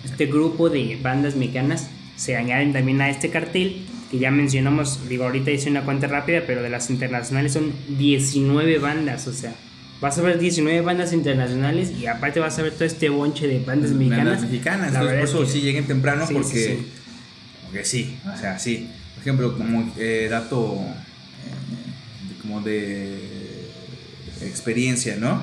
este 0.06 0.26
grupo 0.28 0.70
de 0.70 0.98
bandas 1.02 1.36
mexicanas 1.36 1.88
se 2.16 2.36
añaden 2.36 2.74
también 2.74 3.02
a 3.02 3.10
este 3.10 3.30
cartel 3.30 3.86
que 4.10 4.20
ya 4.20 4.32
mencionamos, 4.32 5.08
digo, 5.10 5.26
ahorita 5.26 5.52
hice 5.52 5.70
una 5.70 5.82
cuenta 5.84 6.08
rápida, 6.08 6.44
pero 6.48 6.64
de 6.64 6.70
las 6.70 6.90
internacionales 6.90 7.52
son 7.54 7.74
19 7.98 8.80
bandas, 8.80 9.28
o 9.28 9.34
sea, 9.34 9.54
vas 10.00 10.18
a 10.18 10.22
ver 10.22 10.40
19 10.40 10.80
bandas 10.82 11.12
internacionales 11.12 11.92
y 12.00 12.06
aparte 12.06 12.40
vas 12.40 12.58
a 12.58 12.62
ver 12.62 12.72
todo 12.74 12.86
este 12.86 13.10
bonche 13.10 13.48
de 13.48 13.60
bandas 13.60 13.92
mexicanas. 13.92 14.26
Bandas 14.26 14.42
mexicanas. 14.50 14.94
La 14.94 15.00
Entonces, 15.00 15.02
por 15.02 15.12
verdad 15.12 15.30
eso 15.30 15.44
es 15.44 15.48
que- 15.50 15.54
sí 15.60 15.62
lleguen 15.66 15.88
temprano 15.88 16.26
Sí, 16.26 16.34
porque, 16.34 16.48
sí, 16.50 16.64
sí. 16.66 16.88
porque 17.66 17.84
sí, 17.86 18.18
o 18.34 18.38
sea, 18.38 18.58
sí. 18.58 18.88
Por 19.16 19.22
ejemplo, 19.24 19.58
como 19.58 19.94
eh, 19.98 20.28
dato 20.32 20.76
eh, 20.80 22.42
como 22.42 22.62
de 22.62 23.18
experiencia, 24.42 25.16
¿no? 25.18 25.42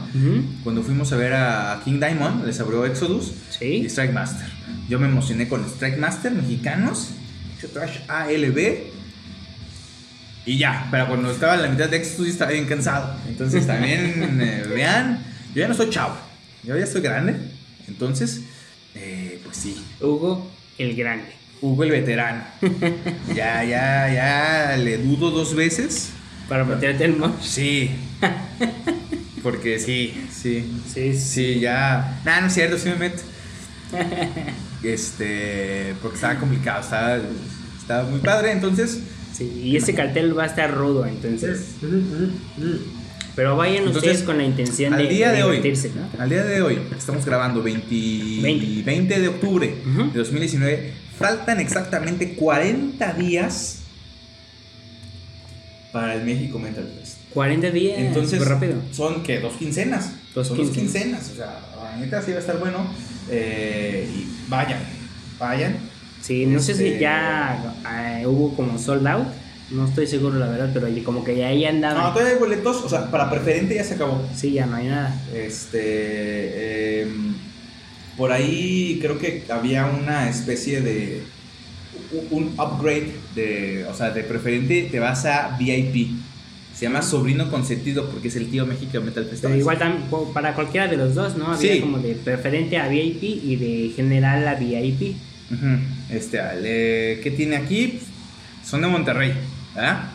Cuando 0.62 0.82
fuimos 0.82 1.12
a 1.12 1.16
ver 1.16 1.32
a 1.34 1.80
King 1.84 2.00
Diamond, 2.00 2.44
les 2.44 2.60
abrió 2.60 2.84
Exodus 2.84 3.32
y. 3.60 3.86
Strike 3.86 4.12
Master. 4.12 4.48
Yo 4.88 4.98
me 4.98 5.06
emocioné 5.06 5.48
con 5.48 5.64
Strike 5.64 5.98
Master, 5.98 6.32
mexicanos, 6.32 7.10
trash 7.72 8.00
ALB. 8.08 8.92
Y 10.46 10.58
ya, 10.58 10.88
pero 10.90 11.08
cuando 11.08 11.30
estaba 11.30 11.54
en 11.54 11.62
la 11.62 11.68
mitad 11.68 11.88
de 11.88 11.96
Exodus 11.96 12.28
estaba 12.28 12.50
bien 12.50 12.66
cansado. 12.66 13.16
Entonces 13.28 13.66
también, 13.66 14.38
eh, 14.40 14.64
vean, 14.68 15.24
yo 15.54 15.62
ya 15.62 15.68
no 15.68 15.74
soy 15.74 15.88
chavo, 15.90 16.16
yo 16.62 16.76
ya 16.76 16.84
estoy 16.84 17.00
grande. 17.00 17.36
Entonces, 17.88 18.42
eh, 18.94 19.40
pues 19.42 19.56
sí, 19.56 19.82
Hugo 20.00 20.50
el 20.78 20.94
Grande. 20.96 21.32
Hugo 21.60 21.84
el 21.84 21.90
veterano. 21.90 22.44
ya, 23.34 23.64
ya, 23.64 24.12
ya 24.12 24.76
le 24.76 24.98
dudo 24.98 25.30
dos 25.30 25.54
veces. 25.54 26.10
Para 26.48 26.64
meterte 26.64 27.04
el 27.04 27.16
mosh. 27.16 27.40
Sí. 27.40 27.90
Porque 29.42 29.78
sí, 29.78 30.14
sí. 30.32 30.64
Sí, 30.92 31.12
sí. 31.12 31.18
Sí, 31.18 31.60
ya. 31.60 32.20
Nah, 32.24 32.40
no 32.40 32.46
es 32.46 32.54
cierto, 32.54 32.78
sí 32.78 32.88
me 32.88 32.96
meto. 32.96 33.22
Este. 34.82 35.94
Porque 36.02 36.16
estaba 36.16 36.38
complicado, 36.38 36.82
estaba, 36.82 37.18
estaba 37.80 38.08
muy 38.08 38.20
padre, 38.20 38.52
entonces. 38.52 39.00
Sí, 39.32 39.62
y 39.64 39.76
ese 39.76 39.94
cartel 39.94 40.36
va 40.38 40.44
a 40.44 40.46
estar 40.46 40.72
rudo, 40.74 41.06
entonces. 41.06 41.76
Pero 43.34 43.56
vayan 43.56 43.78
Entonces, 43.78 44.02
ustedes 44.02 44.22
con 44.22 44.38
la 44.38 44.44
intención 44.44 44.94
de, 44.96 45.02
Al 45.02 45.08
día 45.08 45.32
de 45.32 45.42
hoy, 45.42 45.56
divertirse, 45.56 45.90
¿no? 45.96 46.22
al 46.22 46.28
día 46.28 46.44
de 46.44 46.62
hoy, 46.62 46.78
estamos 46.96 47.24
grabando 47.24 47.62
20, 47.62 47.86
20. 48.42 48.82
20 48.82 49.20
de 49.20 49.28
octubre 49.28 49.74
Ujú. 49.90 50.12
de 50.12 50.18
2019. 50.18 50.92
Faltan 51.18 51.58
exactamente 51.60 52.34
40 52.34 53.12
días 53.14 53.83
para 55.94 56.14
el 56.16 56.24
México 56.24 56.58
Mental 56.58 56.90
Fest. 56.98 57.18
40 57.32 57.70
días, 57.70 57.98
Entonces, 57.98 58.38
súper 58.40 58.52
rápido. 58.54 58.74
son 58.92 59.22
que 59.22 59.38
dos 59.40 59.54
quincenas. 59.54 60.10
Dos 60.34 60.48
son 60.48 60.56
quincenas. 60.56 60.82
dos 60.82 60.92
quincenas. 60.92 61.30
O 61.30 61.34
sea, 61.36 61.60
la 61.82 61.96
neta 61.96 62.20
sí 62.20 62.32
va 62.32 62.38
a 62.38 62.40
estar 62.40 62.58
bueno. 62.58 62.86
Eh, 63.30 64.08
y 64.14 64.26
vayan, 64.50 64.80
vayan. 65.38 65.76
Sí, 66.20 66.46
no 66.46 66.58
sé 66.60 66.74
si 66.74 66.86
Este- 66.88 66.98
ya 67.00 67.74
eh, 68.20 68.26
hubo 68.26 68.54
como 68.56 68.76
sold 68.78 69.06
out. 69.06 69.26
No 69.70 69.86
estoy 69.86 70.06
seguro, 70.06 70.38
la 70.38 70.48
verdad, 70.48 70.70
pero 70.74 70.88
como 71.04 71.22
que 71.24 71.36
ya 71.36 71.46
ahí 71.48 71.62
No, 71.62 71.68
andaban. 71.68 72.12
todavía 72.12 72.34
hay 72.34 72.38
boletos. 72.40 72.82
O 72.84 72.88
sea, 72.88 73.10
para 73.10 73.30
preferente 73.30 73.74
ya 73.76 73.84
se 73.84 73.94
acabó. 73.94 74.20
Sí, 74.34 74.52
ya 74.52 74.66
no 74.66 74.76
hay 74.76 74.88
nada. 74.88 75.14
Este. 75.32 77.02
em, 77.02 77.34
por 78.16 78.32
ahí 78.32 78.98
creo 79.00 79.18
que 79.18 79.44
había 79.48 79.86
una 79.86 80.28
especie 80.28 80.80
de. 80.80 81.22
Un 82.30 82.54
upgrade 82.58 83.12
de. 83.34 83.86
O 83.90 83.94
sea, 83.94 84.10
de 84.10 84.22
preferente 84.24 84.88
te 84.90 84.98
vas 85.00 85.24
a 85.26 85.56
VIP. 85.58 86.10
Se 86.74 86.86
llama 86.86 87.02
Sobrino 87.02 87.50
Consentido 87.50 88.08
porque 88.10 88.28
es 88.28 88.36
el 88.36 88.50
tío 88.50 88.66
México 88.66 89.00
Metal 89.00 89.24
Fest. 89.26 89.42
Pero 89.42 89.54
igual 89.56 89.78
tam- 89.78 90.08
co- 90.10 90.32
para 90.32 90.54
cualquiera 90.54 90.88
de 90.88 90.96
los 90.96 91.14
dos, 91.14 91.36
¿no? 91.36 91.52
Había 91.52 91.74
Sí. 91.74 91.80
como 91.80 91.98
de 91.98 92.14
preferente 92.16 92.78
a 92.78 92.88
VIP 92.88 93.22
y 93.22 93.56
de 93.56 93.92
general 93.94 94.46
a 94.48 94.54
VIP. 94.56 95.14
Este, 96.10 96.40
ale- 96.40 97.20
¿qué 97.22 97.32
tiene 97.36 97.54
aquí? 97.56 98.00
Son 98.64 98.80
de 98.80 98.88
Monterrey, 98.88 99.32
¿verdad? 99.74 100.10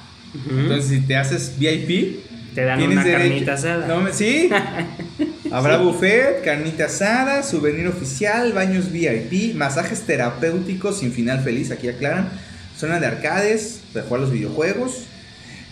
Entonces, 0.49 0.89
si 0.89 1.01
te 1.07 1.15
haces 1.15 1.55
VIP, 1.57 2.19
Te 2.53 2.63
dan 2.65 2.81
una 2.81 3.03
derecho- 3.05 3.17
carnita 3.29 3.53
asada. 3.53 3.87
No, 3.87 4.11
sí. 4.11 4.49
Habrá 5.51 5.77
buffet, 5.77 6.43
carnita 6.43 6.85
asada, 6.85 7.41
souvenir 7.41 7.87
oficial, 7.87 8.53
baños 8.53 8.91
VIP, 8.91 9.55
masajes 9.55 10.01
terapéuticos 10.01 10.99
sin 10.99 11.11
final 11.11 11.43
feliz, 11.43 11.71
aquí 11.71 11.89
aclaran. 11.89 12.29
Zona 12.77 12.99
de 12.99 13.07
arcades, 13.07 13.81
para 13.91 14.05
jugar 14.05 14.21
los 14.21 14.31
videojuegos. 14.31 15.05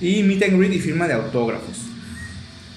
Y 0.01 0.23
meet 0.23 0.43
and 0.43 0.57
greet 0.57 0.73
y 0.73 0.79
firma 0.79 1.07
de 1.07 1.13
autógrafos. 1.13 1.77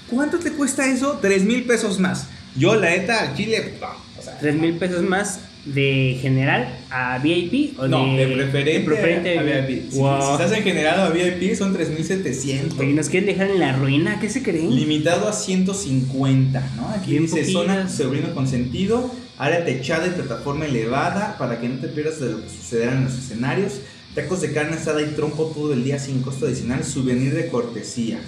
¿Cuánto 0.09 0.37
te 0.37 0.51
cuesta 0.51 0.87
eso? 0.87 1.19
3 1.21 1.43
mil 1.43 1.63
pesos 1.65 1.99
más. 1.99 2.27
Yo, 2.55 2.75
la 2.75 2.89
neta, 2.89 3.21
al 3.21 3.35
chile, 3.35 3.73
o 4.19 4.21
sea, 4.21 4.37
3 4.37 4.55
mil 4.55 4.77
pesos 4.77 5.01
más 5.01 5.39
de 5.65 6.17
general 6.21 6.79
a 6.89 7.19
VIP 7.19 7.77
o 7.79 7.87
no, 7.87 8.15
de, 8.15 8.25
de 8.25 8.33
preferente, 8.35 8.79
de 8.79 8.79
preferente 8.85 9.39
a 9.39 9.43
VIP. 9.43 9.91
Si- 9.91 9.97
Wow. 9.99 10.21
Si, 10.37 10.43
estás 10.43 10.57
en 10.57 10.63
general 10.63 10.99
a 11.01 11.09
VIP 11.09 11.55
son 11.55 11.75
3.700. 11.77 12.79
Oye, 12.79 12.93
¿nos 12.93 13.09
quieren 13.09 13.27
dejar 13.27 13.49
en 13.51 13.59
la 13.59 13.73
ruina? 13.73 14.19
¿Qué 14.19 14.29
se 14.29 14.41
creen? 14.41 14.75
Limitado 14.75 15.27
a 15.27 15.33
150, 15.33 16.71
¿no? 16.77 16.89
Aquí 16.89 17.11
Bien 17.11 17.23
dice 17.23 17.45
zona 17.45 17.87
sobrino 17.89 18.33
consentido, 18.33 19.11
área 19.37 19.63
techada 19.63 20.07
y 20.07 20.11
plataforma 20.11 20.65
elevada 20.65 21.37
para 21.37 21.59
que 21.59 21.69
no 21.69 21.79
te 21.79 21.87
pierdas 21.89 22.19
de 22.19 22.31
lo 22.31 22.41
que 22.41 22.49
sucederá 22.49 22.93
en 22.93 23.03
los 23.03 23.13
escenarios. 23.13 23.73
Tacos 24.15 24.41
de 24.41 24.51
carne 24.51 24.75
asada 24.75 25.01
y 25.01 25.05
trompo 25.15 25.45
todo 25.55 25.73
el 25.73 25.83
día 25.83 25.97
sin 25.99 26.21
costo 26.21 26.45
adicional, 26.45 26.83
souvenir 26.83 27.33
de 27.33 27.47
cortesía. 27.47 28.19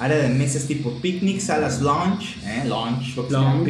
Área 0.00 0.16
de 0.18 0.28
mesas 0.28 0.64
tipo 0.66 0.90
picnic, 1.00 1.38
salas 1.40 1.80
lounge, 1.80 2.36
¿eh? 2.44 2.64
Lounge, 2.66 3.14
Lounge. 3.30 3.64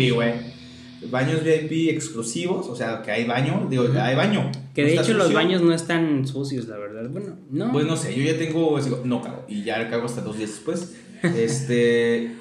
Baños 1.10 1.42
VIP 1.42 1.90
exclusivos, 1.90 2.66
o 2.68 2.76
sea, 2.76 3.02
que 3.02 3.10
hay 3.10 3.24
baño, 3.24 3.66
digo, 3.70 3.86
hay 4.00 4.14
baño. 4.14 4.50
Que 4.74 4.84
de 4.84 4.94
hecho 4.94 5.14
los 5.14 5.32
baños 5.32 5.62
no 5.62 5.72
están 5.72 6.26
sucios, 6.26 6.66
la 6.68 6.76
verdad. 6.78 7.08
Bueno, 7.08 7.36
no. 7.50 7.72
Pues 7.72 7.86
no 7.86 7.96
sé, 7.96 8.14
yo 8.14 8.22
ya 8.22 8.38
tengo. 8.38 8.80
digo, 8.80 9.02
No 9.04 9.22
cago. 9.22 9.44
Y 9.48 9.62
ya 9.64 9.88
cago 9.90 10.06
hasta 10.06 10.20
dos 10.20 10.36
días 10.38 10.50
después. 10.50 10.94
Este. 11.22 12.36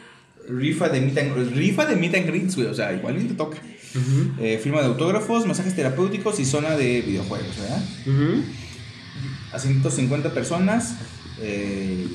rifa 0.50 0.90
de 0.90 1.00
meet 1.00 1.18
and, 1.18 1.56
rifa 1.56 1.86
de 1.86 1.96
meet 1.96 2.16
and 2.16 2.28
greets, 2.28 2.56
güey. 2.56 2.68
O 2.68 2.74
sea, 2.74 2.92
igual 2.94 3.16
te 3.28 3.34
toca. 3.34 3.58
Eh, 4.40 4.60
firma 4.62 4.82
de 4.82 4.88
autógrafos, 4.88 5.46
masajes 5.46 5.76
terapéuticos 5.76 6.40
y 6.40 6.46
zona 6.46 6.76
de 6.76 7.02
videojuegos, 7.02 7.56
¿verdad? 7.60 7.82
ujú. 8.08 8.42
A 9.54 9.60
150 9.60 10.34
personas. 10.34 10.96
Eh, 11.40 12.08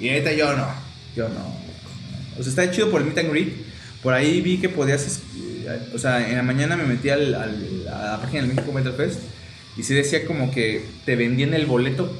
y 0.00 0.08
ahorita 0.08 0.32
yo 0.32 0.56
no. 0.56 0.66
Yo 1.14 1.28
no. 1.28 1.58
O 2.38 2.42
sea, 2.42 2.50
está 2.50 2.70
chido 2.70 2.90
por 2.90 3.00
el 3.02 3.08
meet 3.08 3.18
and 3.18 3.30
greet. 3.30 3.67
Por 4.02 4.14
ahí 4.14 4.40
vi 4.40 4.58
que 4.58 4.68
podías. 4.68 5.20
eh, 5.36 5.90
O 5.94 5.98
sea, 5.98 6.28
en 6.28 6.36
la 6.36 6.42
mañana 6.42 6.76
me 6.76 6.84
metí 6.84 7.10
al, 7.10 7.34
al- 7.34 7.88
a 7.92 8.02
la 8.12 8.20
página 8.22 8.42
del 8.42 8.54
México 8.54 8.72
Metal 8.72 8.92
Fest. 8.94 9.20
Y 9.76 9.82
sí 9.82 9.94
decía 9.94 10.24
como 10.26 10.50
que 10.50 10.84
te 11.04 11.14
vendían 11.16 11.54
el 11.54 11.66
boleto. 11.66 12.12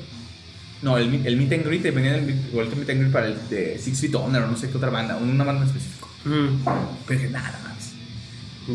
No, 0.82 0.96
el, 0.96 1.26
el 1.26 1.36
meet 1.36 1.52
and 1.54 1.64
greet 1.66 1.82
te 1.82 1.90
vendían 1.90 2.16
el 2.16 2.34
boleto 2.52 2.76
meet 2.76 2.90
and 2.90 3.00
greet 3.00 3.12
para 3.12 3.26
el 3.26 3.36
de 3.50 3.78
Six 3.78 4.00
Feet 4.00 4.14
Under 4.14 4.42
o 4.42 4.46
no 4.48 4.56
sé 4.56 4.68
qué 4.70 4.76
otra 4.76 4.90
banda, 4.90 5.16
una 5.16 5.42
banda 5.44 5.62
en 5.62 5.68
específico. 5.68 6.08
Ujú. 6.24 6.70
Pero 7.06 7.20
dije, 7.20 7.32
nada 7.32 7.58
más. 7.64 7.92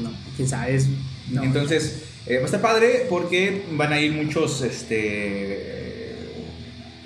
No, 0.02 0.12
quién 0.36 0.48
sabe. 0.50 0.76
es- 0.76 0.88
no. 1.30 1.44
Entonces, 1.44 2.04
eh, 2.26 2.38
va 2.38 2.42
a 2.44 2.46
estar 2.46 2.62
padre 2.62 3.06
porque 3.10 3.66
van 3.74 3.94
a 3.94 4.00
ir 4.02 4.12
muchos 4.14 4.62
este, 4.62 6.16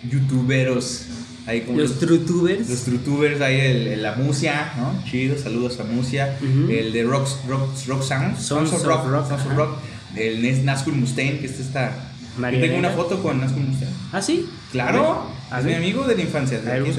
youtuberos. 0.10 1.06
Ahí 1.48 1.62
como 1.62 1.80
los 1.80 1.98
trutubers. 1.98 2.70
los 2.70 2.86
youtubers, 2.86 3.40
ahí 3.42 3.60
el, 3.60 3.88
el- 3.88 4.04
la 4.04 4.16
Musia, 4.16 4.74
¿no? 4.78 5.04
Chido, 5.10 5.38
saludos 5.38 5.80
a 5.80 5.86
Musia. 5.86 6.38
El 6.70 6.92
de 6.94 7.04
Rock, 7.04 7.28
rock, 7.48 7.70
rock 7.88 8.04
Sounds, 8.04 8.42
Sons 8.44 8.74
of 8.74 8.84
Rock, 8.84 9.04
Sons 9.04 9.32
of 9.32 9.32
ajá. 9.32 9.54
Rock. 9.56 9.78
El 10.16 10.66
Nazgul 10.66 10.96
Mustaine, 10.96 11.40
que 11.40 11.46
es 11.48 11.60
esta 11.60 12.12
y 12.38 12.60
tengo 12.60 12.78
una 12.78 12.90
foto 12.92 13.22
con 13.22 13.40
Nazca 13.40 13.58
usted. 13.60 13.88
¿Ah, 14.12 14.22
sí? 14.22 14.48
Claro, 14.72 15.26
es 15.58 15.66
mi 15.66 15.74
amigo 15.74 16.06
de 16.06 16.16
la 16.16 16.22
infancia. 16.22 16.60
De 16.60 16.72
aquí, 16.72 16.92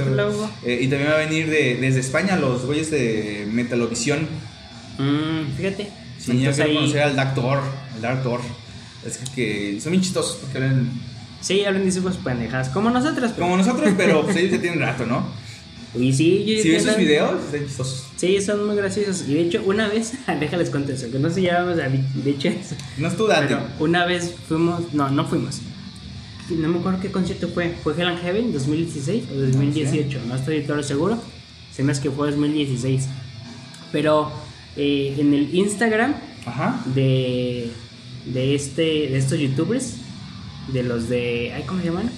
eh, 0.65 0.81
y 0.83 0.89
también 0.89 1.11
va 1.11 1.15
a 1.17 1.19
venir 1.19 1.49
de, 1.49 1.77
desde 1.77 2.01
España 2.01 2.37
los 2.37 2.65
güeyes 2.65 2.91
de 2.91 3.47
Metalovisión. 3.53 4.21
Mm, 4.99 5.57
fíjate. 5.57 5.91
Sí, 6.19 6.41
yo 6.41 6.51
quiero 6.53 6.75
conocer 6.75 7.03
al 7.03 7.17
Doctor, 7.17 7.61
al 7.95 8.03
Doctor. 8.03 8.41
Es 9.07 9.19
que, 9.35 9.79
son 9.81 9.93
bien 9.93 10.03
chistosos 10.03 10.39
porque 10.41 10.59
hablan. 10.59 10.91
Sí, 11.41 11.65
hablan 11.65 11.85
de 11.85 11.93
sus 11.93 12.17
pendejadas. 12.17 12.69
Como 12.69 12.91
nosotros. 12.91 13.33
Como 13.33 13.57
nosotros, 13.57 13.93
pero 13.97 14.23
pues 14.25 14.37
ellos 14.37 14.53
ya 14.53 14.61
tienen 14.61 14.81
rato, 14.81 15.07
¿no? 15.07 15.25
Y 15.95 16.13
sí, 16.13 16.45
yo 16.45 16.63
¿Sí 16.63 16.71
ves 16.71 16.83
sus 16.85 16.97
videos? 16.97 17.41
Sí, 18.17 18.41
son 18.43 18.67
muy 18.67 18.77
graciosos. 18.77 19.27
Y 19.27 19.35
de 19.35 19.41
hecho, 19.43 19.63
una 19.65 19.89
vez, 19.89 20.13
déjales 20.41 20.71
contar 20.71 20.95
eso, 20.95 21.11
que 21.11 21.19
no 21.19 21.31
se 21.31 21.41
llevamos 21.41 21.79
a 21.79 21.89
de 21.89 22.31
hecho 22.31 22.51
No 22.99 23.09
es 23.09 23.17
tu 23.17 23.27
date. 23.27 23.57
una 23.79 24.05
vez 24.05 24.35
fuimos, 24.49 24.93
no, 24.93 25.09
no 25.11 25.25
fuimos. 25.27 25.61
No 26.51 26.69
me 26.69 26.79
acuerdo 26.79 27.01
qué 27.01 27.11
concierto 27.11 27.49
fue. 27.49 27.75
¿Fue 27.83 27.95
Hell 27.95 28.09
and 28.09 28.21
Heaven 28.23 28.53
2016 28.53 29.25
o 29.31 29.35
2018? 29.35 30.21
No 30.27 30.35
estoy 30.35 30.63
todo 30.63 30.83
seguro. 30.83 31.19
Se 31.75 31.83
me 31.83 31.93
hace 31.93 32.03
que 32.03 32.11
fue 32.11 32.31
2016. 32.31 33.07
Pero 33.93 34.31
eh, 34.77 35.15
en 35.19 35.35
el 35.35 35.55
Instagram 35.55 36.15
De, 36.95 37.71
de, 38.27 38.55
este, 38.55 38.83
de 38.83 39.19
estos 39.19 39.39
youtubers, 39.39 39.95
de 40.73 40.83
los 40.83 41.09
de. 41.09 41.53
¿Cómo 41.67 41.81
se 41.81 41.87
llaman? 41.87 42.11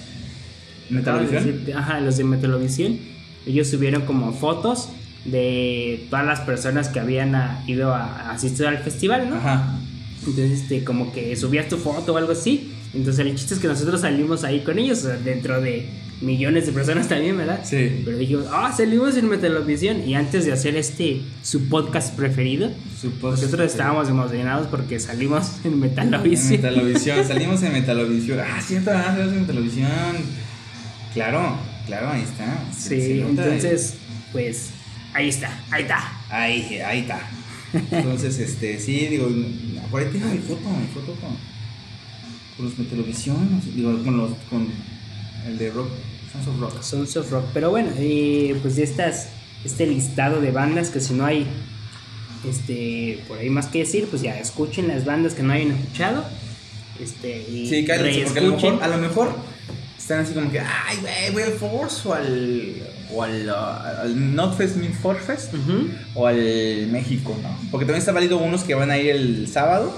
¿Metelovisión? 0.89 1.61
Ajá, 1.75 1.99
los 1.99 2.17
de 2.17 2.23
Metelovisión. 2.23 2.99
Ellos 3.45 3.67
subieron 3.69 4.03
como 4.03 4.33
fotos 4.33 4.89
de 5.25 6.07
todas 6.09 6.25
las 6.25 6.41
personas 6.41 6.89
que 6.89 6.99
habían 6.99 7.35
ido 7.67 7.93
a, 7.93 8.31
asistir 8.31 8.65
al 8.65 8.79
festival, 8.79 9.29
¿no? 9.29 9.37
Ajá. 9.37 9.79
Entonces, 10.19 10.61
este, 10.61 10.83
como 10.83 11.11
que 11.11 11.35
subías 11.35 11.67
tu 11.67 11.77
foto 11.77 12.13
o 12.13 12.17
algo 12.17 12.33
así. 12.33 12.73
Entonces, 12.93 13.25
el 13.25 13.35
chiste 13.35 13.55
es 13.55 13.59
que 13.59 13.67
nosotros 13.67 14.01
salimos 14.01 14.43
ahí 14.43 14.61
con 14.61 14.77
ellos, 14.77 15.03
dentro 15.23 15.61
de 15.61 15.89
millones 16.21 16.67
de 16.67 16.71
personas 16.71 17.07
también, 17.07 17.37
¿verdad? 17.37 17.61
Sí. 17.63 18.01
Pero 18.05 18.17
dijimos, 18.17 18.45
ah, 18.51 18.73
salimos 18.75 19.17
en 19.17 19.27
Metelovisión. 19.27 20.07
Y 20.07 20.15
antes 20.15 20.45
de 20.45 20.53
hacer 20.53 20.75
este, 20.75 21.21
su 21.43 21.67
podcast 21.67 22.15
preferido, 22.15 22.71
nosotros 23.21 23.71
estábamos 23.71 24.09
emocionados 24.09 24.67
porque 24.67 24.99
salimos 24.99 25.51
en 25.63 25.79
Metelovisión. 25.79 26.53
En 26.53 26.61
Metelovisión, 26.61 27.27
salimos 27.27 27.63
en 27.63 27.73
Metelovisión. 27.73 28.39
Ah, 28.39 28.61
cierto, 28.61 28.91
ah, 28.93 29.03
salimos 29.03 29.33
en 29.33 29.41
Metelovisión. 29.41 30.41
Claro, 31.13 31.57
claro, 31.85 32.09
ahí 32.09 32.21
está. 32.21 32.63
Sí, 32.77 33.21
entonces, 33.27 33.95
pues, 34.31 34.69
ahí 35.13 35.29
está, 35.29 35.59
ahí 35.71 35.81
está. 35.81 36.13
Ahí, 36.29 36.79
ahí 36.79 36.99
está. 36.99 37.19
Entonces, 37.73 38.39
este, 38.39 38.79
sí, 38.79 39.07
digo, 39.07 39.29
por 39.89 40.01
ahí 40.01 40.09
tengo 40.11 40.27
mi 40.27 40.37
foto, 40.37 40.69
mi 40.69 40.87
foto 40.87 41.13
con, 41.19 41.31
con 42.55 42.65
los 42.65 42.77
Metelovisión, 42.77 43.61
digo, 43.75 44.01
con 44.03 44.17
los, 44.17 44.31
con 44.49 44.67
el 45.47 45.57
de 45.57 45.71
Rock, 45.71 45.89
Sons 46.31 46.47
of 46.47 46.59
Rock. 46.59 46.81
Sons 46.81 47.17
of 47.17 47.31
Rock. 47.31 47.45
Pero 47.53 47.69
bueno, 47.69 47.89
y 47.99 48.53
pues 48.61 48.77
estas, 48.77 49.29
este 49.65 49.85
listado 49.85 50.41
de 50.41 50.51
bandas 50.51 50.89
que 50.89 50.99
si 50.99 51.13
no 51.13 51.25
hay 51.25 51.47
este 52.47 53.23
por 53.27 53.37
ahí 53.37 53.49
más 53.49 53.67
que 53.67 53.79
decir, 53.79 54.07
pues 54.09 54.21
ya 54.21 54.37
escuchen 54.39 54.87
las 54.87 55.05
bandas 55.05 55.33
que 55.33 55.43
no 55.43 55.53
hayan 55.53 55.71
escuchado. 55.71 56.23
Este, 56.99 57.45
y 57.49 57.67
sí, 57.67 57.85
cállense, 57.85 58.23
porque 58.25 58.39
a 58.39 58.43
lo, 58.43 58.53
mejor, 58.53 58.83
a 58.83 58.87
lo 58.87 58.97
mejor 58.97 59.35
están 59.97 60.19
así 60.19 60.33
como 60.33 60.51
que, 60.51 60.59
ay, 60.59 60.97
güey, 61.01 61.31
voy 61.33 61.43
al 61.43 61.53
Force 61.53 62.07
o 62.07 62.13
al, 62.13 62.75
o 63.11 63.23
al, 63.23 63.47
uh, 63.47 64.01
al 64.01 64.35
Notfest 64.35 64.75
Min 64.75 64.93
Forfest 64.93 65.53
o 66.13 66.27
al 66.27 66.87
México, 66.91 67.35
¿no? 67.41 67.49
Porque 67.71 67.85
también 67.85 67.99
está 67.99 68.11
válido 68.11 68.37
unos 68.37 68.63
que 68.63 68.75
van 68.75 68.91
a 68.91 68.97
ir 68.97 69.09
el 69.11 69.47
sábado 69.47 69.95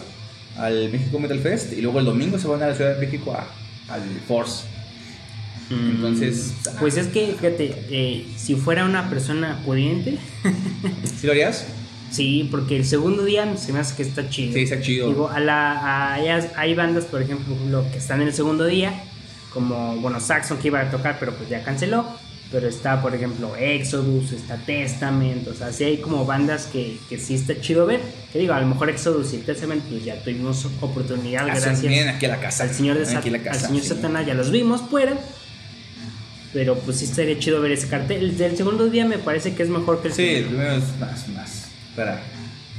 al 0.58 0.90
México 0.92 1.20
Metal 1.20 1.40
Fest 1.40 1.74
y 1.74 1.82
luego 1.82 2.00
el 2.00 2.06
domingo 2.06 2.38
se 2.38 2.48
van 2.48 2.62
a 2.64 2.68
la 2.68 2.76
Ciudad 2.76 2.96
de 2.96 3.06
México 3.06 3.34
a, 3.34 3.48
al 3.94 4.02
Force. 4.28 4.73
Entonces. 5.70 6.54
Pues 6.80 6.98
es 6.98 7.08
que, 7.08 7.28
fíjate, 7.28 7.86
eh, 7.90 8.26
si 8.38 8.56
fuera 8.56 8.86
una 8.86 9.10
persona 9.10 9.62
pudiente. 9.66 10.18
¿Sí 11.20 11.28
lo 11.28 11.34
harías? 11.34 11.66
Sí, 12.12 12.48
porque 12.52 12.78
el 12.78 12.86
segundo 12.86 13.26
día 13.26 13.58
se 13.58 13.74
me 13.74 13.80
hace 13.80 13.96
que 13.96 14.04
está 14.04 14.30
chido. 14.30 14.54
Sí, 14.54 14.62
está 14.62 14.80
chido. 14.80 15.08
Digo, 15.08 15.30
a 15.30 15.40
la, 15.40 16.14
hay 16.14 16.76
bandas, 16.76 17.06
por 17.06 17.22
ejemplo, 17.22 17.86
que 17.92 17.98
están 17.98 18.22
en 18.22 18.28
el 18.28 18.34
segundo 18.34 18.66
día, 18.66 19.04
como, 19.52 19.96
bueno, 19.98 20.20
Saxon 20.20 20.60
que 20.60 20.68
iba 20.68 20.80
a 20.80 20.92
tocar, 20.92 21.18
pero 21.20 21.34
pues 21.34 21.50
ya 21.50 21.64
canceló. 21.64 22.06
Pero 22.52 22.68
está, 22.68 23.02
por 23.02 23.16
ejemplo, 23.16 23.56
Exodus, 23.56 24.32
está 24.32 24.58
Testament, 24.58 25.48
o 25.48 25.56
sea, 25.56 25.74
sí 25.74 25.86
hay 25.86 25.98
como 25.98 26.24
bandas 26.24 26.68
que, 26.68 27.00
que 27.10 27.18
sí 27.18 27.34
está 27.34 27.60
chido 27.60 27.88
ver. 27.88 28.00
Que 28.32 28.38
digo, 28.38 28.54
a 28.54 28.62
lo 28.62 28.68
mejor 28.68 28.92
Exodus 28.92 29.34
y 29.34 29.38
Testament, 29.40 29.84
pues 29.90 30.06
ya 30.06 30.22
tuvimos 30.22 30.64
oportunidad, 30.82 31.48
gracias 31.48 31.80
aquí 31.80 32.26
a 32.28 32.30
la 32.30 32.40
casa. 32.40 32.66
al 32.66 32.70
señor, 32.70 33.00
de 33.00 33.50
al 33.50 33.60
señor 33.60 33.84
Satanás, 33.84 34.28
ya 34.28 34.36
los 34.36 34.52
vimos 34.52 34.82
fuera 34.82 35.18
pero 36.54 36.78
pues 36.78 36.98
sí 36.98 37.06
estaría 37.06 37.38
chido 37.40 37.60
ver 37.62 37.72
ese 37.72 37.88
cartel. 37.88 38.24
El 38.24 38.38
del 38.38 38.56
segundo 38.56 38.90
día 38.90 39.06
me 39.06 39.18
parece 39.18 39.56
que 39.56 39.64
es 39.64 39.70
mejor 39.70 40.02
que 40.02 40.10
el 40.10 40.14
Sí, 40.14 40.28
el 40.28 40.46
primero 40.46 40.74
es 40.74 40.84
más, 41.00 41.28
más 41.30 41.66
para 41.96 42.22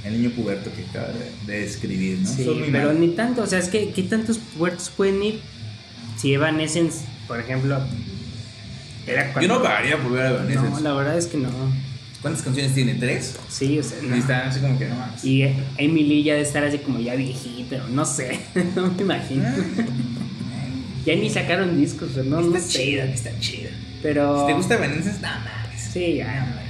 el 0.05 0.21
niño 0.21 0.31
puberto 0.31 0.71
que 0.75 0.85
acaba 0.85 1.13
de, 1.47 1.65
escribir, 1.65 2.19
¿no? 2.21 2.29
Sí, 2.29 2.65
pero 2.71 2.93
ni 2.93 3.09
tanto, 3.09 3.43
o 3.43 3.47
sea, 3.47 3.59
es 3.59 3.69
que 3.69 3.91
¿qué 3.91 4.03
tantos 4.03 4.39
puertos 4.39 4.91
pueden 4.91 5.23
ir? 5.23 5.41
Si 6.17 6.33
Evanescence, 6.33 7.05
por 7.27 7.41
ejemplo, 7.41 7.81
era 9.07 9.41
Yo 9.41 9.49
no 9.49 9.63
pagaría 9.63 9.99
por 9.99 10.13
ver 10.13 10.27
a 10.27 10.31
Evanescence. 10.31 10.71
No, 10.71 10.81
la 10.81 10.95
verdad 10.95 11.19
es 11.19 11.27
que 11.27 11.39
no. 11.39 11.51
¿Cuántas 12.23 12.43
canciones 12.43 12.75
tiene? 12.75 12.95
¿Tres? 12.95 13.37
Sí, 13.49 13.79
o 13.79 13.83
sea, 13.83 13.99
no. 14.03 14.17
Y 14.17 14.21
están 14.21 14.49
así 14.49 14.61
como 14.61 14.79
que 14.79 14.87
no 14.89 14.95
más. 14.95 15.25
Y 15.25 15.43
Emily 15.77 16.23
ya 16.23 16.35
de 16.35 16.43
estar 16.43 16.65
así 16.65 16.79
como 16.79 17.01
ya 17.01 17.15
viejita, 17.17 17.85
no 17.91 18.05
sé, 18.05 18.41
no 18.77 18.91
me 18.91 19.03
imagino. 19.03 19.45
Ya 21.05 21.15
ni 21.17 21.29
sacaron 21.29 21.79
discos, 21.79 22.17
¿no? 22.17 22.41
Está 22.41 22.59
no 22.59 22.67
chida, 22.67 23.05
está 23.05 23.39
chida. 23.39 23.71
Pero. 24.03 24.41
Si 24.41 24.47
te 24.47 24.55
gusta 24.55 24.75
Evanescence, 24.75 25.21
no 25.21 25.29
mames. 25.29 25.81
Sí, 25.93 26.17
ya. 26.17 26.61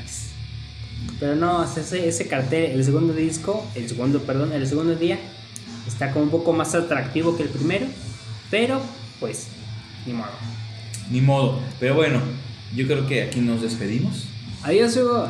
Pero 1.20 1.37
no, 1.37 1.64
ese, 1.64 2.09
ese 2.09 2.26
cartel, 2.26 2.72
el 2.72 2.85
segundo 2.85 3.14
disco, 3.14 3.64
el 3.74 3.89
segundo, 3.89 4.22
perdón, 4.22 4.53
el 4.53 4.66
segundo 4.66 4.97
día, 4.97 5.18
está 5.87 6.11
como 6.11 6.24
un 6.24 6.30
poco 6.30 6.53
más 6.53 6.74
atractivo 6.74 7.37
que 7.37 7.45
el 7.45 7.49
primero. 7.49 7.87
Pero, 8.51 8.80
pues, 9.20 9.47
ni 10.07 10.12
modo. 10.12 10.30
Ni 11.11 11.20
modo. 11.20 11.61
Pero 11.78 11.95
bueno, 11.95 12.20
yo 12.74 12.87
creo 12.87 13.07
que 13.07 13.22
aquí 13.22 13.41
nos 13.41 13.62
despedimos. 13.62 14.26
Adiós, 14.62 14.97
Hugo. 14.97 15.28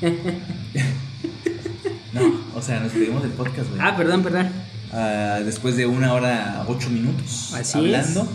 no, 2.12 2.40
o 2.54 2.62
sea, 2.62 2.80
nos 2.80 2.92
despedimos 2.92 3.22
del 3.22 3.32
podcast, 3.32 3.70
güey. 3.70 3.80
Ah, 3.82 3.96
perdón, 3.96 4.22
perdón. 4.22 4.50
Ah, 4.92 5.40
después 5.44 5.76
de 5.76 5.86
una 5.86 6.12
hora, 6.12 6.64
ocho 6.68 6.90
minutos 6.90 7.54
hablando. 7.74 8.28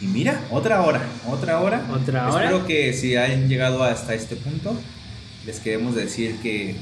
Y 0.00 0.06
mira, 0.06 0.40
otra 0.50 0.82
hora, 0.82 1.00
otra 1.26 1.60
hora. 1.60 1.82
Otra 1.90 2.28
hora. 2.30 2.44
Espero 2.44 2.66
que 2.66 2.92
si 2.92 3.16
hayan 3.16 3.48
llegado 3.48 3.82
hasta 3.82 4.14
este 4.14 4.36
punto, 4.36 4.76
les 5.46 5.60
queremos 5.60 5.94
decir 5.94 6.36
que, 6.42 6.76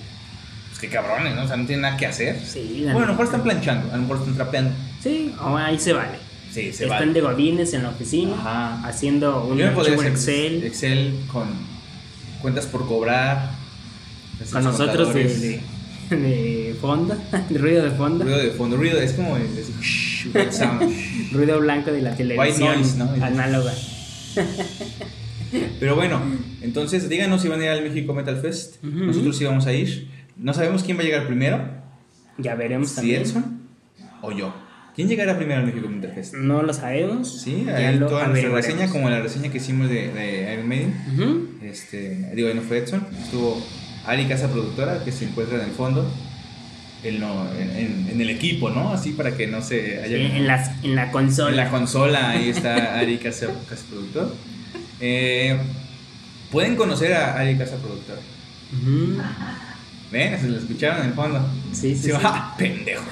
pues 0.69 0.81
que 0.81 0.89
cabrones, 0.89 1.36
¿no? 1.36 1.44
O 1.44 1.47
sea, 1.47 1.57
no 1.57 1.66
tienen 1.66 1.82
nada 1.82 1.97
que 1.97 2.07
hacer. 2.07 2.40
Sí, 2.44 2.81
bueno, 2.85 2.99
a 2.99 3.03
lo 3.03 3.09
mejor 3.09 3.27
están 3.27 3.43
planchando, 3.44 3.93
a 3.93 3.97
lo 3.97 4.03
mejor 4.03 4.19
están 4.19 4.35
trapeando. 4.35 4.74
Sí, 5.01 5.32
ahí 5.57 5.78
se 5.78 5.93
vale. 5.93 6.19
Sí, 6.51 6.73
se 6.73 6.85
Están 6.85 7.12
de 7.12 7.20
godines 7.20 7.73
en 7.74 7.85
la 7.85 7.90
oficina, 7.90 8.85
haciendo 8.85 9.44
un 9.44 9.61
Excel. 9.61 10.65
Excel 10.65 11.15
con 11.32 11.49
cuentas 12.40 12.66
por 12.66 12.86
cobrar. 12.86 13.53
Con 14.51 14.65
nosotros 14.65 15.15
de 15.15 15.24
de 15.24 15.61
fondo, 16.80 17.16
ruido 17.51 17.84
de 17.84 17.90
fondo. 17.90 18.24
Ruido 18.24 18.39
de 18.39 18.51
fondo, 18.51 18.76
ruido 18.76 19.01
es 19.01 19.12
como 19.12 19.36
el, 19.36 19.47
ruido 21.32 21.60
blanco 21.60 21.93
de 21.93 22.02
la 22.02 22.14
televisión 22.14 22.82
análoga. 23.22 23.72
Pero 25.78 25.94
bueno, 25.94 26.20
entonces 26.60 27.09
díganos 27.09 27.43
si 27.43 27.48
van 27.48 27.60
a 27.60 27.64
ir 27.64 27.70
al 27.70 27.82
México 27.82 28.14
Metal 28.14 28.36
Fest. 28.36 28.82
Nosotros 28.82 29.36
sí 29.36 29.44
vamos 29.44 29.66
a 29.66 29.72
ir. 29.72 30.09
No 30.36 30.55
sabemos 30.55 30.82
quién 30.82 30.97
va 30.97 31.02
a 31.02 31.05
llegar 31.05 31.26
primero. 31.26 31.62
Ya 32.39 32.55
veremos 32.55 32.90
si 32.90 32.97
también. 32.97 33.24
o 34.22 34.32
yo. 34.32 34.55
¿Quién 34.94 35.09
llegará 35.09 35.36
primero 35.36 35.60
al 35.60 35.66
México 35.66 35.89
Metal 35.89 36.12
Fest? 36.12 36.34
No 36.34 36.62
lo 36.62 36.72
sabemos. 36.74 37.40
Sí, 37.43 37.66
ahí 37.68 37.98
toda 37.98 38.28
nuestra 38.28 38.51
reseña, 38.51 38.89
como 38.90 39.09
la 39.09 39.20
reseña 39.20 39.51
que 39.51 39.59
hicimos 39.59 39.89
de, 39.89 40.52
Iron 40.52 40.68
Maiden. 40.68 41.59
este, 41.62 42.30
digo, 42.34 42.48
ahí 42.48 42.55
no 42.55 42.62
fue 42.62 42.78
Edson. 42.78 43.06
Estuvo 43.22 43.62
Ari 44.07 44.27
Casa 44.27 44.49
Productora, 44.49 45.05
que 45.05 45.12
se 45.12 45.27
encuentra 45.27 45.59
en 45.59 45.65
el 45.65 45.73
fondo. 45.73 46.11
En, 47.05 47.20
en, 47.20 48.20
el 48.20 48.31
equipo, 48.31 48.70
¿no? 48.70 48.93
Así 48.93 49.11
para 49.11 49.37
que 49.37 49.49
no 49.49 49.61
se 49.61 50.01
haya... 50.05 50.16
en, 50.16 50.47
las, 50.47 50.85
en 50.85 50.95
la 50.95 51.11
consola. 51.11 51.51
En 51.51 51.57
la 51.57 51.69
consola, 51.69 52.31
ahí 52.31 52.49
está 52.51 52.97
Ari 52.97 53.19
Casa, 53.19 53.49
Casa 53.69 53.83
Productor. 53.91 54.33
Eh, 55.01 55.59
Pueden 56.53 56.77
conocer 56.77 57.15
a 57.15 57.39
Ari 57.39 57.57
Casa 57.57 57.77
Productor. 57.77 58.19
¿Ven? 60.12 60.39
Se 60.39 60.49
lo 60.49 60.59
escucharon 60.59 61.01
en 61.01 61.07
el 61.07 61.15
fondo. 61.15 61.41
Sí, 61.73 61.97
sí. 61.97 62.11
sí, 62.11 62.12
¡Ah, 62.23 62.55
pendejos! 62.59 63.07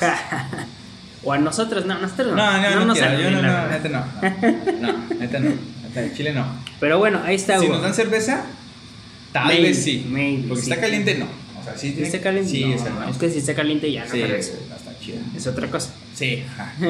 o 1.24 1.32
a 1.32 1.38
nosotros, 1.38 1.86
no, 1.86 1.98
nosotros 1.98 2.28
no. 2.28 2.36
No, 2.36 2.60
no, 2.60 2.84
no, 2.84 2.84
no, 2.84 2.94
yo 2.94 3.30
no, 3.30 3.40
no, 3.42 3.68
neta 3.68 3.88
no. 3.88 4.04
No, 4.78 5.16
neta 5.18 5.38
no. 5.38 5.50
Neta, 5.88 6.14
Chile 6.14 6.34
no. 6.34 6.44
Pero 6.78 6.98
bueno, 6.98 7.22
ahí 7.24 7.36
está. 7.36 7.58
Si 7.58 7.66
nos 7.66 7.80
dan 7.80 7.94
cerveza, 7.94 8.44
Tal 9.32 9.62
vez 9.62 9.82
sí. 9.82 10.06
porque 10.48 10.62
está 10.62 10.80
caliente, 10.80 11.16
no. 11.18 11.26
O 11.60 11.64
sea, 11.64 11.76
sí, 11.76 11.96
está 12.00 12.20
caliente. 12.20 12.50
Sí, 12.50 12.64
es 12.64 13.16
que 13.18 13.30
si 13.30 13.38
está 13.38 13.54
caliente 13.54 13.92
ya 13.92 14.04
no. 14.04 14.10
Sí, 14.10 14.22
es, 14.22 14.48
está 14.48 14.98
chido. 14.98 15.18
Es 15.36 15.46
otra 15.46 15.70
cosa. 15.70 15.94
Sí. 16.14 16.42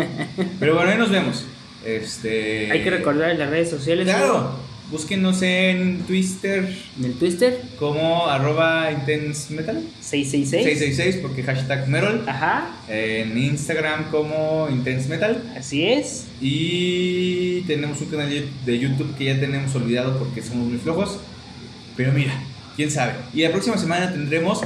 Pero 0.61 0.75
bueno, 0.75 0.91
ahí 0.91 0.99
nos 0.99 1.11
vemos. 1.11 1.45
Este. 1.85 2.71
Hay 2.71 2.83
que 2.83 2.91
recordar 2.91 3.31
en 3.31 3.39
las 3.39 3.51
redes 3.51 3.71
sociales. 3.71 4.07
Claro. 4.07 4.71
Búsquenos 4.91 5.41
en 5.43 6.01
Twitter 6.01 6.69
En 6.99 7.05
el 7.05 7.13
Twister, 7.15 7.63
como 7.79 8.27
arroba 8.27 8.91
intense 8.91 9.55
metal 9.55 9.85
666. 10.01 10.65
666 10.65 11.17
porque 11.23 11.45
hashtag 11.45 11.89
Merol. 11.89 12.25
Ajá, 12.27 12.73
En 12.89 13.39
Instagram 13.39 14.11
como 14.11 14.69
intense 14.69 15.09
metal. 15.09 15.45
así 15.57 15.85
es. 15.85 16.25
Y 16.41 17.61
tenemos 17.63 18.01
un 18.01 18.09
canal 18.09 18.45
de 18.67 18.79
YouTube 18.79 19.17
que 19.17 19.27
ya 19.27 19.39
tenemos 19.39 19.73
olvidado 19.77 20.19
porque 20.19 20.43
somos 20.43 20.67
muy 20.67 20.79
flojos. 20.79 21.21
Pero 22.01 22.13
mira, 22.13 22.33
quién 22.77 22.91
sabe. 22.91 23.13
Y 23.35 23.43
la 23.43 23.51
próxima 23.51 23.77
semana 23.77 24.11
tendremos 24.11 24.63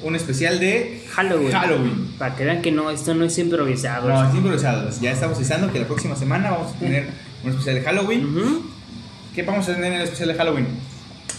un 0.00 0.14
especial 0.14 0.60
de 0.60 1.02
Halloween. 1.10 1.50
Halloween. 1.50 2.14
Para 2.16 2.36
que 2.36 2.44
vean 2.44 2.62
que 2.62 2.70
no, 2.70 2.88
esto 2.92 3.14
no 3.14 3.24
es 3.24 3.36
improvisado. 3.36 4.08
No, 4.08 4.28
es 4.28 4.32
improvisado. 4.32 4.88
Ya 5.00 5.10
estamos 5.10 5.36
avisando 5.36 5.72
que 5.72 5.80
la 5.80 5.86
próxima 5.86 6.14
semana 6.14 6.52
vamos 6.52 6.72
a 6.72 6.78
tener 6.78 7.08
un 7.42 7.50
especial 7.50 7.74
de 7.74 7.80
Halloween. 7.80 8.28
¿Qué 9.34 9.42
vamos 9.42 9.68
a 9.68 9.74
tener 9.74 9.92
en 9.92 9.98
el 9.98 10.02
especial 10.02 10.28
de 10.28 10.34
Halloween? 10.36 10.68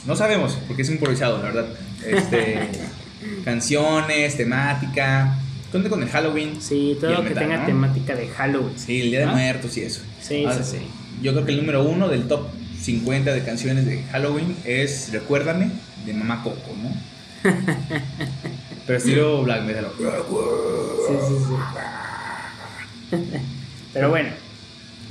No 0.05 0.17
sabemos, 0.17 0.57
porque 0.67 0.81
es 0.81 0.89
improvisado, 0.89 1.37
la 1.37 1.43
verdad. 1.45 1.67
Este, 2.05 2.67
canciones, 3.45 4.35
temática. 4.35 5.39
Cuenta 5.71 5.89
con 5.89 6.03
el 6.03 6.09
Halloween. 6.09 6.61
Sí, 6.61 6.97
todo 6.99 7.11
lo 7.11 7.23
que 7.23 7.29
metal, 7.29 7.43
tenga 7.43 7.57
¿no? 7.59 7.65
temática 7.65 8.13
de 8.13 8.27
Halloween. 8.27 8.77
Sí, 8.77 9.03
el 9.03 9.11
Día 9.11 9.19
de. 9.21 9.27
Muertos 9.27 9.77
y 9.77 9.83
eso. 9.83 10.01
Sí, 10.21 10.43
Ahora, 10.43 10.61
sí, 10.61 10.79
sí. 10.79 10.85
Yo 11.21 11.31
creo 11.31 11.45
que 11.45 11.53
el 11.53 11.59
número 11.59 11.81
uno 11.83 12.09
del 12.09 12.27
top 12.27 12.49
50 12.89 13.33
de 13.33 13.43
canciones 13.43 13.85
de 13.87 14.03
Halloween 14.11 14.55
es 14.63 15.09
Recuérdame 15.11 15.71
de 16.05 16.13
Mamá 16.13 16.43
Coco, 16.43 16.71
¿no? 16.83 16.95
Pero 18.85 18.97
estilo 18.99 19.41
black 19.43 19.63
metal. 19.63 19.87
Sí, 19.97 21.15
sí, 21.27 21.35
sí. 23.09 23.17
Pero 23.93 24.09
bueno, 24.09 24.29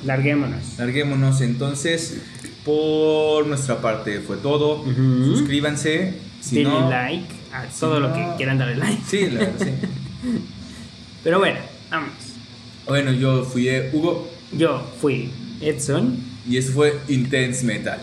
larguémonos. 0.05 0.79
Larguémonos 0.79 1.41
entonces. 1.41 2.19
Por 2.65 3.47
nuestra 3.47 3.81
parte 3.83 4.21
fue 4.21 4.37
todo. 4.37 4.85
Suscríbanse. 4.85 6.15
Si 6.41 6.57
Denle 6.63 6.71
no, 6.81 6.91
like 6.91 7.27
a 7.53 7.65
todo 7.81 7.99
lo 8.01 8.09
no- 8.09 8.15
que 8.15 8.37
quieran 8.37 8.57
darle 8.59 8.77
like. 8.77 9.03
Sí, 9.07 9.29
la 9.31 9.41
verdad, 9.41 9.67
sí. 9.67 9.71
Pero 11.25 11.39
bueno, 11.41 11.59
vamos. 11.91 12.11
Bueno, 12.87 13.13
yo 13.13 13.45
fui 13.45 13.69
Hugo 13.93 14.31
Yo 14.53 14.87
fui 15.01 15.31
Edson. 15.61 16.19
Y 16.49 16.57
esto 16.57 16.73
fue 16.73 16.99
Intense 17.09 17.65
Metal. 17.65 18.01